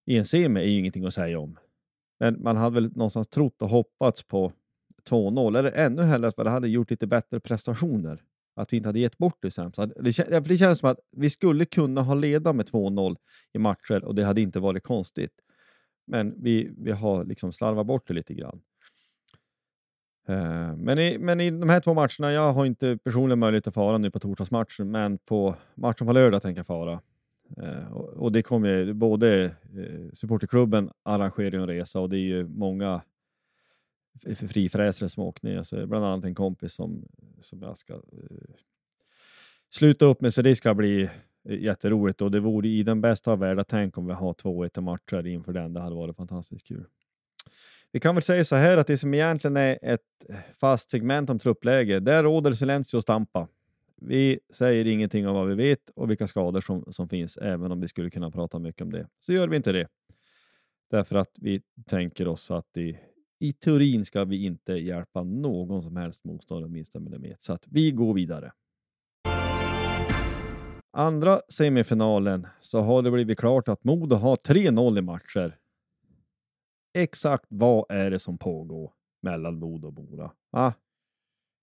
i 0.06 0.18
en 0.18 0.26
semi 0.26 0.60
är 0.60 0.66
ju 0.66 0.80
ingenting 0.80 1.06
att 1.06 1.14
säga 1.14 1.40
om. 1.40 1.60
Men 2.20 2.44
man 2.44 2.58
hade 2.58 2.74
väl 2.74 2.92
någonstans 2.92 3.28
trott 3.28 3.62
och 3.62 3.70
hoppats 3.70 4.24
på 4.24 4.52
2-0, 5.10 5.58
eller 5.58 5.72
ännu 5.72 6.02
hellre 6.02 6.28
att 6.28 6.40
vi 6.40 6.50
hade 6.50 6.68
gjort 6.68 6.92
lite 6.92 7.08
bättre 7.08 7.40
prestationer 7.40 8.24
att 8.56 8.74
vi 8.74 8.78
inte 8.78 8.90
hade 8.90 9.00
gett 9.00 9.18
bort 9.18 9.38
det 9.42 9.52
sämsta. 9.52 9.86
Det, 9.86 10.40
det 10.40 10.58
känns 10.58 10.80
som 10.80 10.90
att 10.90 11.00
vi 11.12 11.30
skulle 11.30 11.66
kunna 11.66 12.02
ha 12.02 12.14
ledat 12.14 12.56
med 12.56 12.66
2-0 12.66 13.16
i 13.54 13.60
matcher 13.60 14.06
och 14.06 14.16
det 14.16 14.24
hade 14.24 14.42
inte 14.42 14.60
varit 14.60 14.84
konstigt. 14.84 15.32
Men 16.08 16.44
vi, 16.44 16.72
vi 16.78 16.92
har 16.92 17.26
liksom 17.26 17.52
slarvat 17.52 17.88
bort 17.88 18.08
det 18.08 18.14
lite 18.14 18.34
grann. 18.34 18.62
Uh, 20.30 20.76
men, 20.78 21.00
i, 21.00 21.18
men 21.18 21.40
i 21.40 21.52
de 21.52 21.70
här 21.70 21.80
två 21.80 21.94
matcherna, 21.94 22.32
jag 22.32 22.54
har 22.54 22.66
inte 22.66 22.98
personligen 22.98 23.40
möjlighet 23.40 23.68
att 23.68 23.74
fara 23.74 23.98
nu 23.98 24.12
på 24.12 24.20
torsdagsmatchen, 24.20 24.92
men 24.92 25.18
på 25.18 25.56
matchen 25.76 26.08
på 26.08 26.14
lördag 26.14 26.42
tänker 26.42 26.60
jag 26.60 26.66
fara. 26.66 27.02
Uh, 27.62 27.94
och, 27.94 28.10
och, 28.10 28.32
det 28.32 28.42
kommer 28.42 28.94
både 28.94 29.56
uh, 29.78 30.12
supporterklubben 30.14 30.90
arrangerar 31.04 31.60
en 31.60 31.68
resa 31.68 32.00
och 32.00 32.10
det 32.10 32.18
är 32.18 32.28
ju 32.28 32.48
många 32.48 33.02
frifräsare 34.36 35.10
som 35.10 35.24
åkt 35.24 35.44
ner. 35.44 35.64
Så 35.64 35.88
bland 35.88 36.06
annat 36.06 36.26
en 36.26 36.36
kompis 36.36 36.74
som, 36.74 37.08
som 37.40 37.62
jag 37.62 37.78
ska 37.78 37.94
uh, 37.94 38.02
sluta 39.70 40.06
upp 40.06 40.22
med, 40.22 40.34
så 40.34 40.42
det 40.42 40.56
ska 40.56 40.74
bli 40.74 41.10
eh, 41.50 41.60
jätteroligt 41.60 42.22
och 42.22 42.32
det 42.32 42.40
vore 42.40 42.68
i 42.68 42.84
den 42.84 43.02
bästa 43.02 43.32
av 43.32 43.40
världar. 43.40 43.64
Tänk 43.64 43.98
om 43.98 44.08
vi 44.08 44.14
har 44.14 44.34
två 44.34 44.66
1 44.66 44.78
matcher 44.78 45.28
inför 45.28 45.54
den. 45.54 45.74
Det 45.74 45.80
hade 45.80 45.96
varit 45.96 46.16
fantastiskt 46.16 46.68
kul. 46.68 46.86
Vi 47.92 48.00
kan 48.00 48.16
väl 48.16 48.22
säga 48.22 48.46
så 48.46 48.56
här 48.56 48.78
att 48.78 48.88
det 48.88 48.98
som 48.98 49.14
egentligen 49.14 49.58
är 49.58 49.80
ett 49.82 50.02
eh, 50.30 50.36
fast 50.54 50.90
segment 50.90 51.30
om 51.30 51.40
truppläge, 51.40 52.00
där 52.00 52.24
råder 52.24 52.54
Silencio 52.54 53.02
Stampa. 53.02 53.48
Vi 54.02 54.40
säger 54.54 54.86
ingenting 54.86 55.28
om 55.28 55.36
vad 55.36 55.48
vi 55.48 55.56
vet 55.56 55.90
och 55.96 56.10
vilka 56.10 56.28
skador 56.28 56.62
som, 56.62 56.86
som 56.90 57.10
finns, 57.10 57.38
även 57.38 57.72
om 57.72 57.82
vi 57.82 57.88
skulle 57.88 58.10
kunna 58.10 58.32
prata 58.32 58.60
mycket 58.60 58.82
om 58.82 58.92
det. 58.92 59.08
Så 59.20 59.34
gör 59.34 59.48
vi 59.48 59.58
inte 59.58 59.72
det. 59.72 59.88
Därför 60.92 61.16
att 61.16 61.32
vi 61.36 61.62
tänker 61.86 62.28
oss 62.28 62.52
att 62.52 62.78
i 62.78 62.98
i 63.40 63.54
teorin 63.54 64.06
ska 64.06 64.24
vi 64.24 64.46
inte 64.46 64.74
hjälpa 64.74 65.24
någon 65.24 65.84
som 65.84 65.96
helst 65.96 66.24
motståndare 66.24 66.72
minsta 66.72 67.00
millimeter, 67.00 67.38
så 67.40 67.54
att 67.54 67.68
vi 67.68 67.92
går 67.92 68.14
vidare. 68.14 68.52
Andra 70.98 71.40
semifinalen 71.50 72.48
så 72.62 72.82
har 72.82 73.02
det 73.02 73.12
blivit 73.12 73.40
klart 73.40 73.68
att 73.68 73.84
Modo 73.84 74.16
har 74.16 74.36
3-0 74.36 74.98
i 74.98 75.02
matcher. 75.02 75.58
exakt 76.98 77.46
vad 77.50 77.86
är 77.90 78.12
det 78.12 78.20
som 78.20 78.38
pågår 78.38 78.92
mellan 79.24 79.60
Modo 79.60 79.88
och 79.88 79.94
Mora? 79.94 80.32
Ah, 80.52 80.72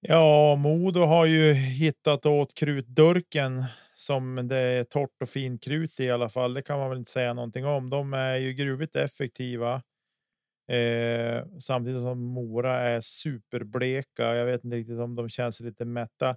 Ja, 0.09 0.57
Modo 0.57 1.01
har 1.01 1.27
ju 1.27 1.53
hittat 1.53 2.27
åt 2.27 2.55
krutdurken 2.55 3.65
som 3.95 4.49
det 4.49 4.57
är 4.57 4.85
torrt 4.85 5.23
och 5.23 5.29
fint 5.29 5.63
krut 5.65 6.01
i 6.01 6.11
alla 6.11 6.29
fall. 6.29 6.55
Det 6.55 6.63
kan 6.63 6.79
man 6.79 6.89
väl 6.89 6.99
inte 6.99 7.11
säga 7.11 7.35
någonting 7.35 7.67
om. 7.67 7.91
De 7.91 8.15
är 8.15 8.37
ju 8.37 8.53
gruvligt 8.53 8.97
effektiva. 8.97 9.83
Eh, 10.69 11.45
samtidigt 11.59 12.03
som 12.03 12.25
Mora 12.25 12.75
är 12.79 13.01
superbleka. 13.01 14.35
Jag 14.35 14.47
vet 14.47 14.65
inte 14.65 14.77
riktigt 14.77 14.99
om 14.99 15.15
de 15.15 15.29
känns 15.29 15.61
lite 15.61 15.85
mätta. 15.85 16.37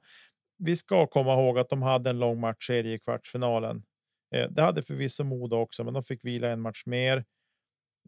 Vi 0.57 0.75
ska 0.75 1.07
komma 1.07 1.33
ihåg 1.33 1.59
att 1.59 1.69
de 1.69 1.81
hade 1.81 2.09
en 2.09 2.19
lång 2.19 2.39
matchserie 2.39 2.93
i 2.93 2.99
kvartsfinalen. 2.99 3.83
Eh, 4.35 4.49
det 4.49 4.61
hade 4.61 4.81
förvisso 4.81 5.23
Modo 5.23 5.55
också, 5.55 5.83
men 5.83 5.93
de 5.93 6.03
fick 6.03 6.25
vila 6.25 6.49
en 6.49 6.61
match 6.61 6.83
mer. 6.85 7.25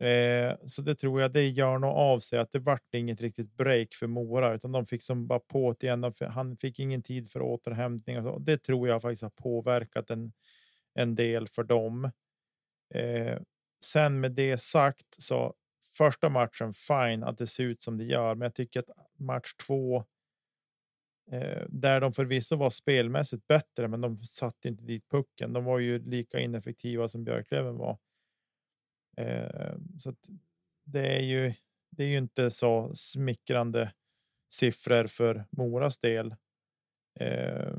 Eh, 0.01 0.55
så 0.65 0.82
det 0.82 0.95
tror 0.95 1.22
jag 1.22 1.34
det 1.34 1.47
gör 1.47 1.78
nog 1.78 1.91
av 1.91 2.20
sig 2.20 2.39
att 2.39 2.51
det 2.51 2.59
vart 2.59 2.93
inget 2.93 3.22
riktigt 3.22 3.57
break 3.57 3.93
för 3.93 4.07
Mora 4.07 4.53
utan 4.53 4.72
de 4.72 4.86
fick 4.86 5.03
som 5.03 5.28
bara 5.28 5.39
på 5.39 5.76
igen. 5.82 6.11
Han 6.30 6.57
fick 6.57 6.80
ingen 6.80 7.03
tid 7.03 7.32
för 7.32 7.41
återhämtning 7.41 8.18
och 8.18 8.24
så. 8.24 8.39
Det 8.39 8.57
tror 8.57 8.88
jag 8.88 9.01
faktiskt 9.01 9.24
har 9.24 9.30
påverkat 9.30 10.09
en, 10.09 10.34
en 10.93 11.15
del 11.15 11.47
för 11.47 11.63
dem. 11.63 12.11
Eh, 12.93 13.39
sen 13.86 14.20
med 14.20 14.32
det 14.32 14.57
sagt 14.57 15.24
så 15.24 15.53
första 15.97 16.29
matchen 16.29 16.73
fine 16.73 17.23
att 17.23 17.37
det 17.37 17.47
ser 17.47 17.63
ut 17.63 17.81
som 17.81 17.97
det 17.97 18.03
gör, 18.03 18.35
men 18.35 18.45
jag 18.45 18.55
tycker 18.55 18.79
att 18.79 18.89
match 19.19 19.53
två. 19.67 20.05
Eh, 21.31 21.65
där 21.69 22.01
de 22.01 22.13
förvisso 22.13 22.55
var 22.55 22.69
spelmässigt 22.69 23.47
bättre, 23.47 23.87
men 23.87 24.01
de 24.01 24.17
satte 24.17 24.67
inte 24.67 24.83
dit 24.83 25.09
pucken. 25.09 25.53
De 25.53 25.63
var 25.63 25.79
ju 25.79 25.99
lika 25.99 26.39
ineffektiva 26.39 27.07
som 27.07 27.23
Björklöven 27.23 27.77
var. 27.77 27.97
Eh, 29.17 29.75
så 29.97 30.13
det 30.85 31.17
är 31.17 31.21
ju. 31.21 31.53
Det 31.91 32.03
är 32.03 32.07
ju 32.07 32.17
inte 32.17 32.51
så 32.51 32.91
smickrande 32.93 33.93
siffror 34.49 35.07
för 35.07 35.45
Moras 35.51 35.97
del. 35.97 36.35
Eh, 37.19 37.77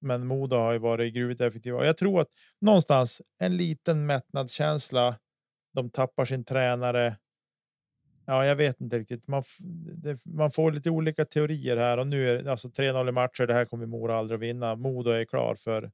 men 0.00 0.26
Modo 0.26 0.56
har 0.56 0.72
ju 0.72 0.78
varit 0.78 1.14
gruvligt 1.14 1.40
effektiva. 1.40 1.86
Jag 1.86 1.96
tror 1.96 2.20
att 2.20 2.28
någonstans 2.60 3.22
en 3.38 3.56
liten 3.56 4.06
mättnadskänsla. 4.06 5.18
De 5.72 5.90
tappar 5.90 6.24
sin 6.24 6.44
tränare. 6.44 7.16
Ja, 8.26 8.46
jag 8.46 8.56
vet 8.56 8.80
inte 8.80 8.98
riktigt. 8.98 9.28
Man, 9.28 9.42
det, 9.94 10.18
man 10.24 10.50
får 10.50 10.72
lite 10.72 10.90
olika 10.90 11.24
teorier 11.24 11.76
här 11.76 11.98
och 11.98 12.06
nu 12.06 12.28
är 12.28 12.42
det 12.42 12.50
alltså 12.50 12.68
3-0 12.68 13.08
i 13.08 13.12
matcher. 13.12 13.46
Det 13.46 13.54
här 13.54 13.64
kommer 13.64 13.86
Mora 13.86 14.18
aldrig 14.18 14.36
att 14.36 14.42
vinna. 14.42 14.76
Modo 14.76 15.10
är 15.10 15.24
klar 15.24 15.54
för 15.54 15.90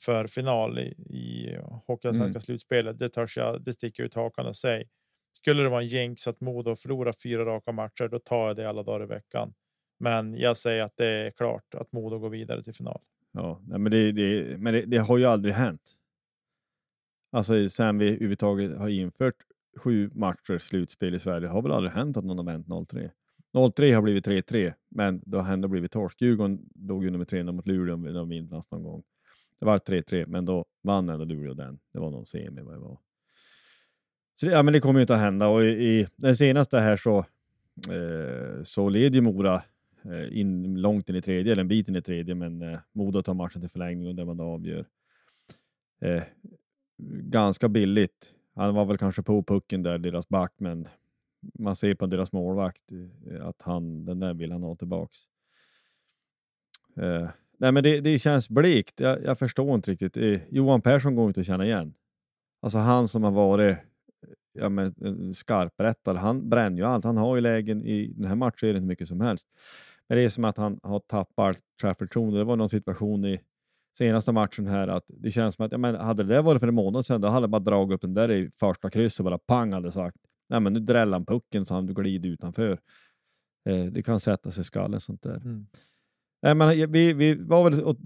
för 0.00 0.26
final 0.26 0.78
i, 0.78 0.82
i 1.16 1.58
Hockeyallsvenska 1.86 2.38
mm. 2.38 2.40
slutspelet. 2.40 2.98
Det 2.98 3.08
törs 3.08 3.36
jag. 3.36 3.62
Det 3.62 3.72
sticker 3.72 4.02
ut 4.02 4.14
hakan 4.14 4.46
och 4.46 4.56
säg. 4.56 4.88
Skulle 5.32 5.62
det 5.62 5.68
vara 5.68 5.82
en 5.82 5.88
jinx 5.88 6.28
att 6.28 6.40
Modo 6.40 6.76
förlorar 6.76 7.12
fyra 7.22 7.44
raka 7.44 7.72
matcher, 7.72 8.08
då 8.08 8.18
tar 8.18 8.46
jag 8.46 8.56
det 8.56 8.68
alla 8.68 8.82
dagar 8.82 9.04
i 9.04 9.06
veckan. 9.06 9.54
Men 9.98 10.36
jag 10.36 10.56
säger 10.56 10.82
att 10.82 10.96
det 10.96 11.06
är 11.06 11.30
klart 11.30 11.74
att 11.74 11.92
Modo 11.92 12.18
går 12.18 12.30
vidare 12.30 12.62
till 12.62 12.74
final. 12.74 13.00
Ja, 13.32 13.60
men 13.66 13.90
det, 13.90 14.12
det, 14.12 14.58
men 14.58 14.74
det, 14.74 14.82
det 14.82 14.96
har 14.96 15.18
ju 15.18 15.24
aldrig 15.24 15.54
hänt. 15.54 15.92
Alltså 17.32 17.68
sen 17.68 17.98
vi 17.98 18.06
överhuvudtaget 18.06 18.76
har 18.76 18.88
infört 18.88 19.34
sju 19.76 20.10
matcher 20.14 20.58
slutspel 20.58 21.14
i 21.14 21.18
Sverige 21.18 21.48
har 21.48 21.62
väl 21.62 21.72
aldrig 21.72 21.92
hänt 21.92 22.16
att 22.16 22.24
någon 22.24 22.38
har 22.38 22.44
vänt 22.44 22.66
0-3. 22.66 23.10
0-3 23.54 23.94
har 23.94 24.02
blivit 24.02 24.26
3-3, 24.26 24.72
men 24.88 25.22
det 25.26 25.36
har 25.36 25.52
ändå 25.52 25.68
blivit 25.68 25.92
torsk. 25.92 26.22
Djurgården 26.22 26.58
låg 26.74 27.04
ju 27.04 27.10
nummer 27.10 27.24
tre 27.24 27.44
mot 27.44 27.66
Luleå 27.66 27.96
de 27.96 28.28
vinner 28.28 28.62
någon 28.70 28.82
gång. 28.82 29.02
Det 29.60 29.66
var 29.66 29.78
3-3, 29.78 30.26
men 30.26 30.44
då 30.44 30.64
vann 30.82 31.08
ändå 31.08 31.24
Luleå 31.24 31.54
den. 31.54 31.78
Det 31.92 31.98
var 31.98 32.10
någon 32.10 32.26
semi 32.26 32.62
vad 32.62 32.74
det 32.74 32.78
var. 32.78 32.98
Så 34.40 34.46
det, 34.46 34.52
ja, 34.52 34.62
men 34.62 34.72
det 34.72 34.80
kommer 34.80 35.00
ju 35.00 35.02
inte 35.02 35.14
att 35.14 35.20
hända 35.20 35.48
och 35.48 35.64
i, 35.64 35.68
i 35.68 36.06
den 36.16 36.36
senaste 36.36 36.78
här 36.78 36.96
så, 36.96 37.18
eh, 37.90 38.62
så 38.62 38.88
leder 38.88 39.14
ju 39.14 39.20
Mora 39.20 39.62
eh, 40.04 40.38
in 40.38 40.80
långt 40.80 41.08
in 41.08 41.16
i 41.16 41.22
tredje, 41.22 41.52
eller 41.52 41.60
en 41.60 41.68
bit 41.68 41.88
in 41.88 41.96
i 41.96 42.02
tredje, 42.02 42.34
men 42.34 42.62
eh, 42.62 42.78
Modo 42.92 43.22
tar 43.22 43.34
matchen 43.34 43.60
till 43.60 43.70
förlängning 43.70 44.08
och 44.08 44.14
det 44.14 44.24
man 44.24 44.40
avgör. 44.40 44.86
Eh, 46.00 46.22
ganska 47.22 47.68
billigt. 47.68 48.34
Han 48.54 48.74
var 48.74 48.84
väl 48.84 48.98
kanske 48.98 49.22
på 49.22 49.42
pucken 49.42 49.82
där, 49.82 49.98
deras 49.98 50.28
back, 50.28 50.52
men 50.56 50.88
man 51.58 51.76
ser 51.76 51.94
på 51.94 52.06
deras 52.06 52.32
målvakt 52.32 52.82
eh, 53.30 53.46
att 53.46 53.62
han, 53.62 54.04
den 54.04 54.20
där 54.20 54.34
vill 54.34 54.52
han 54.52 54.62
ha 54.62 54.76
tillbaks. 54.76 55.18
Eh, 56.96 57.28
Nej, 57.58 57.72
men 57.72 57.82
det, 57.82 58.00
det 58.00 58.18
känns 58.18 58.48
blekt. 58.48 59.00
Jag, 59.00 59.24
jag, 59.24 59.38
förstår 59.38 59.74
inte 59.74 59.90
riktigt. 59.90 60.16
Eh, 60.16 60.40
Johan 60.48 60.80
Persson 60.80 61.14
går 61.14 61.28
inte 61.28 61.40
att 61.40 61.46
känna 61.46 61.66
igen. 61.66 61.94
Alltså 62.62 62.78
han 62.78 63.08
som 63.08 63.22
har 63.22 63.30
varit 63.30 63.72
eh, 63.72 63.78
ja, 64.52 64.68
men, 64.68 64.94
skarprättare, 65.34 66.18
han 66.18 66.48
bränner 66.48 66.78
ju 66.78 66.84
allt. 66.84 67.04
Han 67.04 67.16
har 67.16 67.34
ju 67.34 67.40
lägen 67.40 67.84
i 67.84 68.12
den 68.16 68.24
här 68.24 68.34
matchen 68.34 68.74
hur 68.74 68.80
mycket 68.80 69.08
som 69.08 69.20
helst. 69.20 69.48
Men 70.08 70.18
det 70.18 70.24
är 70.24 70.28
som 70.28 70.44
att 70.44 70.56
han 70.56 70.80
har 70.82 70.98
tappat 70.98 71.60
självförtroende. 71.82 72.38
Det 72.38 72.44
var 72.44 72.56
någon 72.56 72.68
situation 72.68 73.24
i 73.24 73.40
senaste 73.98 74.32
matchen 74.32 74.66
här 74.66 74.88
att 74.88 75.04
det 75.06 75.30
känns 75.30 75.54
som 75.54 75.66
att 75.66 75.72
ja, 75.72 75.78
men 75.78 75.94
hade 75.94 76.24
det 76.24 76.42
varit 76.42 76.60
för 76.60 76.68
en 76.68 76.74
månad 76.74 77.06
sedan, 77.06 77.20
då 77.20 77.28
hade 77.28 77.44
jag 77.44 77.50
bara 77.50 77.58
dragit 77.58 77.94
upp 77.94 78.00
den 78.00 78.14
där 78.14 78.30
i 78.30 78.50
första 78.50 78.90
krysset 78.90 79.20
och 79.20 79.24
bara 79.24 79.38
pang 79.38 79.72
hade 79.72 79.92
sagt. 79.92 80.16
Nej, 80.48 80.60
men 80.60 80.72
nu 80.72 80.80
dräller 80.80 81.12
han 81.12 81.26
pucken 81.26 81.64
så 81.64 81.74
han 81.74 81.86
glider 81.86 82.28
utanför. 82.28 82.78
Eh, 83.68 83.84
det 83.84 84.02
kan 84.02 84.20
sätta 84.20 84.50
sig 84.50 84.60
i 84.60 84.64
skallen 84.64 85.00
sånt 85.00 85.22
där. 85.22 85.36
Mm. 85.36 85.66
Nej, 86.42 86.54
men 86.54 86.92
vi, 86.92 87.12
vi 87.12 87.34
var 87.34 87.70
väl 87.70 87.82
och 87.84 87.96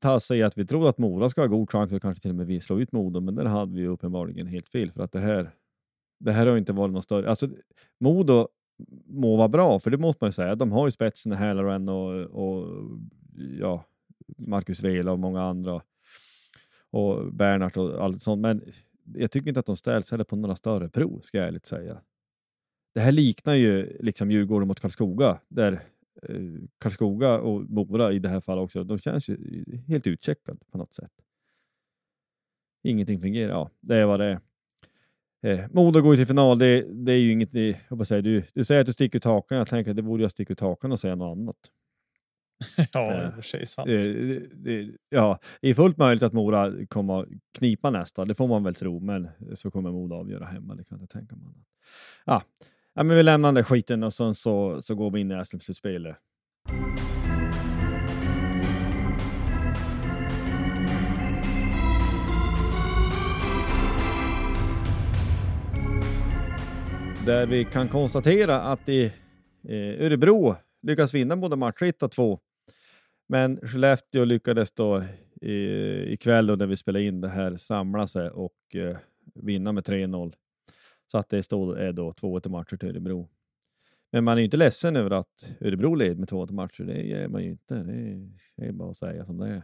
tassade 0.00 0.40
i 0.40 0.42
att 0.42 0.58
vi 0.58 0.66
trodde 0.66 0.88
att 0.88 0.98
Mora 0.98 1.28
ska 1.28 1.40
ha 1.40 1.48
god 1.48 1.70
chans 1.70 1.92
och 1.92 2.02
kanske 2.02 2.22
till 2.22 2.30
och 2.30 2.36
med 2.36 2.46
vi 2.46 2.60
slå 2.60 2.80
ut 2.80 2.92
Modo, 2.92 3.20
men 3.20 3.34
där 3.34 3.44
hade 3.44 3.76
vi 3.76 3.86
uppenbarligen 3.86 4.46
helt 4.46 4.68
fel 4.68 4.92
för 4.92 5.02
att 5.02 5.12
det 5.12 5.20
här. 5.20 5.50
Det 6.24 6.32
här 6.32 6.46
har 6.46 6.56
inte 6.56 6.72
varit 6.72 6.92
något 6.92 7.04
större. 7.04 7.28
Alltså, 7.28 7.48
Modo 8.00 8.48
må 9.06 9.36
vara 9.36 9.48
bra, 9.48 9.78
för 9.78 9.90
det 9.90 9.98
måste 9.98 10.24
man 10.24 10.28
ju 10.28 10.32
säga. 10.32 10.54
De 10.54 10.72
har 10.72 10.86
ju 10.86 10.90
spetsen, 10.90 11.32
Halloran 11.32 11.88
och, 11.88 12.14
och 12.20 12.66
ja, 13.60 13.84
Marcus 14.38 14.82
Vela 14.82 15.12
och 15.12 15.18
många 15.18 15.42
andra 15.42 15.82
och 16.90 17.34
Bernhardt 17.34 17.76
och 17.76 18.04
allt 18.04 18.22
sånt. 18.22 18.40
Men 18.40 18.62
jag 19.14 19.30
tycker 19.30 19.48
inte 19.48 19.60
att 19.60 19.66
de 19.66 19.76
ställs 19.76 20.10
heller 20.10 20.24
på 20.24 20.36
några 20.36 20.56
större 20.56 20.88
prov, 20.88 21.20
ska 21.20 21.38
jag 21.38 21.46
ärligt 21.46 21.66
säga. 21.66 22.00
Det 22.94 23.00
här 23.00 23.12
liknar 23.12 23.54
ju 23.54 23.98
liksom 24.00 24.30
Djurgården 24.30 24.68
mot 24.68 24.80
Karlskoga, 24.80 25.40
där 25.48 25.82
Eh, 26.22 26.36
Karlskoga 26.78 27.40
och 27.40 27.70
Mora 27.70 28.12
i 28.12 28.18
det 28.18 28.28
här 28.28 28.40
fallet 28.40 28.62
också, 28.62 28.84
de 28.84 28.98
känns 28.98 29.28
ju 29.28 29.64
helt 29.88 30.06
utcheckade 30.06 30.58
på 30.70 30.78
något 30.78 30.94
sätt. 30.94 31.12
Ingenting 32.82 33.20
fungerar. 33.20 33.52
Ja, 33.52 33.70
det 33.80 33.96
är 33.96 34.06
vad 34.06 34.20
det 34.20 34.26
är. 34.26 34.40
Eh, 35.42 35.66
Modo 35.72 36.00
går 36.00 36.14
ju 36.14 36.16
till 36.16 36.26
final. 36.26 36.58
Det, 36.58 36.82
det 36.82 37.12
är 37.12 37.16
ju 37.16 37.32
inget... 37.32 37.78
Jag 37.88 38.06
säga, 38.06 38.22
du, 38.22 38.42
du 38.54 38.64
säger 38.64 38.80
att 38.80 38.86
du 38.86 38.92
sticker 38.92 39.16
ut 39.18 39.24
hakan. 39.24 39.58
Jag 39.58 39.66
tänker 39.66 39.90
att 39.90 39.96
det 39.96 40.02
borde 40.02 40.22
jag 40.22 40.30
sticka 40.30 40.52
ut 40.52 40.60
hakan 40.60 40.92
och 40.92 41.00
säga 41.00 41.14
något 41.14 41.38
annat. 41.38 41.56
ja, 42.92 43.00
det 43.00 43.16
är 43.16 43.30
för 43.30 43.42
sig 43.42 43.66
sant. 43.66 43.88
Eh, 43.88 43.96
ja, 45.08 45.38
det 45.60 45.70
är 45.70 45.74
fullt 45.74 45.96
möjligt 45.96 46.22
att 46.22 46.32
Mora 46.32 46.86
kommer 46.88 47.26
knipa 47.58 47.90
nästa. 47.90 48.24
Det 48.24 48.34
får 48.34 48.48
man 48.48 48.64
väl 48.64 48.74
tro, 48.74 49.00
men 49.00 49.28
så 49.54 49.70
kommer 49.70 49.90
Modo 49.90 50.14
avgöra 50.14 50.44
hemma. 50.44 50.74
Det 50.74 50.84
kan 50.84 50.98
jag 50.98 51.04
inte 51.04 51.12
tänka 51.12 51.36
mig. 51.36 51.54
Ja, 52.24 52.42
ja, 52.94 53.02
men 53.02 53.16
vi 53.16 53.22
lämnar 53.22 53.52
den 53.52 53.64
skiten 53.64 54.02
och 54.02 54.14
sen 54.14 54.34
så, 54.34 54.82
så 54.82 54.94
går 54.94 55.10
vi 55.10 55.20
in 55.20 55.30
i 55.30 55.44
SM-slutspelet. 55.44 56.16
Där 67.26 67.46
vi 67.46 67.64
kan 67.64 67.88
konstatera 67.88 68.60
att 68.60 68.88
i 68.88 69.04
eh, 69.68 70.04
Örebro 70.06 70.56
lyckas 70.82 71.14
vinna 71.14 71.36
både 71.36 71.56
match 71.56 71.82
1 71.82 72.02
och 72.02 72.10
2. 72.10 72.40
Men 73.30 73.60
Skellefteå 73.68 74.24
lyckades 74.24 74.72
då 74.72 75.04
i, 75.40 75.54
ikväll 76.12 76.46
då 76.46 76.56
när 76.56 76.66
vi 76.66 76.76
spelade 76.76 77.04
in 77.04 77.20
det 77.20 77.28
här 77.28 77.56
samla 77.56 78.06
sig 78.06 78.30
och 78.30 78.74
eh, 78.74 78.96
vinna 79.34 79.72
med 79.72 79.84
3-0. 79.84 80.34
Så 81.06 81.18
att 81.18 81.28
det 81.28 81.42
stod, 81.42 81.78
är 81.78 81.92
då 81.92 82.12
2-1 82.12 82.48
matcher 82.48 82.76
till 82.76 82.88
Örebro. 82.88 83.28
Men 84.12 84.24
man 84.24 84.34
är 84.34 84.38
ju 84.38 84.44
inte 84.44 84.56
ledsen 84.56 84.96
över 84.96 85.10
att 85.10 85.52
Örebro 85.60 85.94
led 85.94 86.18
med 86.18 86.28
2-1 86.28 86.52
matcher. 86.52 86.84
Det 86.84 87.12
är 87.12 87.28
man 87.28 87.42
ju 87.42 87.50
inte. 87.50 87.74
Det 87.74 87.92
är, 87.92 88.30
det 88.56 88.66
är 88.66 88.72
bara 88.72 88.90
att 88.90 88.96
säga 88.96 89.24
som 89.24 89.38
det 89.38 89.48
är. 89.48 89.62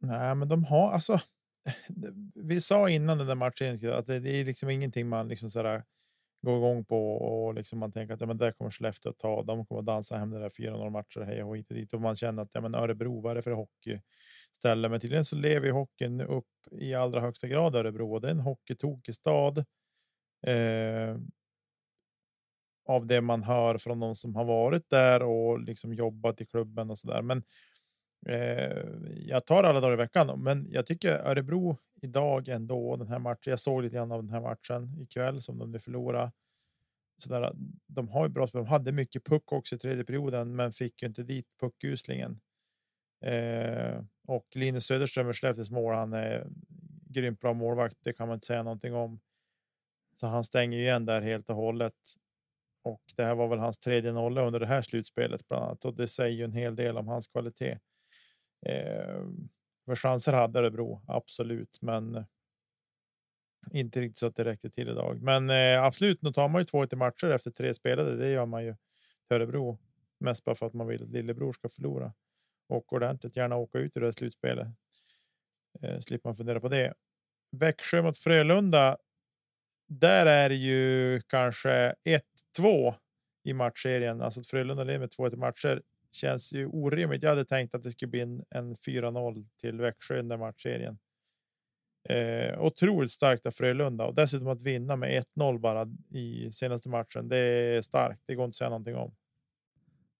Nej, 0.00 0.34
men 0.34 0.48
de 0.48 0.64
har 0.64 0.92
alltså. 0.92 1.12
Eh, 1.12 2.12
vi 2.34 2.60
sa 2.60 2.88
innan 2.88 3.18
den 3.18 3.26
där 3.26 3.34
matchen 3.34 3.92
att 3.92 4.06
det, 4.06 4.30
är 4.30 4.44
liksom 4.44 4.70
ingenting 4.70 5.08
man 5.08 5.28
liksom 5.28 5.50
sådär 5.50 5.82
Gå 6.42 6.56
igång 6.56 6.84
på 6.84 7.12
och 7.16 7.54
liksom 7.54 7.78
man 7.78 7.92
tänker 7.92 8.14
att 8.14 8.20
ja, 8.20 8.26
men 8.26 8.38
det 8.38 8.52
kommer 8.52 8.70
Skellefteå 8.70 9.10
att 9.10 9.18
ta. 9.18 9.42
De 9.42 9.66
kommer 9.66 9.80
att 9.80 9.86
dansa 9.86 10.16
hem 10.16 10.30
det 10.30 10.38
där 10.40 10.48
4-0 10.48 10.90
matcher 10.90 11.20
hej 11.20 11.42
och 11.42 11.56
hit 11.56 11.70
och 11.70 11.76
dit 11.76 11.92
och 11.94 12.00
man 12.00 12.16
känner 12.16 12.42
att 12.42 12.54
ja, 12.54 12.60
men 12.60 12.74
Örebro, 12.74 13.20
vad 13.20 13.30
är 13.30 13.34
det 13.34 13.42
för 13.42 13.50
hockeyställe? 13.50 14.88
Men 14.88 15.00
tydligen 15.00 15.24
så 15.24 15.36
lever 15.36 15.66
ju 15.66 15.72
hockeyn 15.72 16.20
upp 16.20 16.46
i 16.72 16.94
allra 16.94 17.20
högsta 17.20 17.48
grad 17.48 17.76
Örebro 17.76 18.14
och 18.14 18.20
det 18.20 18.28
är 18.28 18.32
en 18.32 18.40
hockeytokig 18.40 19.14
stad. 19.14 19.58
Eh, 20.46 21.16
av 22.88 23.06
det 23.06 23.20
man 23.20 23.42
hör 23.42 23.78
från 23.78 24.00
de 24.00 24.14
som 24.14 24.36
har 24.36 24.44
varit 24.44 24.90
där 24.90 25.22
och 25.22 25.60
liksom 25.60 25.92
jobbat 25.94 26.40
i 26.40 26.46
klubben 26.46 26.90
och 26.90 26.98
så 26.98 27.08
där. 27.08 27.22
Men 27.22 27.42
Eh, 28.26 28.84
jag 29.16 29.46
tar 29.46 29.64
alla 29.64 29.80
dagar 29.80 29.92
i 29.92 29.96
veckan, 29.96 30.42
men 30.42 30.66
jag 30.70 30.86
tycker 30.86 31.12
Örebro 31.12 31.76
idag 32.02 32.48
ändå 32.48 32.96
den 32.96 33.08
här 33.08 33.18
matchen. 33.18 33.50
Jag 33.50 33.58
såg 33.58 33.82
lite 33.82 33.96
grann 33.96 34.12
av 34.12 34.22
den 34.22 34.32
här 34.32 34.40
matchen 34.40 34.98
ikväll 35.00 35.40
som 35.42 35.58
de 35.58 35.72
nu 35.72 35.78
förlorade. 35.78 36.32
sådär, 37.18 37.52
de 37.86 38.08
har 38.08 38.24
ju 38.24 38.28
bra 38.28 38.46
spel. 38.48 38.58
De 38.58 38.68
hade 38.68 38.92
mycket 38.92 39.24
puck 39.24 39.52
också 39.52 39.76
i 39.76 39.78
tredje 39.78 40.04
perioden, 40.04 40.56
men 40.56 40.72
fick 40.72 41.02
ju 41.02 41.08
inte 41.08 41.22
dit 41.22 41.46
puckuslingen. 41.60 42.40
Eh, 43.24 44.02
och 44.28 44.46
Linus 44.54 44.86
Söderström 44.86 45.30
i 45.30 45.32
Skellefteås 45.32 45.70
mål. 45.70 45.94
Han 45.94 46.12
är 46.12 46.46
grymt 47.10 47.40
bra 47.40 47.52
målvakt. 47.52 47.96
Det 48.04 48.12
kan 48.12 48.28
man 48.28 48.34
inte 48.34 48.46
säga 48.46 48.62
någonting 48.62 48.94
om. 48.94 49.20
Så 50.16 50.26
han 50.26 50.44
stänger 50.44 50.78
ju 50.78 50.84
igen 50.84 51.06
där 51.06 51.22
helt 51.22 51.50
och 51.50 51.56
hållet. 51.56 51.94
Och 52.84 53.02
det 53.16 53.24
här 53.24 53.34
var 53.34 53.48
väl 53.48 53.58
hans 53.58 53.78
tredje 53.78 54.12
nolla 54.12 54.42
under 54.42 54.60
det 54.60 54.66
här 54.66 54.82
slutspelet 54.82 55.48
bland 55.48 55.64
annat. 55.64 55.84
Och 55.84 55.94
det 55.94 56.08
säger 56.08 56.36
ju 56.36 56.44
en 56.44 56.52
hel 56.52 56.76
del 56.76 56.96
om 56.96 57.08
hans 57.08 57.28
kvalitet. 57.28 57.78
Eh, 58.66 59.22
för 59.86 59.94
chanser 59.94 60.32
hade 60.32 60.58
Örebro, 60.58 61.02
absolut, 61.06 61.78
men 61.82 62.26
inte 63.70 64.00
riktigt 64.00 64.18
så 64.18 64.26
att 64.26 64.36
det 64.36 64.44
räckte 64.44 64.70
till 64.70 64.88
idag. 64.88 65.22
Men 65.22 65.50
eh, 65.50 65.84
absolut, 65.84 66.22
nu 66.22 66.32
tar 66.32 66.48
man 66.48 66.60
ju 66.60 66.64
två 66.64 66.86
till 66.86 66.98
matcher 66.98 67.30
efter 67.30 67.50
tre 67.50 67.74
spelade. 67.74 68.16
Det 68.16 68.28
gör 68.28 68.46
man 68.46 68.64
ju 68.64 68.72
till 69.28 69.36
Örebro. 69.36 69.78
Mest 70.20 70.44
bara 70.44 70.54
för 70.54 70.66
att 70.66 70.74
man 70.74 70.86
vill 70.86 71.02
att 71.02 71.10
lillebror 71.10 71.52
ska 71.52 71.68
förlora 71.68 72.12
och 72.68 72.92
ordentligt 72.92 73.36
gärna 73.36 73.56
åka 73.56 73.78
ut 73.78 73.96
i 73.96 74.00
det 74.00 74.06
här 74.06 74.12
slutspelet. 74.12 74.68
Eh, 75.82 75.98
slipper 75.98 76.28
man 76.28 76.36
fundera 76.36 76.60
på 76.60 76.68
det. 76.68 76.94
Växjö 77.56 78.02
mot 78.02 78.18
Frölunda. 78.18 78.96
Där 79.88 80.26
är 80.26 80.48
det 80.48 80.54
ju 80.54 81.20
kanske 81.20 81.94
1-2 82.58 82.94
i 83.44 83.52
matchserien, 83.52 84.22
alltså 84.22 84.40
att 84.40 84.46
Frölunda 84.46 84.84
leder 84.84 84.98
med 84.98 85.10
2-1 85.10 85.36
matcher 85.36 85.82
känns 86.12 86.52
ju 86.52 86.66
orimligt. 86.66 87.22
Jag 87.22 87.30
hade 87.30 87.44
tänkt 87.44 87.74
att 87.74 87.82
det 87.82 87.90
skulle 87.90 88.10
bli 88.10 88.20
en, 88.20 88.44
en 88.50 88.74
4-0 88.74 89.46
till 89.60 89.80
Växjö 89.80 90.14
i 90.14 90.16
den 90.16 90.28
där 90.28 90.36
matchserien. 90.36 90.98
Eh, 92.08 92.60
otroligt 92.60 93.10
starkt 93.10 93.46
av 93.46 93.50
Frölunda 93.50 94.06
och 94.06 94.14
dessutom 94.14 94.48
att 94.48 94.62
vinna 94.62 94.96
med 94.96 95.24
1-0 95.36 95.58
bara 95.58 95.86
i 96.10 96.52
senaste 96.52 96.88
matchen. 96.88 97.28
Det 97.28 97.38
är 97.38 97.82
starkt. 97.82 98.22
Det 98.26 98.34
går 98.34 98.44
inte 98.44 98.50
att 98.50 98.54
säga 98.54 98.70
någonting 98.70 98.96
om. 98.96 99.14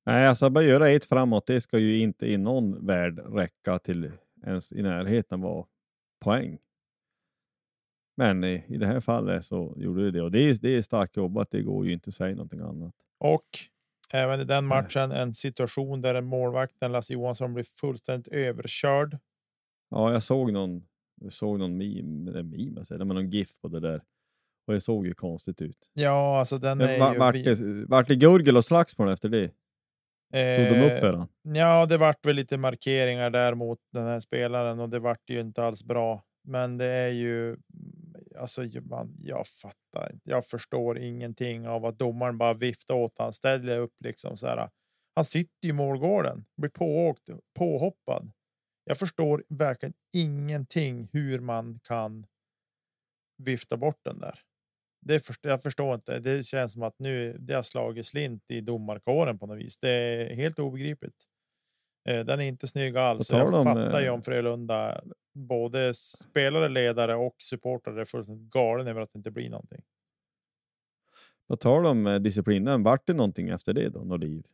Nej, 0.07 0.27
alltså 0.27 0.51
bara 0.51 0.65
göra 0.65 0.91
ett 0.91 1.05
framåt, 1.05 1.47
det 1.47 1.61
ska 1.61 1.79
ju 1.79 1.99
inte 1.99 2.27
i 2.27 2.37
någon 2.37 2.87
värld 2.87 3.21
räcka 3.35 3.79
till 3.79 4.13
ens 4.47 4.73
i 4.73 4.83
närheten 4.83 5.41
vara 5.41 5.67
poäng. 6.21 6.59
Men 8.17 8.45
i, 8.45 8.65
i 8.69 8.77
det 8.77 8.87
här 8.87 9.01
fallet 9.01 9.45
så 9.45 9.75
gjorde 9.77 10.05
det 10.05 10.11
det 10.11 10.23
och 10.23 10.31
det 10.31 10.39
är, 10.39 10.55
det 10.55 10.77
är 10.77 10.83
starkt 10.83 11.17
jobbat. 11.17 11.51
Det 11.51 11.63
går 11.63 11.87
ju 11.87 11.93
inte 11.93 12.09
att 12.09 12.15
säga 12.15 12.35
någonting 12.35 12.61
annat. 12.61 12.95
Och 13.19 13.47
även 14.13 14.41
i 14.41 14.45
den 14.45 14.65
matchen 14.65 15.13
en 15.13 15.35
situation 15.35 16.01
där 16.01 16.15
en 16.15 16.25
målvakten 16.25 16.93
Lasse 16.93 17.13
Johansson 17.13 17.55
blir 17.55 17.65
fullständigt 17.65 18.29
överkörd. 18.29 19.19
Ja, 19.91 20.13
jag 20.13 20.23
såg 20.23 20.53
någon 20.53 20.83
jag 21.21 21.33
såg 21.33 21.59
någon 21.59 21.77
meme, 21.77 22.39
en 22.39 22.51
meme 22.51 22.79
alltså, 22.79 22.95
men 22.95 23.09
någon 23.09 23.31
GIF 23.31 23.61
på 23.61 23.69
det 23.69 23.81
där. 23.81 24.03
Och 24.67 24.75
det 24.75 24.81
såg 24.81 25.07
ju 25.07 25.15
konstigt 25.15 25.63
ut. 25.63 25.91
Ja, 25.93 26.39
alltså 26.39 26.59
den 26.59 26.81
är 26.81 26.99
var, 26.99 27.13
ju... 27.13 27.19
Vart 27.19 27.35
det, 27.35 27.85
vart 27.89 28.09
det 28.09 28.17
gurgel 28.17 28.57
och 28.57 28.65
slagsmål 28.65 29.13
efter 29.13 29.29
det? 29.29 29.47
Tog 30.57 30.79
de 30.79 30.87
upp 30.87 31.01
för 31.01 31.13
honom? 31.13 31.29
Ja, 31.43 31.87
det 31.87 31.97
vart 31.97 32.27
väl 32.27 32.37
lite 32.37 32.57
markeringar 32.57 33.31
där 33.31 33.55
mot 33.55 33.79
den 33.93 34.07
här 34.07 34.21
spelaren 34.21 34.81
och 34.81 34.89
det 34.89 34.99
vart 34.99 35.31
ju 35.31 35.41
inte 35.41 35.65
alls 35.65 35.85
bra. 35.85 36.23
Men 36.45 36.79
det 36.79 36.87
är 36.87 37.09
ju 37.09 37.57
alltså, 38.39 38.67
man, 38.83 39.17
jag 39.19 39.47
fattar 39.47 40.19
Jag 40.23 40.47
förstår 40.47 40.99
ingenting 40.99 41.69
av 41.69 41.85
att 41.85 41.99
domaren 41.99 42.39
bara 42.39 42.55
viftar 42.55 42.95
åt 42.95 43.19
han 43.19 43.33
ställer 43.33 43.79
upp 43.79 43.95
liksom 44.05 44.37
så 44.37 44.47
här. 44.47 44.71
Han 45.15 45.25
sitter 45.25 45.69
i 45.69 45.73
målgården, 45.73 46.45
blir 46.57 46.71
pååkt, 46.71 47.31
påhoppad. 47.59 48.33
Jag 48.85 48.99
förstår 48.99 49.45
verkligen 49.49 49.95
ingenting 50.15 51.09
hur 51.13 51.41
man 51.41 51.81
kan 51.83 52.27
vifta 53.43 53.77
bort 53.77 54.01
den 54.05 54.21
där. 54.21 54.41
Det 55.07 55.21
förstår, 55.21 55.51
jag 55.51 55.63
förstår 55.63 55.95
inte. 55.95 56.19
Det 56.19 56.47
känns 56.47 56.73
som 56.73 56.83
att 56.83 56.99
nu 56.99 57.37
det 57.39 57.55
har 57.55 57.63
slagit 57.63 58.07
slint 58.07 58.45
i 58.49 58.61
domarkåren 58.61 59.39
på 59.39 59.47
något 59.47 59.59
vis. 59.59 59.79
Det 59.79 59.91
är 59.91 60.35
helt 60.35 60.59
obegripligt. 60.59 61.25
Eh, 62.09 62.25
den 62.25 62.41
är 62.41 62.45
inte 62.45 62.67
snygg 62.67 62.97
alls. 62.97 63.31
Jag 63.31 63.65
fattar 63.65 64.01
ju 64.01 64.07
eh, 64.07 64.13
om 64.13 64.23
Frölunda, 64.23 65.03
både 65.39 65.95
spelare, 65.95 66.69
ledare 66.69 67.15
och 67.15 67.37
supportrar 67.39 67.97
är 67.97 68.05
fullständigt 68.05 68.53
galen 68.53 68.87
över 68.87 69.01
att 69.01 69.13
det 69.13 69.17
inte 69.17 69.31
blir 69.31 69.51
någonting. 69.51 69.83
På 71.49 71.57
tal 71.57 71.87
om 71.87 72.07
eh, 72.07 72.19
disciplinen, 72.19 72.83
vart 72.83 73.07
det 73.07 73.15
någonting 73.15 73.49
efter 73.49 73.73
det 73.73 73.89
då? 73.89 74.05
Något 74.05 74.21
liv? 74.21 74.45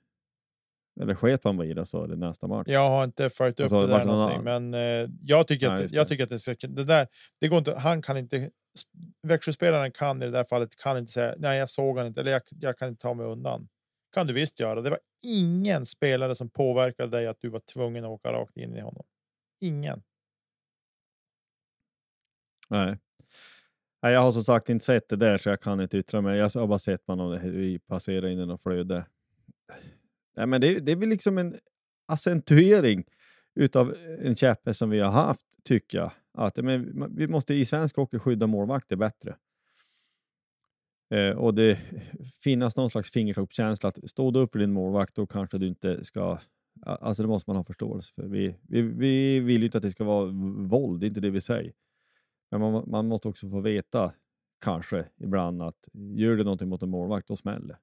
Eller 1.01 1.14
sket 1.14 1.45
man 1.45 1.62
i 1.62 1.74
det 1.74 1.85
så 1.85 2.07
det 2.07 2.16
nästa 2.16 2.47
match? 2.47 2.68
Jag 2.68 2.89
har 2.89 3.05
inte 3.05 3.30
följt 3.30 3.61
upp 3.61 3.64
alltså, 3.64 3.87
det 3.87 3.87
där 3.87 4.05
någonting, 4.05 4.43
men 4.45 4.74
eh, 4.74 5.11
jag 5.22 5.47
tycker 5.47 5.70
att, 5.70 5.93
jag 5.93 6.09
tycker 6.09 6.24
att 6.24 6.30
det, 6.30 6.39
ska, 6.39 6.55
det 6.68 6.85
där, 6.85 7.09
det 7.41 7.49
går 7.49 7.59
inte. 7.59 7.74
Han 7.74 8.03
kan 8.03 8.16
inte. 8.16 8.51
Växjöspelaren 9.22 9.93
kan 9.93 10.22
i 10.22 10.24
det 10.24 10.30
där 10.30 10.45
fallet 10.45 10.76
kan 10.76 10.99
inte 10.99 11.12
säga 11.12 11.35
nej, 11.39 11.59
jag 11.59 11.68
såg 11.68 11.99
han 11.99 12.07
inte 12.07 12.20
eller 12.20 12.32
jag, 12.32 12.43
jag 12.61 12.78
kan 12.78 12.89
inte 12.89 13.03
ta 13.03 13.14
mig 13.14 13.26
undan. 13.26 13.68
Kan 14.14 14.26
du 14.26 14.32
visst 14.32 14.61
göra. 14.61 14.80
Det 14.80 14.91
var 14.91 14.99
ingen 15.22 15.87
spelare 15.87 16.35
som 16.35 16.51
påverkade 16.51 17.11
dig 17.11 17.26
att 17.26 17.39
du 17.41 17.49
var 17.49 17.61
tvungen 17.61 18.05
att 18.05 18.11
åka 18.11 18.32
rakt 18.32 18.57
in 18.57 18.76
i 18.76 18.80
honom. 18.80 19.05
Ingen. 19.61 20.03
Nej. 22.68 22.98
Nej, 24.02 24.12
jag 24.12 24.20
har 24.20 24.32
som 24.32 24.44
sagt 24.44 24.68
inte 24.68 24.84
sett 24.84 25.08
det 25.08 25.16
där 25.16 25.38
så 25.38 25.48
jag 25.48 25.60
kan 25.60 25.80
inte 25.80 25.98
yttra 25.98 26.20
mig. 26.20 26.38
Jag 26.38 26.50
har 26.50 26.66
bara 26.66 26.78
sett 26.78 27.08
man 27.08 27.40
vi 27.42 27.78
passerar 27.78 28.28
in 28.28 28.38
i 28.38 28.46
något 28.46 28.62
flöde. 28.62 29.06
Nej, 30.36 30.46
men 30.46 30.60
det, 30.60 30.80
det 30.80 30.92
är 30.92 30.96
väl 30.96 31.08
liksom 31.08 31.38
en 31.38 31.54
accentuering 32.06 33.04
utav 33.54 33.94
en 34.18 34.36
käppe 34.36 34.74
som 34.74 34.90
vi 34.90 35.00
har 35.00 35.10
haft, 35.10 35.46
tycker 35.64 35.98
jag. 35.98 36.10
Att, 36.32 36.56
men, 36.56 37.14
vi 37.16 37.28
måste 37.28 37.54
i 37.54 37.64
svensk 37.64 37.96
hockey 37.96 38.18
skydda 38.18 38.46
målvakter 38.46 38.96
bättre. 38.96 39.36
Eh, 41.14 41.36
och 41.36 41.54
det 41.54 41.78
finnas 42.40 42.76
någon 42.76 42.90
slags 42.90 43.12
fingertoppskänsla 43.12 43.88
att 43.88 44.10
stå 44.10 44.30
du 44.30 44.40
upp 44.40 44.52
för 44.52 44.58
din 44.58 44.72
målvakt, 44.72 45.14
då 45.14 45.26
kanske 45.26 45.58
du 45.58 45.66
inte 45.66 46.04
ska... 46.04 46.38
Alltså 46.86 47.22
det 47.22 47.28
måste 47.28 47.50
man 47.50 47.56
ha 47.56 47.64
förståelse 47.64 48.14
för. 48.14 48.26
Vi, 48.26 48.56
vi, 48.68 48.82
vi 48.82 49.40
vill 49.40 49.58
ju 49.58 49.64
inte 49.64 49.78
att 49.78 49.82
det 49.82 49.90
ska 49.90 50.04
vara 50.04 50.30
våld, 50.68 51.00
det 51.00 51.06
är 51.06 51.08
inte 51.08 51.20
det 51.20 51.30
vi 51.30 51.40
säger. 51.40 51.72
Men 52.59 52.72
man, 52.72 52.84
man 52.90 53.09
måste 53.09 53.28
också 53.28 53.48
få 53.48 53.61
veta, 53.61 54.12
kanske 54.64 55.07
ibland, 55.16 55.62
att 55.62 55.88
gör 55.92 56.36
du 56.36 56.44
någonting 56.44 56.68
mot 56.68 56.82
en 56.82 56.90
målvakt, 56.90 57.28
då 57.28 57.36
smäller 57.36 57.78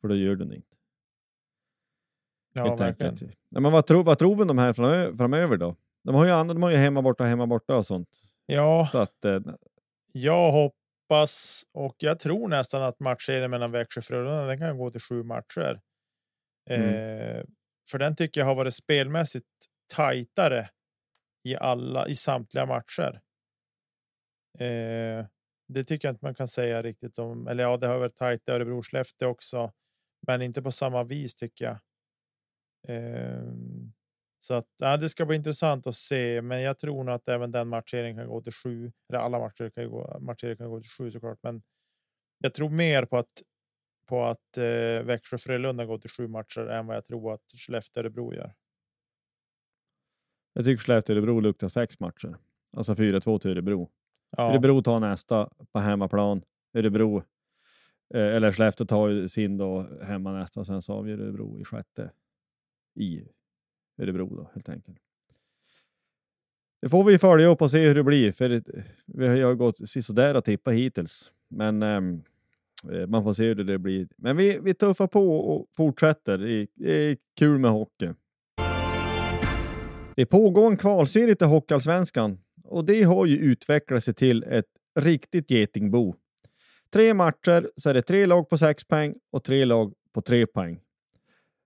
För 0.00 0.08
då 0.08 0.14
gör 0.14 0.36
du 0.36 0.44
det 0.44 0.56
inte. 0.56 0.76
Ja, 2.52 2.68
helt 2.68 2.80
verkligen. 2.80 3.32
Ja, 3.48 3.60
men 3.60 3.72
vad, 3.72 3.86
tror, 3.86 4.04
vad 4.04 4.18
tror 4.18 4.36
vi 4.36 4.42
om 4.42 4.48
de 4.48 4.58
här 4.58 4.72
framöver 5.16 5.56
då? 5.56 5.76
De 6.04 6.14
har 6.14 6.24
ju, 6.24 6.30
de 6.30 6.62
har 6.62 6.70
ju 6.70 6.76
hemma 6.76 7.02
borta, 7.02 7.24
hemma 7.24 7.46
borta 7.46 7.76
och 7.76 7.86
sånt. 7.86 8.08
Ja, 8.46 8.88
så 8.92 8.98
att, 8.98 9.24
eh, 9.24 9.40
jag 10.12 10.52
hoppas 10.52 11.64
och 11.72 11.96
jag 11.98 12.20
tror 12.20 12.48
nästan 12.48 12.82
att 12.82 13.00
matchserien 13.00 13.50
mellan 13.50 13.70
Växjö 13.70 13.98
och 13.98 14.04
Frölunda 14.04 14.46
den 14.46 14.58
kan 14.58 14.78
gå 14.78 14.90
till 14.90 15.00
sju 15.00 15.22
matcher. 15.22 15.80
Mm. 16.70 16.88
Eh, 16.88 17.44
för 17.90 17.98
den 17.98 18.16
tycker 18.16 18.40
jag 18.40 18.46
har 18.46 18.54
varit 18.54 18.74
spelmässigt 18.74 19.46
tajtare 19.94 20.68
i 21.44 21.56
alla 21.56 22.08
i 22.08 22.14
samtliga 22.14 22.66
matcher. 22.66 23.20
Eh, 24.58 25.26
det 25.68 25.84
tycker 25.84 26.08
jag 26.08 26.12
inte 26.12 26.24
man 26.24 26.34
kan 26.34 26.48
säga 26.48 26.82
riktigt 26.82 27.18
om. 27.18 27.48
Eller 27.48 27.64
ja, 27.64 27.76
det 27.76 27.86
har 27.86 27.98
varit 27.98 28.16
tajt 28.16 28.48
i 28.48 28.52
Örebro 28.52 28.82
Skellefteå 28.82 29.28
också, 29.28 29.72
men 30.26 30.42
inte 30.42 30.62
på 30.62 30.70
samma 30.70 31.04
vis 31.04 31.34
tycker 31.34 31.64
jag. 31.64 31.78
Eh, 32.88 33.52
så 34.38 34.54
att 34.54 34.68
ja, 34.78 34.96
det 34.96 35.08
ska 35.08 35.26
bli 35.26 35.36
intressant 35.36 35.86
att 35.86 35.96
se, 35.96 36.42
men 36.42 36.62
jag 36.62 36.78
tror 36.78 37.04
nog 37.04 37.14
att 37.14 37.28
även 37.28 37.52
den 37.52 37.68
matchen 37.68 38.16
kan 38.16 38.28
gå 38.28 38.40
till 38.42 38.52
sju. 38.52 38.92
Eller 39.08 39.18
alla 39.18 39.38
matcher 39.38 39.70
kan 39.70 39.90
gå, 39.90 40.18
matcher 40.20 40.56
kan 40.56 40.70
gå 40.70 40.80
till 40.80 40.90
sju 40.90 41.10
såklart, 41.10 41.38
men 41.42 41.62
jag 42.38 42.54
tror 42.54 42.70
mer 42.70 43.04
på 43.04 43.18
att 43.18 43.42
på 44.06 44.24
att 44.24 44.58
eh, 44.58 45.02
Växjö 45.04 45.38
Frölunda 45.38 45.84
går 45.86 45.98
till 45.98 46.10
sju 46.10 46.28
matcher 46.28 46.60
än 46.60 46.86
vad 46.86 46.96
jag 46.96 47.04
tror 47.04 47.34
att 47.34 47.42
Skellefteå 47.66 48.00
Örebro 48.00 48.34
gör. 48.34 48.54
Jag 50.52 50.64
tycker 50.64 50.84
Skellefteå 50.84 51.16
Örebro 51.16 51.40
luktar 51.40 51.68
sex 51.68 52.00
matcher, 52.00 52.36
alltså 52.72 52.92
4-2 52.92 53.38
till 53.38 53.50
Örebro. 53.50 53.90
Ja. 54.36 54.50
Örebro 54.50 54.82
tar 54.82 55.00
nästa 55.00 55.48
på 55.72 55.78
hemmaplan. 55.78 56.42
Örebro 56.74 57.22
eh, 58.14 58.36
eller 58.36 58.52
Skellefteå 58.52 58.86
tar 58.86 59.26
sin 59.26 59.56
då 59.56 59.86
hemma 60.02 60.32
nästa, 60.32 60.60
och 60.60 60.66
sen 60.66 60.82
så 60.82 60.92
avgör 60.92 61.18
Örebro 61.18 61.60
i 61.60 61.64
sjätte 61.64 62.10
i 62.94 63.22
Örebro 63.98 64.36
då, 64.36 64.50
helt 64.54 64.68
enkelt. 64.68 64.98
Det 66.82 66.88
får 66.88 67.04
vi 67.04 67.18
följa 67.18 67.46
upp 67.46 67.62
och 67.62 67.70
se 67.70 67.88
hur 67.88 67.94
det 67.94 68.02
blir, 68.02 68.32
för 68.32 68.62
vi 69.06 69.42
har 69.42 69.54
gått 69.54 69.88
sisådär 69.88 70.34
att 70.34 70.44
tippa 70.44 70.70
hittills. 70.70 71.32
Men 71.48 71.82
ehm, 71.82 72.22
eh, 72.92 73.06
man 73.06 73.24
får 73.24 73.32
se 73.32 73.44
hur 73.44 73.54
det 73.54 73.78
blir. 73.78 74.08
Men 74.16 74.36
vi, 74.36 74.58
vi 74.62 74.74
tuffar 74.74 75.06
på 75.06 75.38
och 75.38 75.66
fortsätter. 75.76 76.38
Det 76.74 77.10
är 77.10 77.16
kul 77.38 77.58
med 77.58 77.70
hockey. 77.70 78.10
Det 80.16 80.26
pågår 80.26 80.66
en 80.66 80.76
kvalserie 80.76 81.34
till 81.34 81.46
Hockeyallsvenskan 81.46 82.38
och 82.68 82.84
det 82.84 83.02
har 83.02 83.26
ju 83.26 83.36
utvecklat 83.36 84.04
sig 84.04 84.14
till 84.14 84.42
ett 84.42 84.66
riktigt 85.00 85.50
getingbo. 85.50 86.14
Tre 86.92 87.14
matcher 87.14 87.70
så 87.76 87.90
är 87.90 87.94
det 87.94 88.02
tre 88.02 88.26
lag 88.26 88.48
på 88.48 88.58
sex 88.58 88.84
poäng 88.84 89.14
och 89.30 89.44
tre 89.44 89.64
lag 89.64 89.94
på 90.12 90.22
tre 90.22 90.46
poäng. 90.46 90.80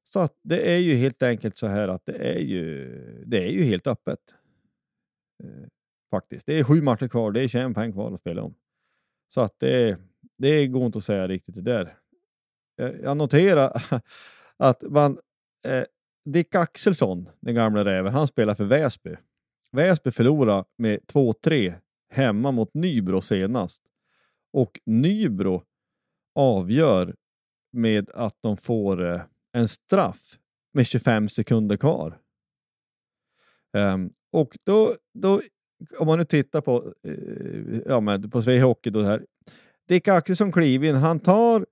Så 0.04 0.20
att 0.20 0.38
det 0.42 0.74
är 0.74 0.78
ju 0.78 0.94
helt 0.94 1.22
enkelt 1.22 1.58
så 1.58 1.66
här 1.66 1.88
att 1.88 2.06
det 2.06 2.34
är 2.34 2.38
ju, 2.38 2.88
det 3.26 3.44
är 3.44 3.48
ju 3.50 3.62
helt 3.62 3.86
öppet. 3.86 4.18
Eh, 5.42 5.68
faktiskt. 6.10 6.46
Det 6.46 6.58
är 6.58 6.64
sju 6.64 6.82
matcher 6.82 7.08
kvar. 7.08 7.32
Det 7.32 7.44
är 7.44 7.48
21 7.48 7.74
poäng 7.74 7.92
kvar 7.92 8.12
att 8.12 8.20
spela 8.20 8.42
om. 8.42 8.54
Så 9.28 9.40
att 9.40 9.54
det, 9.58 9.98
det 10.38 10.66
går 10.66 10.86
inte 10.86 10.98
att 10.98 11.04
säga 11.04 11.28
riktigt 11.28 11.54
det 11.54 11.62
där. 11.62 11.96
eh, 12.80 12.90
jag 13.02 13.16
noterar 13.16 13.82
att 14.56 14.82
man, 14.82 15.18
eh, 15.64 15.84
Dick 16.24 16.54
Axelsson, 16.54 17.28
den 17.40 17.54
gamla 17.54 17.84
räven, 17.84 18.12
han 18.12 18.26
spelar 18.26 18.54
för 18.54 18.64
Väsby. 18.64 19.16
Väsby 19.72 20.10
förlorade 20.10 20.64
med 20.78 21.00
2-3 21.12 21.74
hemma 22.10 22.50
mot 22.50 22.74
Nybro 22.74 23.20
senast. 23.20 23.82
Och 24.52 24.80
Nybro 24.86 25.62
avgör 26.34 27.14
med 27.72 28.10
att 28.10 28.36
de 28.40 28.56
får 28.56 29.12
eh, 29.12 29.20
en 29.52 29.68
straff 29.68 30.38
med 30.72 30.86
25 30.86 31.28
sekunder 31.28 31.76
kvar. 31.76 32.18
Um, 33.72 34.12
och 34.32 34.58
då, 34.64 34.94
då, 35.14 35.40
om 35.98 36.06
man 36.06 36.18
nu 36.18 36.24
tittar 36.24 36.60
på, 36.60 36.94
uh, 37.08 37.80
ja, 37.86 38.00
men 38.00 38.30
på 38.30 38.42
Svea 38.42 38.64
Hockey, 38.64 38.90
då 38.90 39.02
här. 39.02 39.26
Dick 39.88 40.08
Axelsson 40.08 40.52
kliver 40.52 40.88
in, 40.88 40.94
han 40.94 41.20
tar 41.20 41.66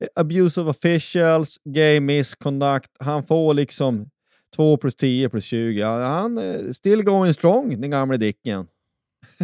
eh, 0.00 0.08
abuse 0.14 0.60
of 0.60 0.68
officials, 0.68 1.58
game 1.64 2.00
misconduct, 2.00 2.90
han 2.98 3.24
får 3.24 3.54
liksom 3.54 4.10
2 4.54 4.76
plus 4.76 4.94
10 4.94 5.28
plus 5.28 5.44
20. 5.44 5.82
Han 5.82 6.38
är 6.38 6.72
still 6.72 7.02
going 7.02 7.34
strong, 7.34 7.80
den 7.80 7.90
gamle 7.90 8.16
Dicken. 8.16 8.66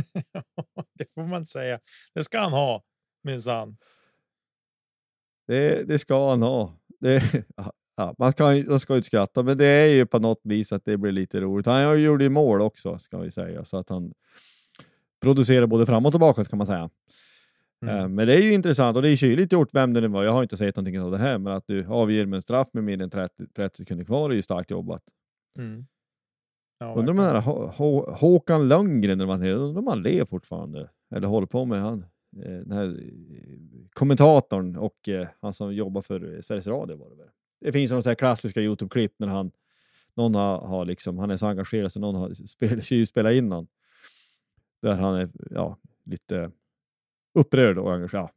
det 0.98 1.12
får 1.14 1.26
man 1.26 1.44
säga. 1.44 1.80
Det 2.14 2.24
ska 2.24 2.38
han 2.38 2.52
ha, 2.52 2.82
minsann. 3.22 3.76
Det, 5.46 5.88
det 5.88 5.98
ska 5.98 6.30
han 6.30 6.42
ha. 6.42 6.78
Det, 7.00 7.44
ja, 7.96 8.14
man, 8.18 8.32
kan, 8.32 8.64
man 8.68 8.80
ska 8.80 8.92
ju 8.92 8.96
inte 8.96 9.06
skratta, 9.06 9.42
men 9.42 9.58
det 9.58 9.66
är 9.66 9.88
ju 9.88 10.06
på 10.06 10.18
något 10.18 10.40
vis 10.44 10.72
att 10.72 10.84
det 10.84 10.96
blir 10.96 11.12
lite 11.12 11.40
roligt. 11.40 11.66
Han 11.66 12.02
gjorde 12.02 12.24
ju 12.24 12.30
mål 12.30 12.61
också, 12.61 12.98
ska 12.98 13.18
vi 13.18 13.30
säga, 13.30 13.64
så 13.64 13.76
att 13.76 13.88
han 13.88 14.12
producerar 15.22 15.66
både 15.66 15.86
framåt 15.86 16.14
och 16.14 16.20
bakåt 16.20 16.48
kan 16.48 16.58
man 16.58 16.66
säga. 16.66 16.90
Mm. 17.83 17.97
Eh, 17.97 18.09
men 18.09 18.26
det 18.26 18.35
är 18.35 18.43
ju 18.43 18.53
intressant 18.53 18.97
och 18.97 19.03
det 19.03 19.11
är 19.11 19.16
kyligt 19.16 19.53
gjort 19.53 19.74
vem 19.74 19.93
det 19.93 20.01
nu 20.01 20.09
var. 20.09 20.24
Jag 20.24 20.33
har 20.33 20.43
inte 20.43 20.57
sett 20.57 20.76
någonting 20.76 21.01
av 21.01 21.11
det 21.11 21.18
här, 21.18 21.39
men 21.39 21.53
att 21.53 21.66
du 21.66 21.87
avger 21.87 22.26
med 22.26 22.37
en 22.37 22.43
straff 22.43 22.68
med 22.72 22.85
mer 22.85 23.03
än 23.03 23.11
30, 23.11 23.47
30 23.47 23.76
sekunder 23.76 24.05
kvar 24.05 24.31
är 24.31 24.35
ju 24.35 24.43
starkt 24.43 24.70
jobbat. 24.70 25.03
Mm. 25.59 25.87
Ja, 26.78 26.95
undrar 26.95 27.11
om 27.11 27.16
den 27.16 27.26
här 27.26 27.41
Håkan 28.16 28.68
Lundgren, 28.68 29.20
undrar 29.20 29.78
om 29.78 29.87
han 29.87 30.03
lever 30.03 30.24
fortfarande? 30.24 30.91
Eller 31.14 31.28
håller 31.28 31.47
på 31.47 31.64
med 31.64 31.81
han, 31.81 32.05
eh, 32.37 32.51
den 32.51 32.72
här 32.72 32.85
eh, 32.85 33.89
kommentatorn 33.93 34.76
och 34.76 35.09
han 35.41 35.55
som 35.55 35.74
jobbar 35.74 36.03
för 36.03 36.41
Sveriges 36.41 36.66
Radio 36.66 36.97
var 36.97 37.11
det 37.11 37.16
väl? 37.16 37.28
Det 37.61 37.72
finns 37.72 37.93
några 37.93 38.14
klassiska 38.14 38.61
Youtube-klipp 38.61 39.14
när 39.16 39.26
han, 39.26 39.51
någon 40.14 40.35
har, 40.35 40.59
har 40.59 40.85
liksom, 40.85 41.18
han 41.18 41.31
är 41.31 41.37
så 41.37 41.47
engagerad 41.47 41.93
så 41.93 42.01
någon 42.01 42.14
har 42.14 42.35
spel, 42.35 43.07
spelat 43.07 43.33
in 43.33 43.53
honom. 43.53 43.68
Där 44.83 44.95
han 44.95 45.14
är 45.14 45.28
ja, 45.51 45.78
lite 46.05 46.51
upprörd 47.35 47.78
och 47.78 47.95
engagerad. 47.95 48.31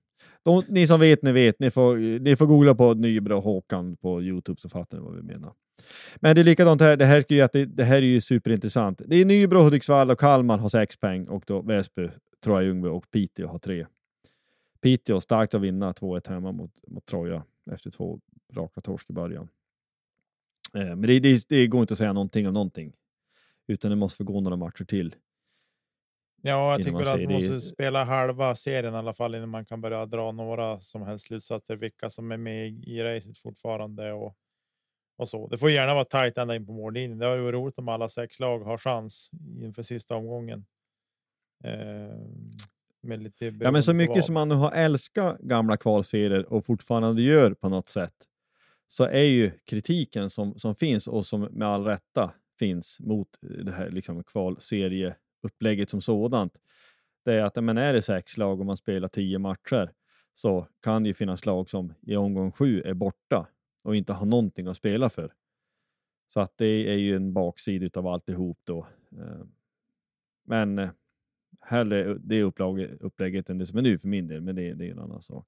De, 0.43 0.63
ni 0.67 0.87
som 0.87 0.99
vet, 0.99 1.21
ni 1.21 1.31
vet. 1.31 1.59
Ni 1.59 1.71
får, 1.71 2.19
ni 2.19 2.35
får 2.35 2.45
googla 2.45 2.75
på 2.75 2.93
Nybro 2.93 3.37
och 3.37 3.43
Håkan 3.43 3.97
på 3.97 4.21
Youtube 4.21 4.61
så 4.61 4.69
fattar 4.69 4.97
ni 4.97 5.03
vad 5.03 5.15
vi 5.15 5.21
menar. 5.21 5.53
Men 6.15 6.35
det 6.35 6.41
är 6.41 6.45
likadant 6.45 6.81
här. 6.81 6.97
Det 6.97 7.05
här, 7.05 7.31
är, 7.31 7.49
det, 7.53 7.65
det 7.65 7.83
här 7.83 7.95
är 7.95 8.01
ju 8.01 8.21
superintressant. 8.21 9.01
Det 9.05 9.15
är 9.15 9.25
Nybro, 9.25 9.61
Hudiksvall 9.61 10.11
och 10.11 10.19
Kalmar 10.19 10.57
har 10.57 10.69
sex 10.69 10.97
poäng 10.97 11.27
och 11.27 11.43
då 11.47 11.61
Väsby, 11.61 12.09
Troja 12.43 12.61
Ljungby 12.61 12.89
och 12.89 13.11
Piteå 13.11 13.47
har 13.47 13.59
tre. 13.59 13.85
Piteå 14.81 15.21
starkt 15.21 15.53
att 15.53 15.61
vinna 15.61 15.91
2-1 15.91 16.29
hemma 16.29 16.51
mot, 16.51 16.71
mot 16.87 17.05
Troja 17.05 17.43
efter 17.71 17.91
två 17.91 18.19
raka 18.53 18.81
torsk 18.81 19.09
i 19.09 19.13
början. 19.13 19.47
Eh, 20.75 20.85
men 20.85 21.01
det, 21.01 21.19
det, 21.19 21.45
det, 21.49 21.67
går 21.67 21.81
inte 21.81 21.93
att 21.93 21.97
säga 21.97 22.13
någonting 22.13 22.47
om 22.47 22.53
någonting, 22.53 22.93
utan 23.67 23.89
det 23.89 23.95
måste 23.95 24.17
få 24.17 24.23
gå 24.23 24.41
några 24.41 24.57
matcher 24.57 24.85
till. 24.85 25.15
Ja, 26.45 26.71
jag 26.71 26.83
tycker 26.83 27.13
att 27.13 27.21
man 27.21 27.33
måste 27.33 27.61
spela 27.61 28.03
halva 28.03 28.55
serien 28.55 28.93
i 28.93 28.97
alla 28.97 29.13
fall 29.13 29.35
innan 29.35 29.49
man 29.49 29.65
kan 29.65 29.81
börja 29.81 30.05
dra 30.05 30.31
några 30.31 30.79
som 30.79 31.01
helst 31.01 31.27
slutsatser. 31.27 31.75
Vilka 31.75 32.09
som 32.09 32.31
är 32.31 32.37
med 32.37 32.67
i 32.67 33.03
racet 33.03 33.37
fortfarande 33.37 34.11
och 34.11 34.37
och 35.15 35.29
så. 35.29 35.47
Det 35.47 35.57
får 35.57 35.69
gärna 35.69 35.93
vara 35.93 36.05
tajt 36.05 36.37
ända 36.37 36.55
in 36.55 36.65
på 36.65 36.73
mållinjen. 36.73 37.17
Det 37.17 37.35
ju 37.35 37.51
roligt 37.51 37.77
om 37.77 37.89
alla 37.89 38.09
sex 38.09 38.39
lag 38.39 38.59
har 38.59 38.77
chans 38.77 39.31
inför 39.61 39.83
sista 39.83 40.15
omgången. 40.15 40.65
Eh, 41.63 42.17
med 43.01 43.23
lite 43.23 43.45
ja, 43.45 43.71
men 43.71 43.83
så 43.83 43.93
mycket 43.93 44.25
som 44.25 44.33
man 44.33 44.49
nu 44.49 44.55
har 44.55 44.71
älskat 44.71 45.39
gamla 45.39 45.77
kvalserier 45.77 46.53
och 46.53 46.65
fortfarande 46.65 47.21
gör 47.21 47.53
på 47.53 47.69
något 47.69 47.89
sätt, 47.89 48.13
så 48.87 49.03
är 49.03 49.23
ju 49.23 49.51
kritiken 49.65 50.29
som, 50.29 50.59
som 50.59 50.75
finns 50.75 51.07
och 51.07 51.25
som 51.25 51.41
med 51.41 51.67
all 51.67 51.83
rätta 51.85 52.33
finns 52.59 52.99
mot 52.99 53.27
det 53.41 53.71
här 53.71 53.89
liksom 53.89 54.23
upplägget 55.43 55.89
som 55.89 56.01
sådant. 56.01 56.57
Det 57.25 57.33
är 57.33 57.43
att 57.43 57.63
men 57.63 57.77
är 57.77 57.93
det 57.93 58.01
sex 58.01 58.37
lag 58.37 58.59
och 58.59 58.65
man 58.65 58.77
spelar 58.77 59.07
tio 59.07 59.39
matcher 59.39 59.91
så 60.33 60.67
kan 60.81 61.03
det 61.03 61.07
ju 61.07 61.13
finnas 61.13 61.45
lag 61.45 61.69
som 61.69 61.93
i 62.01 62.15
omgång 62.15 62.51
sju 62.51 62.81
är 62.81 62.93
borta 62.93 63.47
och 63.83 63.95
inte 63.95 64.13
har 64.13 64.25
någonting 64.25 64.67
att 64.67 64.77
spela 64.77 65.09
för. 65.09 65.33
Så 66.27 66.39
att 66.39 66.57
det 66.57 66.93
är 66.93 66.97
ju 66.97 67.15
en 67.15 67.33
baksida 67.33 67.99
av 67.99 68.07
alltihop 68.07 68.59
då. 68.63 68.87
Eh. 69.11 69.45
Men 70.45 70.79
eh, 70.79 70.89
hellre 71.61 72.17
det 72.19 72.43
upplägget, 72.43 73.49
än 73.49 73.57
det 73.57 73.65
som 73.65 73.77
är 73.77 73.81
nu 73.81 73.97
för 73.97 74.07
min 74.07 74.27
del, 74.27 74.41
men 74.41 74.55
det, 74.55 74.73
det 74.73 74.87
är 74.87 74.91
en 74.91 74.99
annan 74.99 75.21
sak. 75.21 75.47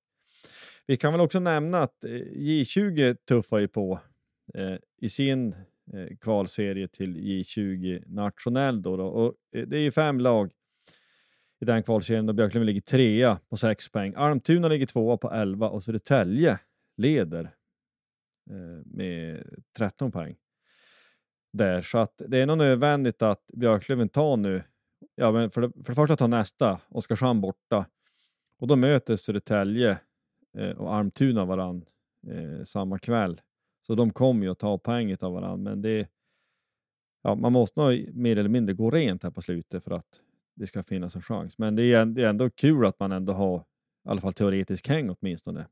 Vi 0.86 0.98
kan 0.98 1.14
väl 1.14 1.22
också 1.22 1.40
nämna 1.40 1.82
att 1.82 2.04
eh, 2.04 2.10
J20 2.10 3.16
tuffar 3.16 3.60
ju 3.60 3.68
på 3.68 4.00
i 4.98 5.10
sin 5.10 5.56
Eh, 5.94 6.18
kvalserie 6.22 6.88
till 6.88 7.18
J20 7.18 8.04
nationell. 8.08 8.82
Då, 8.82 8.98
då. 8.98 9.06
Och, 9.06 9.36
eh, 9.56 9.68
det 9.68 9.78
är 9.78 9.82
ju 9.82 9.92
fem 9.92 10.20
lag 10.20 10.52
i 11.60 11.66
den 11.66 11.84
kvalserien 11.84 12.30
och 12.30 12.36
Björklöven 12.36 12.66
ligger 12.66 12.82
trea 12.82 13.40
på 13.50 13.58
sex 13.58 13.90
poäng. 13.90 14.14
Almtuna 14.16 14.68
ligger 14.68 14.86
tvåa 14.86 15.18
på 15.18 15.32
11 15.32 15.70
och 15.70 15.84
Södertälje 15.84 16.60
leder 16.98 17.44
eh, 18.50 18.86
med 18.86 19.44
13 19.78 20.12
poäng. 20.12 20.36
Där, 21.54 21.82
så 21.82 21.98
att 21.98 22.22
det 22.28 22.40
är 22.40 22.46
nog 22.46 22.58
nödvändigt 22.58 23.22
att 23.22 23.48
Björklöven 23.54 24.10
tar 24.10 24.38
nu 24.38 24.64
ja, 25.16 25.32
men 25.32 25.50
för, 25.50 25.62
det, 25.62 25.72
för 25.84 25.92
det 25.92 25.96
första 25.96 26.16
tar 26.16 26.28
nästa, 26.28 26.80
Oskarshamn 26.90 27.42
borta. 27.42 27.86
Och 28.60 28.68
då 28.68 28.76
möter 28.76 29.16
Södertälje 29.16 29.98
och 30.78 30.96
Almtuna 30.96 31.46
varann 31.46 31.86
eh, 32.28 32.64
samma 32.64 33.00
kväll. 33.00 33.42
Så 33.88 33.96
de 33.96 34.14
kommer 34.14 34.46
ju 34.46 34.52
att 34.52 34.60
ta 34.60 34.78
poänget 34.78 35.24
av 35.24 35.34
varandra, 35.34 35.58
men 35.58 35.82
det, 35.82 36.10
ja, 37.22 37.36
man 37.36 37.52
måste 37.52 37.80
nog 37.80 38.16
mer 38.16 38.38
eller 38.38 38.50
mindre 38.50 38.74
gå 38.74 38.92
rent 38.92 39.24
här 39.24 39.32
på 39.32 39.42
slutet 39.42 39.84
för 39.84 39.92
att 39.92 40.22
det 40.56 40.68
ska 40.68 40.84
finnas 40.84 41.16
en 41.16 41.22
chans. 41.22 41.58
Men 41.58 41.76
det 41.76 41.94
är, 41.94 42.06
det 42.06 42.24
är 42.24 42.30
ändå 42.30 42.50
kul 42.50 42.86
att 42.86 43.00
man 43.00 43.12
ändå 43.12 43.34
har 43.34 43.58
i 44.06 44.10
alla 44.10 44.22
fall 44.22 44.34
teoretisk 44.34 44.88
häng 44.88 45.10
åtminstone. 45.10 45.68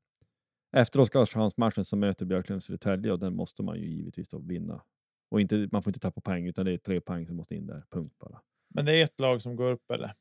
Efter 0.76 1.00
Oskarshamnsmatchen 1.00 1.86
så 1.86 1.96
möter 1.96 2.26
Björklund 2.26 2.64
Södertälje 2.64 3.12
och 3.12 3.20
den 3.20 3.36
måste 3.36 3.64
man 3.64 3.80
ju 3.80 3.86
givetvis 3.86 4.30
då 4.30 4.40
vinna. 4.40 4.84
Och 5.30 5.42
inte, 5.42 5.70
man 5.72 5.84
får 5.84 5.90
inte 5.90 6.00
tappa 6.00 6.22
poäng 6.22 6.48
utan 6.48 6.66
det 6.66 6.72
är 6.72 6.78
tre 6.78 7.02
poäng 7.02 7.28
som 7.28 7.36
måste 7.36 7.56
in 7.56 7.68
där, 7.68 7.84
punkt 7.90 8.16
bara. 8.20 8.42
Men 8.70 8.86
det 8.86 8.96
är 8.96 9.04
ett 9.04 9.20
lag 9.20 9.42
som 9.42 9.56
går 9.56 9.72
upp 9.72 9.92
eller? 9.92 10.14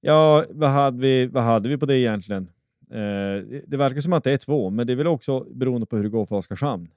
Ja, 0.00 0.44
vad 0.50 0.70
hade 0.70 0.98
vi, 0.98 1.26
vad 1.26 1.42
hade 1.42 1.68
vi 1.68 1.78
på 1.78 1.86
det 1.86 1.98
egentligen? 1.98 2.50
Eh, 2.90 3.62
det 3.66 3.76
verkar 3.76 4.00
som 4.00 4.12
att 4.12 4.24
det 4.24 4.32
är 4.32 4.38
två, 4.38 4.70
men 4.70 4.86
det 4.86 4.92
är 4.92 4.96
väl 4.96 5.06
också 5.06 5.40
beroende 5.40 5.86
på 5.86 5.96
hur 5.96 6.04
det 6.04 6.10
går 6.10 6.26
för 6.26 6.36
Oskarshamn. 6.36 6.88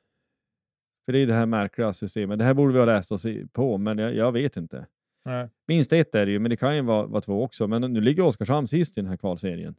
För 1.05 1.11
det 1.11 1.19
är 1.19 1.27
det 1.27 1.33
här 1.33 1.45
märkliga 1.45 1.93
systemet. 1.93 2.39
Det 2.39 2.45
här 2.45 2.53
borde 2.53 2.73
vi 2.73 2.79
ha 2.79 2.85
läst 2.85 3.11
oss 3.11 3.25
på, 3.51 3.77
men 3.77 3.97
jag, 3.97 4.15
jag 4.15 4.31
vet 4.31 4.57
inte. 4.57 4.85
Nej. 5.25 5.49
Minst 5.67 5.93
ett 5.93 6.15
är 6.15 6.25
det 6.25 6.31
ju, 6.31 6.39
men 6.39 6.49
det 6.49 6.57
kan 6.57 6.75
ju 6.75 6.81
vara, 6.81 7.05
vara 7.05 7.21
två 7.21 7.43
också. 7.43 7.67
Men 7.67 7.81
nu 7.81 8.01
ligger 8.01 8.23
Oskarshamn 8.23 8.67
sist 8.67 8.97
i 8.97 9.01
den 9.01 9.09
här 9.09 9.17
kvalserien 9.17 9.75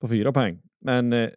på 0.00 0.08
fyra 0.08 0.32
poäng. 0.32 0.62
Men 0.80 1.12
eh, 1.12 1.30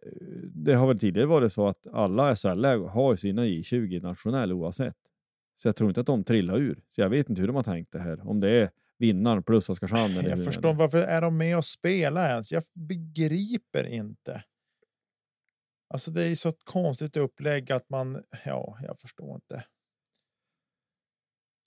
det 0.54 0.74
har 0.74 0.86
väl 0.86 0.98
tidigare 0.98 1.26
varit 1.26 1.52
så 1.52 1.68
att 1.68 1.86
alla 1.92 2.36
SHL 2.36 2.64
har 2.64 3.16
sina 3.16 3.44
J20 3.44 4.02
nationell 4.02 4.52
oavsett. 4.52 4.96
Så 5.56 5.68
jag 5.68 5.76
tror 5.76 5.90
inte 5.90 6.00
att 6.00 6.06
de 6.06 6.24
trillar 6.24 6.58
ur. 6.58 6.78
Så 6.90 7.00
jag 7.00 7.08
vet 7.08 7.28
inte 7.28 7.40
hur 7.40 7.46
de 7.46 7.56
har 7.56 7.62
tänkt 7.62 7.92
det 7.92 7.98
här. 7.98 8.28
Om 8.28 8.40
det 8.40 8.50
är 8.50 8.70
vinnaren 9.02 9.42
plus 9.42 9.68
Oskarshamn. 9.68 10.14
Jag 10.14 10.44
förstår 10.44 10.72
varför 10.72 10.98
är 10.98 11.20
de 11.20 11.38
med 11.38 11.56
och 11.56 11.64
spelar 11.64 12.30
ens? 12.30 12.52
Jag 12.52 12.62
begriper 12.74 13.86
inte. 13.86 14.42
Alltså 15.94 16.10
det 16.10 16.26
är 16.26 16.34
så 16.34 16.48
ett 16.48 16.64
konstigt 16.64 17.16
upplägg 17.16 17.72
att 17.72 17.90
man, 17.90 18.22
ja, 18.44 18.78
jag 18.82 19.00
förstår 19.00 19.34
inte. 19.34 19.64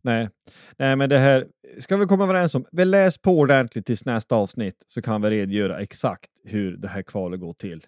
Nej, 0.03 0.29
nej, 0.77 0.95
men 0.95 1.09
det 1.09 1.17
här 1.17 1.47
ska 1.79 1.97
vi 1.97 2.05
komma 2.05 2.23
överens 2.23 2.55
om. 2.55 2.65
Vi 2.71 2.86
läs 2.86 3.17
på 3.17 3.39
ordentligt 3.39 3.86
tills 3.86 4.05
nästa 4.05 4.36
avsnitt 4.36 4.83
så 4.88 5.01
kan 5.01 5.21
vi 5.21 5.29
redogöra 5.29 5.79
exakt 5.79 6.31
hur 6.43 6.77
det 6.77 6.88
här 6.88 7.01
kvalet 7.01 7.39
går 7.39 7.53
till. 7.53 7.86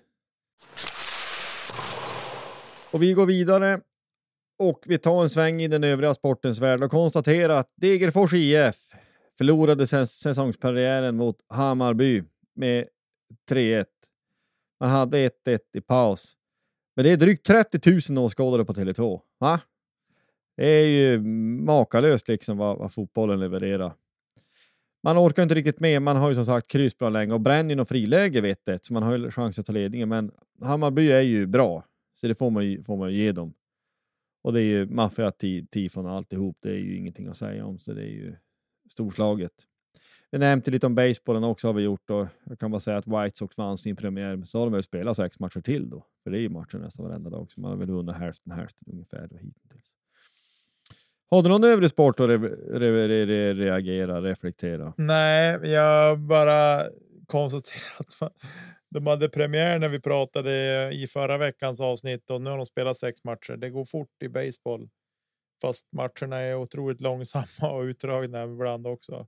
Och 2.91 3.03
vi 3.03 3.13
går 3.13 3.25
vidare 3.25 3.81
och 4.59 4.83
vi 4.85 4.97
tar 4.97 5.21
en 5.21 5.29
sväng 5.29 5.61
i 5.61 5.67
den 5.67 5.83
övriga 5.83 6.13
sportens 6.13 6.59
värld 6.59 6.83
och 6.83 6.91
konstaterar 6.91 7.59
att 7.59 7.73
Degerfors 7.75 8.33
IF 8.33 8.75
förlorade 9.37 9.87
säsongspremiären 9.87 11.15
mot 11.15 11.37
Hammarby 11.47 12.23
med 12.55 12.87
3-1. 13.51 13.85
Man 14.79 14.89
hade 14.89 15.29
1-1 15.29 15.59
i 15.73 15.81
paus. 15.81 16.33
Men 16.95 17.05
det 17.05 17.11
är 17.11 17.17
drygt 17.17 17.45
30 17.45 18.13
000 18.13 18.25
åskådare 18.25 18.65
på 18.65 18.73
Tele2. 18.73 19.21
Va? 19.39 19.61
Det 20.57 20.67
är 20.67 20.87
ju 20.87 21.21
makalöst 21.63 22.27
liksom 22.27 22.57
vad, 22.57 22.77
vad 22.77 22.93
fotbollen 22.93 23.39
levererar. 23.39 23.93
man 25.03 25.17
orkar 25.17 25.43
inte 25.43 25.55
riktigt 25.55 25.79
med. 25.79 26.01
Man 26.01 26.17
har 26.17 26.29
ju 26.29 26.35
som 26.35 26.45
sagt 26.45 26.67
kryssbra 26.67 27.09
länge 27.09 27.33
och 27.33 27.41
bränner 27.41 27.69
ju 27.69 27.75
något 27.75 27.89
friläge 27.89 28.41
vettet, 28.41 28.85
så 28.85 28.93
man 28.93 29.03
har 29.03 29.17
ju 29.17 29.31
chans 29.31 29.59
att 29.59 29.65
ta 29.65 29.73
ledningen. 29.73 30.09
Men 30.09 30.31
Hammarby 30.61 31.11
är 31.11 31.21
ju 31.21 31.47
bra, 31.47 31.83
så 32.13 32.27
det 32.27 32.35
får 32.35 32.49
man 32.49 32.65
ju, 32.65 32.83
får 32.83 32.97
man 32.97 33.11
ju 33.11 33.15
ge 33.15 33.31
dem. 33.31 33.53
Och 34.43 34.53
det 34.53 34.61
är 34.61 34.65
ju 34.65 34.85
maffia, 34.85 35.31
tifon 35.71 36.05
och 36.05 36.11
alltihop. 36.11 36.57
Det 36.61 36.69
är 36.69 36.79
ju 36.79 36.97
ingenting 36.97 37.27
att 37.27 37.37
säga 37.37 37.65
om, 37.65 37.79
så 37.79 37.93
det 37.93 38.01
är 38.01 38.13
ju 38.13 38.35
storslaget. 38.97 39.51
Vi 40.31 40.37
nämnde 40.37 40.71
lite 40.71 40.85
om 40.85 40.95
basebollen 40.95 41.43
också 41.43 41.67
har 41.67 41.73
vi 41.73 41.83
gjort 41.83 42.09
och 42.09 42.27
jag 42.43 42.59
kan 42.59 42.71
bara 42.71 42.79
säga 42.79 42.97
att 42.97 43.07
White 43.07 43.37
Sox 43.37 43.57
vann 43.57 43.77
sin 43.77 43.95
premiär, 43.95 44.35
men 44.35 44.45
så 44.45 44.59
har 44.59 44.65
de 44.65 44.73
väl 44.73 44.83
spelat 44.83 45.17
sex 45.17 45.39
matcher 45.39 45.61
till 45.61 45.89
då. 45.89 46.05
För 46.23 46.31
det 46.31 46.37
är 46.37 46.41
ju 46.41 46.49
matcher 46.49 46.77
nästan 46.77 47.05
varenda 47.05 47.29
dag, 47.29 47.51
så 47.51 47.61
man 47.61 47.71
har 47.71 47.77
väl 47.77 47.91
vunnit 47.91 48.15
hälften 48.15 48.51
hälften 48.51 48.93
ungefär 48.93 49.27
då 49.27 49.37
hittills. 49.37 49.91
Har 51.29 51.43
du 51.43 51.49
någon 51.49 51.63
övrig 51.63 51.89
sport 51.89 52.19
att 52.19 52.29
re 52.29 52.37
re 52.37 53.07
re 53.25 53.53
reagera, 53.53 54.21
reflektera? 54.21 54.93
Nej, 54.97 55.59
jag 55.63 56.19
bara 56.19 56.83
konstaterar 57.27 57.99
att 57.99 58.33
de 58.89 59.07
hade 59.07 59.29
premiär 59.29 59.79
när 59.79 59.89
vi 59.89 59.99
pratade 59.99 60.51
i 60.93 61.07
förra 61.07 61.37
veckans 61.37 61.81
avsnitt 61.81 62.29
och 62.29 62.41
nu 62.41 62.49
har 62.49 62.57
de 62.57 62.65
spelat 62.65 62.97
sex 62.97 63.23
matcher. 63.23 63.57
Det 63.57 63.69
går 63.69 63.85
fort 63.85 64.23
i 64.23 64.29
baseball, 64.29 64.89
fast 65.61 65.87
matcherna 65.91 66.37
är 66.37 66.55
otroligt 66.55 67.01
långsamma 67.01 67.71
och 67.71 67.81
utdragna 67.81 68.43
ibland 68.43 68.87
också. 68.87 69.27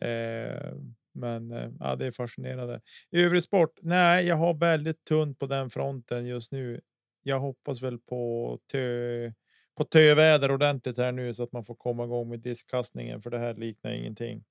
Eh, 0.00 0.72
men 1.14 1.52
eh, 1.52 1.70
ja, 1.80 1.96
det 1.96 2.06
är 2.06 2.10
fascinerande. 2.10 2.80
Övrig 3.12 3.42
sport? 3.42 3.78
Nej, 3.82 4.26
jag 4.26 4.36
har 4.36 4.54
väldigt 4.54 5.04
tunt 5.04 5.38
på 5.38 5.46
den 5.46 5.70
fronten 5.70 6.26
just 6.26 6.52
nu. 6.52 6.80
Jag 7.22 7.40
hoppas 7.40 7.82
väl 7.82 7.98
på 7.98 8.58
tö 8.72 9.32
på 9.76 9.84
töväder 9.84 10.50
ordentligt 10.50 10.98
här 10.98 11.12
nu 11.12 11.34
så 11.34 11.42
att 11.42 11.52
man 11.52 11.64
får 11.64 11.74
komma 11.74 12.04
igång 12.04 12.28
med 12.28 12.40
diskkastningen 12.40 13.20
för 13.20 13.30
det 13.30 13.38
här 13.38 13.54
liknar 13.54 13.90
ingenting. 13.90 14.44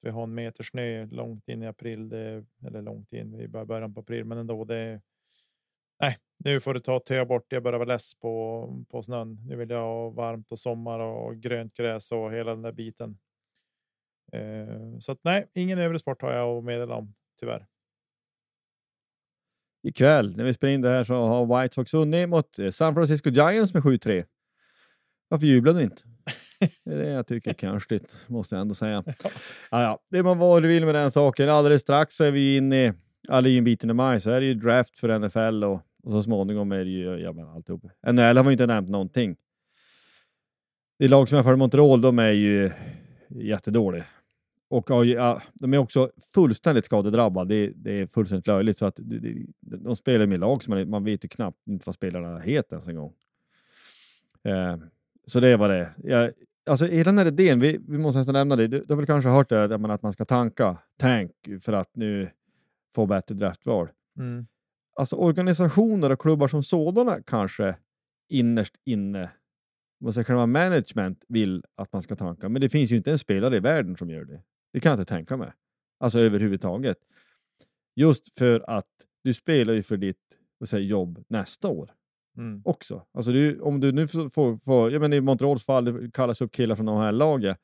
Vi 0.00 0.10
har 0.10 0.22
en 0.22 0.34
meter 0.34 0.64
snö 0.64 1.06
långt 1.06 1.48
in 1.48 1.62
i 1.62 1.66
april, 1.66 2.08
det, 2.08 2.44
eller 2.66 2.82
långt 2.82 3.12
in 3.12 3.40
i 3.40 3.48
början 3.48 3.94
på 3.94 4.00
april, 4.00 4.24
men 4.24 4.38
ändå. 4.38 4.64
Det, 4.64 5.00
nej, 6.02 6.16
nu 6.44 6.60
får 6.60 6.74
det 6.74 6.80
ta 6.80 6.98
tö 6.98 7.24
bort. 7.24 7.46
Jag 7.48 7.62
börjar 7.62 7.78
vara 7.78 7.88
less 7.88 8.14
på 8.14 8.84
på 8.90 9.02
snön. 9.02 9.38
Nu 9.46 9.56
vill 9.56 9.70
jag 9.70 9.80
ha 9.80 10.10
varmt 10.10 10.52
och 10.52 10.58
sommar 10.58 10.98
och 10.98 11.36
grönt 11.36 11.74
gräs 11.74 12.12
och 12.12 12.32
hela 12.32 12.50
den 12.50 12.62
där 12.62 12.72
biten. 12.72 13.18
Eh, 14.32 14.98
så 14.98 15.12
att 15.12 15.18
nej, 15.22 15.46
ingen 15.54 15.78
övrig 15.78 16.00
sport 16.00 16.22
har 16.22 16.32
jag 16.32 16.58
att 16.58 16.64
meddela 16.64 16.94
om 16.94 17.14
tyvärr. 17.40 17.66
Ikväll 19.82 20.36
när 20.36 20.44
vi 20.44 20.54
spelar 20.54 20.74
in 20.74 20.80
det 20.80 20.88
här 20.88 21.04
så 21.04 21.14
har 21.14 21.62
White 21.62 21.74
Sox 21.74 21.94
vunnit 21.94 22.28
mot 22.28 22.58
eh, 22.58 22.70
San 22.70 22.94
Francisco 22.94 23.30
Giants 23.30 23.74
med 23.74 23.82
7-3. 23.82 24.24
Varför 25.28 25.46
jublar 25.46 25.74
du 25.74 25.82
inte? 25.82 26.02
Det 26.84 26.94
är 26.94 26.98
det 26.98 27.10
jag 27.10 27.26
tycker 27.26 27.50
är 27.50 27.54
konstigt, 27.54 28.24
måste 28.26 28.54
jag 28.54 28.60
ändå 28.60 28.74
säga. 28.74 29.04
Ja, 29.70 29.82
ja. 29.82 29.98
Det 30.10 30.22
man 30.22 30.38
vad 30.38 30.62
du 30.62 30.68
vill 30.68 30.84
med 30.84 30.94
den 30.94 31.10
saken. 31.10 31.48
Alldeles 31.48 31.82
strax 31.82 32.14
så 32.14 32.24
är 32.24 32.30
vi 32.30 32.56
inne 32.56 32.86
i 32.86 32.92
Alin-biten 33.28 33.90
i 33.90 33.92
maj, 33.92 34.20
så 34.20 34.30
är 34.30 34.40
det 34.40 34.46
ju 34.46 34.54
draft 34.54 34.98
för 34.98 35.18
NFL 35.18 35.64
och, 35.64 35.80
och 36.02 36.12
så 36.12 36.22
småningom 36.22 36.72
är 36.72 36.84
det 36.84 36.90
ju 36.90 37.16
ja, 37.16 37.32
men 37.32 37.48
alltihop. 37.48 37.82
NHL 38.06 38.18
har 38.18 38.34
man 38.34 38.46
ju 38.46 38.52
inte 38.52 38.66
nämnt 38.66 38.90
någonting. 38.90 39.36
Det 40.98 41.08
lag 41.08 41.28
som 41.28 41.36
jag 41.36 41.44
för 41.44 41.56
Montreal, 41.56 42.00
de 42.00 42.18
är 42.18 42.30
ju 42.30 42.70
jättedåliga. 43.28 44.04
Och 44.68 45.06
ja, 45.06 45.42
de 45.54 45.74
är 45.74 45.78
också 45.78 46.10
fullständigt 46.34 46.84
skadedrabbade. 46.84 47.54
Det, 47.54 47.72
det 47.76 48.00
är 48.00 48.06
fullständigt 48.06 48.46
löjligt. 48.46 48.78
Så 48.78 48.86
att 48.86 48.96
de, 48.96 49.46
de 49.60 49.96
spelar 49.96 50.26
med 50.26 50.40
lag 50.40 50.62
som 50.62 50.74
man, 50.74 50.90
man 50.90 51.04
vet 51.04 51.24
ju 51.24 51.28
knappt 51.28 51.66
inte 51.66 51.82
vad 51.86 51.94
spelarna 51.94 52.38
heter 52.38 52.76
ens 52.76 52.88
en 52.88 52.96
gång. 52.96 53.12
Eh, 54.44 54.76
så 55.26 55.40
det 55.40 55.56
var 55.56 55.68
det 55.68 55.90
jag, 55.96 56.32
Alltså 56.70 56.86
hela 56.86 57.04
den 57.04 57.18
här 57.18 57.26
idén, 57.26 57.60
vi, 57.60 57.80
vi 57.88 57.98
måste 57.98 58.18
nästan 58.18 58.32
nämna 58.32 58.56
det. 58.56 58.66
Du, 58.66 58.78
du 58.78 58.86
har 58.88 58.96
väl 58.96 59.06
kanske 59.06 59.30
hört 59.30 59.48
det, 59.48 59.74
att 59.74 60.02
man 60.02 60.12
ska 60.12 60.24
tanka 60.24 60.76
tank 60.96 61.32
för 61.60 61.72
att 61.72 61.96
nu 61.96 62.28
få 62.94 63.06
bättre 63.06 63.34
draftval. 63.34 63.88
Mm. 64.18 64.46
Alltså 64.94 65.16
organisationer 65.16 66.10
och 66.10 66.20
klubbar 66.20 66.48
som 66.48 66.62
sådana 66.62 67.22
kanske 67.22 67.76
innerst 68.28 68.74
inne, 68.84 69.30
alltså 70.04 70.22
själva 70.22 70.46
management 70.46 71.24
vill 71.28 71.64
att 71.76 71.92
man 71.92 72.02
ska 72.02 72.16
tanka, 72.16 72.48
men 72.48 72.60
det 72.60 72.68
finns 72.68 72.92
ju 72.92 72.96
inte 72.96 73.10
en 73.10 73.18
spelare 73.18 73.56
i 73.56 73.60
världen 73.60 73.96
som 73.96 74.10
gör 74.10 74.24
det. 74.24 74.42
Det 74.72 74.80
kan 74.80 74.90
jag 74.90 75.00
inte 75.00 75.14
tänka 75.14 75.36
mig. 75.36 75.52
Alltså 76.00 76.18
överhuvudtaget. 76.18 76.96
Just 77.96 78.38
för 78.38 78.70
att 78.70 78.90
du 79.24 79.34
spelar 79.34 79.74
ju 79.74 79.82
för 79.82 79.96
ditt 79.96 80.38
säga, 80.66 80.82
jobb 80.82 81.24
nästa 81.28 81.68
år. 81.68 81.90
Mm. 82.36 82.62
Också. 82.64 83.06
Alltså 83.14 83.32
du, 83.32 83.60
om 83.60 83.80
du 83.80 83.92
nu 83.92 84.08
får, 84.08 84.58
får 84.64 84.92
jag 84.92 85.00
menar 85.00 85.16
i 85.16 85.20
Montreals 85.20 85.64
fall, 85.64 85.84
det 85.84 86.10
kallas 86.12 86.40
upp 86.40 86.52
killar 86.52 86.76
från 86.76 86.86
de 86.86 86.98
här 86.98 87.12
laget. 87.12 87.58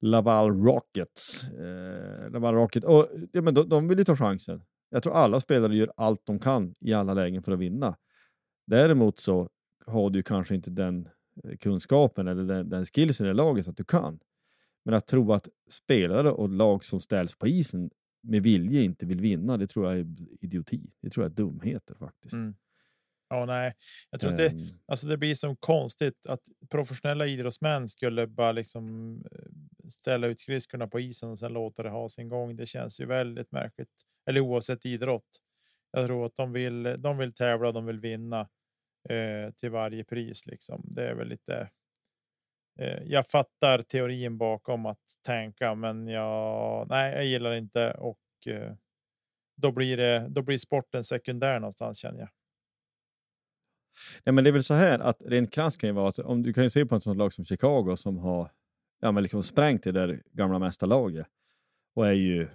Laval 0.00 0.64
Rockets. 0.64 1.48
Eh, 1.48 2.30
Laval 2.30 2.54
Rocket. 2.54 2.84
Och, 2.84 3.08
ja, 3.32 3.42
men 3.42 3.54
de, 3.54 3.68
de 3.68 3.88
vill 3.88 3.98
ju 3.98 4.04
ta 4.04 4.16
chansen. 4.16 4.62
Jag 4.94 5.02
tror 5.02 5.14
alla 5.14 5.40
spelare 5.40 5.76
gör 5.76 5.92
allt 5.96 6.26
de 6.26 6.38
kan 6.38 6.74
i 6.80 6.92
alla 6.92 7.14
lägen 7.14 7.42
för 7.42 7.52
att 7.52 7.58
vinna. 7.58 7.96
Däremot 8.66 9.18
så 9.18 9.48
har 9.86 10.10
du 10.10 10.22
kanske 10.22 10.54
inte 10.54 10.70
den 10.70 11.08
eh, 11.44 11.56
kunskapen 11.56 12.28
eller 12.28 12.44
den, 12.44 12.68
den 12.68 12.86
skillsen 12.86 13.26
i 13.26 13.34
laget 13.34 13.64
så 13.64 13.70
att 13.70 13.76
du 13.76 13.84
kan. 13.84 14.18
Men 14.84 14.94
att 14.94 15.06
tro 15.06 15.32
att 15.32 15.48
spelare 15.70 16.30
och 16.30 16.48
lag 16.48 16.84
som 16.84 17.00
ställs 17.00 17.38
på 17.38 17.48
isen 17.48 17.90
med 18.22 18.42
vilje 18.42 18.82
inte 18.82 19.06
vill 19.06 19.20
vinna, 19.20 19.56
det 19.56 19.66
tror 19.66 19.86
jag 19.86 19.98
är 20.00 20.06
idioti. 20.40 20.90
Det 21.00 21.10
tror 21.10 21.24
jag 21.24 21.30
är 21.30 21.36
dumheter 21.36 21.94
faktiskt. 21.94 22.34
Mm. 22.34 22.54
Ja, 23.34 23.44
nej, 23.46 23.74
jag 24.10 24.20
tror 24.20 24.30
att 24.30 24.36
det, 24.36 24.46
ehm. 24.46 24.58
alltså 24.86 25.06
det 25.06 25.16
blir 25.16 25.34
så 25.34 25.56
konstigt 25.56 26.26
att 26.26 26.40
professionella 26.70 27.26
idrottsmän 27.26 27.88
skulle 27.88 28.26
bara 28.26 28.52
liksom 28.52 29.14
eh, 29.32 29.88
ställa 29.88 30.26
ut 30.26 30.40
skridskorna 30.40 30.86
på 30.86 31.00
isen 31.00 31.30
och 31.30 31.38
sen 31.38 31.52
låta 31.52 31.82
det 31.82 31.90
ha 31.90 32.08
sin 32.08 32.28
gång. 32.28 32.56
Det 32.56 32.66
känns 32.66 33.00
ju 33.00 33.06
väldigt 33.06 33.52
märkligt. 33.52 33.88
Eller 34.26 34.40
oavsett 34.40 34.86
idrott. 34.86 35.40
Jag 35.92 36.06
tror 36.06 36.26
att 36.26 36.36
de 36.36 36.52
vill. 36.52 36.82
De 36.98 37.18
vill 37.18 37.34
tävla, 37.34 37.72
de 37.72 37.86
vill 37.86 38.00
vinna 38.00 38.40
eh, 39.08 39.50
till 39.56 39.70
varje 39.70 40.04
pris. 40.04 40.46
Liksom. 40.46 40.82
Det 40.84 41.08
är 41.08 41.14
väl 41.14 41.28
lite. 41.28 41.70
Eh, 42.80 43.02
jag 43.04 43.26
fattar 43.26 43.82
teorin 43.82 44.38
bakom 44.38 44.86
att 44.86 45.04
tänka, 45.26 45.74
men 45.74 46.08
jag, 46.08 46.88
nej, 46.88 47.14
jag 47.14 47.24
gillar 47.24 47.52
inte 47.54 47.92
och 47.92 48.18
eh, 48.46 48.72
då 49.56 49.72
blir 49.72 49.96
det. 49.96 50.26
Då 50.28 50.42
blir 50.42 50.58
sporten 50.58 51.04
sekundär 51.04 51.60
någonstans 51.60 51.98
känner 51.98 52.20
jag. 52.20 52.28
Nej, 54.24 54.32
men 54.32 54.44
det 54.44 54.50
är 54.50 54.52
väl 54.52 54.64
så 54.64 54.74
här 54.74 54.98
att 54.98 55.22
rent 55.26 55.50
krasst 55.50 55.80
kan 55.80 55.88
ju 55.88 55.94
vara, 55.94 56.24
om 56.24 56.42
du 56.42 56.52
kan 56.52 56.64
ju 56.64 56.70
se 56.70 56.86
på 56.86 56.96
ett 56.96 57.02
sånt 57.02 57.18
lag 57.18 57.32
som 57.32 57.44
Chicago 57.44 57.96
som 57.96 58.18
har 58.18 58.50
ja, 59.00 59.12
men 59.12 59.22
liksom 59.22 59.42
sprängt 59.42 59.82
det 59.82 59.92
där 59.92 60.22
gamla 60.32 60.58
mästarlaget 60.58 61.26
och 61.94 62.06
är 62.08 62.12
ju 62.12 62.42
eh, 62.42 62.48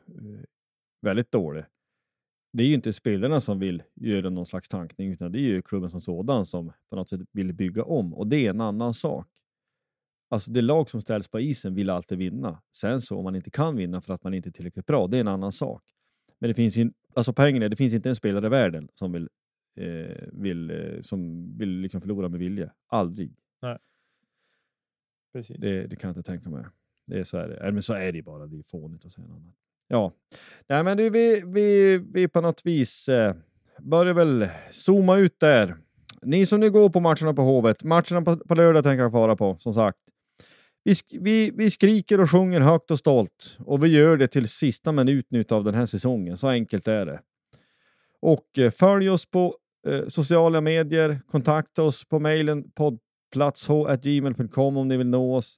väldigt 1.02 1.32
dålig. 1.32 1.64
Det 2.54 2.64
är 2.64 2.68
ju 2.68 2.74
inte 2.74 2.94
spelarna 2.94 3.42
som 3.42 3.60
vill 3.60 3.84
göra 3.96 4.30
någon 4.30 4.46
slags 4.46 4.70
tankning 4.70 5.12
utan 5.12 5.32
det 5.32 5.40
är 5.40 5.42
ju 5.42 5.62
klubben 5.62 5.90
som 5.90 6.02
sådan 6.02 6.46
som 6.46 6.72
på 6.90 6.96
något 6.96 7.10
sätt 7.10 7.22
vill 7.32 7.54
bygga 7.54 7.84
om 7.84 8.14
och 8.14 8.28
det 8.28 8.46
är 8.46 8.50
en 8.50 8.62
annan 8.62 8.94
sak. 8.94 9.28
Alltså 10.30 10.52
det 10.52 10.62
lag 10.62 10.90
som 10.90 11.02
ställs 11.02 11.28
på 11.28 11.40
isen 11.40 11.76
vill 11.76 11.90
alltid 11.90 12.18
vinna. 12.18 12.62
Sen 12.76 13.02
så 13.02 13.18
om 13.18 13.24
man 13.24 13.36
inte 13.36 13.50
kan 13.50 13.76
vinna 13.76 14.02
för 14.02 14.14
att 14.14 14.24
man 14.24 14.34
inte 14.34 14.50
är 14.50 14.52
tillräckligt 14.52 14.86
bra, 14.86 15.08
det 15.08 15.18
är 15.18 15.22
en 15.22 15.28
annan 15.28 15.52
sak. 15.52 15.84
Men 16.40 16.48
det 16.48 16.54
finns 16.54 16.78
ju, 16.78 16.92
alltså 17.14 17.34
poängen 17.34 17.64
är, 17.64 17.70
det 17.70 17.76
finns 17.76 17.94
inte 17.94 18.10
en 18.10 18.16
spelare 18.16 18.46
i 18.46 18.50
världen 18.50 18.90
som 18.96 19.12
vill 19.12 19.30
eh, 19.76 20.28
vill, 20.32 20.72
eh, 20.72 21.02
som 21.02 21.52
vill 21.58 21.70
liksom 21.70 22.02
förlora 22.02 22.30
med 22.30 22.40
vilja. 22.40 22.74
Aldrig. 22.88 23.36
Nej. 23.62 23.78
Precis. 25.34 25.58
Det, 25.58 25.88
det 25.88 25.96
kan 25.96 26.08
jag 26.08 26.18
inte 26.18 26.32
tänka 26.32 26.50
mig. 26.50 26.66
Det 27.08 27.20
är 27.20 27.24
så 27.24 27.38
är 27.38 27.48
det. 27.48 27.72
Men 27.72 27.84
så 27.84 27.94
är 27.94 28.12
det 28.12 28.22
bara. 28.22 28.48
Det 28.48 28.58
är 28.58 28.64
fånigt 28.64 29.06
att 29.06 29.12
säga 29.12 29.28
något 29.28 29.36
annat. 29.36 29.56
Ja, 29.88 30.14
Nej, 30.68 30.84
men 30.84 30.98
det, 30.98 31.10
vi, 31.10 31.44
vi, 31.46 31.98
vi 31.98 32.28
på 32.28 32.42
något 32.42 32.66
vis 32.66 33.10
eh, 33.10 33.36
börjar 33.80 34.14
väl 34.14 34.50
zooma 34.72 35.18
ut 35.18 35.40
där. 35.40 35.78
Ni 36.22 36.46
som 36.46 36.60
nu 36.60 36.72
går 36.72 36.90
på 36.90 37.00
matcherna 37.00 37.34
på 37.34 37.42
Hovet, 37.42 37.84
matcherna 37.84 38.22
på, 38.22 38.38
på 38.38 38.56
lördag 38.56 38.84
tänker 38.84 39.04
jag 39.04 39.12
fara 39.12 39.36
på, 39.36 39.56
som 39.60 39.74
sagt. 39.74 39.98
Vi, 40.84 40.94
vi, 41.20 41.52
vi 41.56 41.72
skriker 41.72 42.22
och 42.22 42.32
sjunger 42.32 42.62
högt 42.62 42.92
och 42.92 43.00
stolt 43.00 43.58
och 43.60 43.84
vi 43.84 43.88
gör 43.88 44.18
det 44.18 44.28
till 44.28 44.48
sista 44.48 44.92
minuten 44.92 45.46
av 45.50 45.64
den 45.64 45.74
här 45.74 45.86
säsongen. 45.86 46.38
Så 46.38 46.48
enkelt 46.48 46.88
är 46.88 47.06
det. 47.06 47.22
Och 48.22 48.60
eh, 48.60 48.72
följ 48.72 49.10
oss 49.10 49.26
på 49.26 49.56
eh, 49.88 50.02
sociala 50.08 50.62
medier. 50.62 51.22
Kontakta 51.28 51.84
oss 51.84 52.06
på 52.06 52.20
mejlen 52.20 52.72
poddplatsh.gmail.com 52.72 54.78
om 54.78 54.88
ni 54.88 54.98
vill 54.98 55.08
nå 55.08 55.36
oss. 55.36 55.58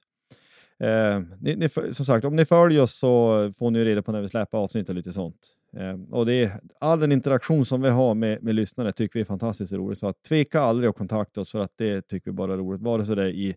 Eh, 0.80 1.20
ni, 1.40 1.56
ni, 1.56 1.68
som 1.68 2.06
sagt, 2.06 2.24
om 2.24 2.36
ni 2.36 2.44
följer 2.44 2.82
oss 2.82 2.98
så 2.98 3.52
får 3.58 3.70
ni 3.70 3.84
reda 3.84 4.02
på 4.02 4.12
när 4.12 4.20
vi 4.20 4.28
släpper 4.28 4.58
avsnitt 4.58 4.88
och 4.88 4.94
lite 4.94 5.12
sånt. 5.12 5.38
Eh, 5.76 5.94
och 6.10 6.26
det 6.26 6.34
är, 6.34 6.60
all 6.80 7.00
den 7.00 7.12
interaktion 7.12 7.64
som 7.64 7.82
vi 7.82 7.88
har 7.88 8.14
med, 8.14 8.42
med 8.42 8.54
lyssnare 8.54 8.92
tycker 8.92 9.18
vi 9.18 9.20
är 9.20 9.24
fantastiskt 9.24 9.72
roligt. 9.72 9.98
Så 9.98 10.08
att 10.08 10.22
tveka 10.28 10.60
aldrig 10.60 10.90
att 10.90 10.96
kontakta 10.96 11.40
oss 11.40 11.52
för 11.52 11.58
att 11.58 11.72
det 11.78 12.08
tycker 12.08 12.30
vi 12.30 12.34
bara 12.34 12.52
är 12.52 12.56
roligt. 12.56 12.82
Vare 12.82 13.04
sig 13.04 13.16
det 13.16 13.22
är 13.22 13.28
i, 13.28 13.54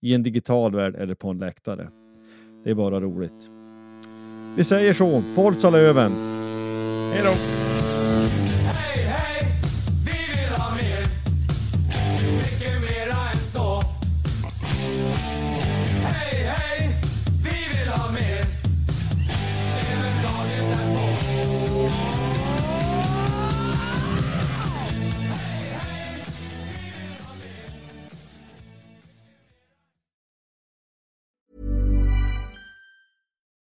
i 0.00 0.14
en 0.14 0.22
digital 0.22 0.74
värld 0.74 0.96
eller 0.96 1.14
på 1.14 1.30
en 1.30 1.38
läktare. 1.38 1.88
Det 2.64 2.70
är 2.70 2.74
bara 2.74 3.00
roligt. 3.00 3.50
Vi 4.56 4.64
säger 4.64 4.92
så. 4.92 5.22
Forza 5.34 5.70
Löven! 5.70 6.12
Hej 7.12 7.22
då! 7.24 7.71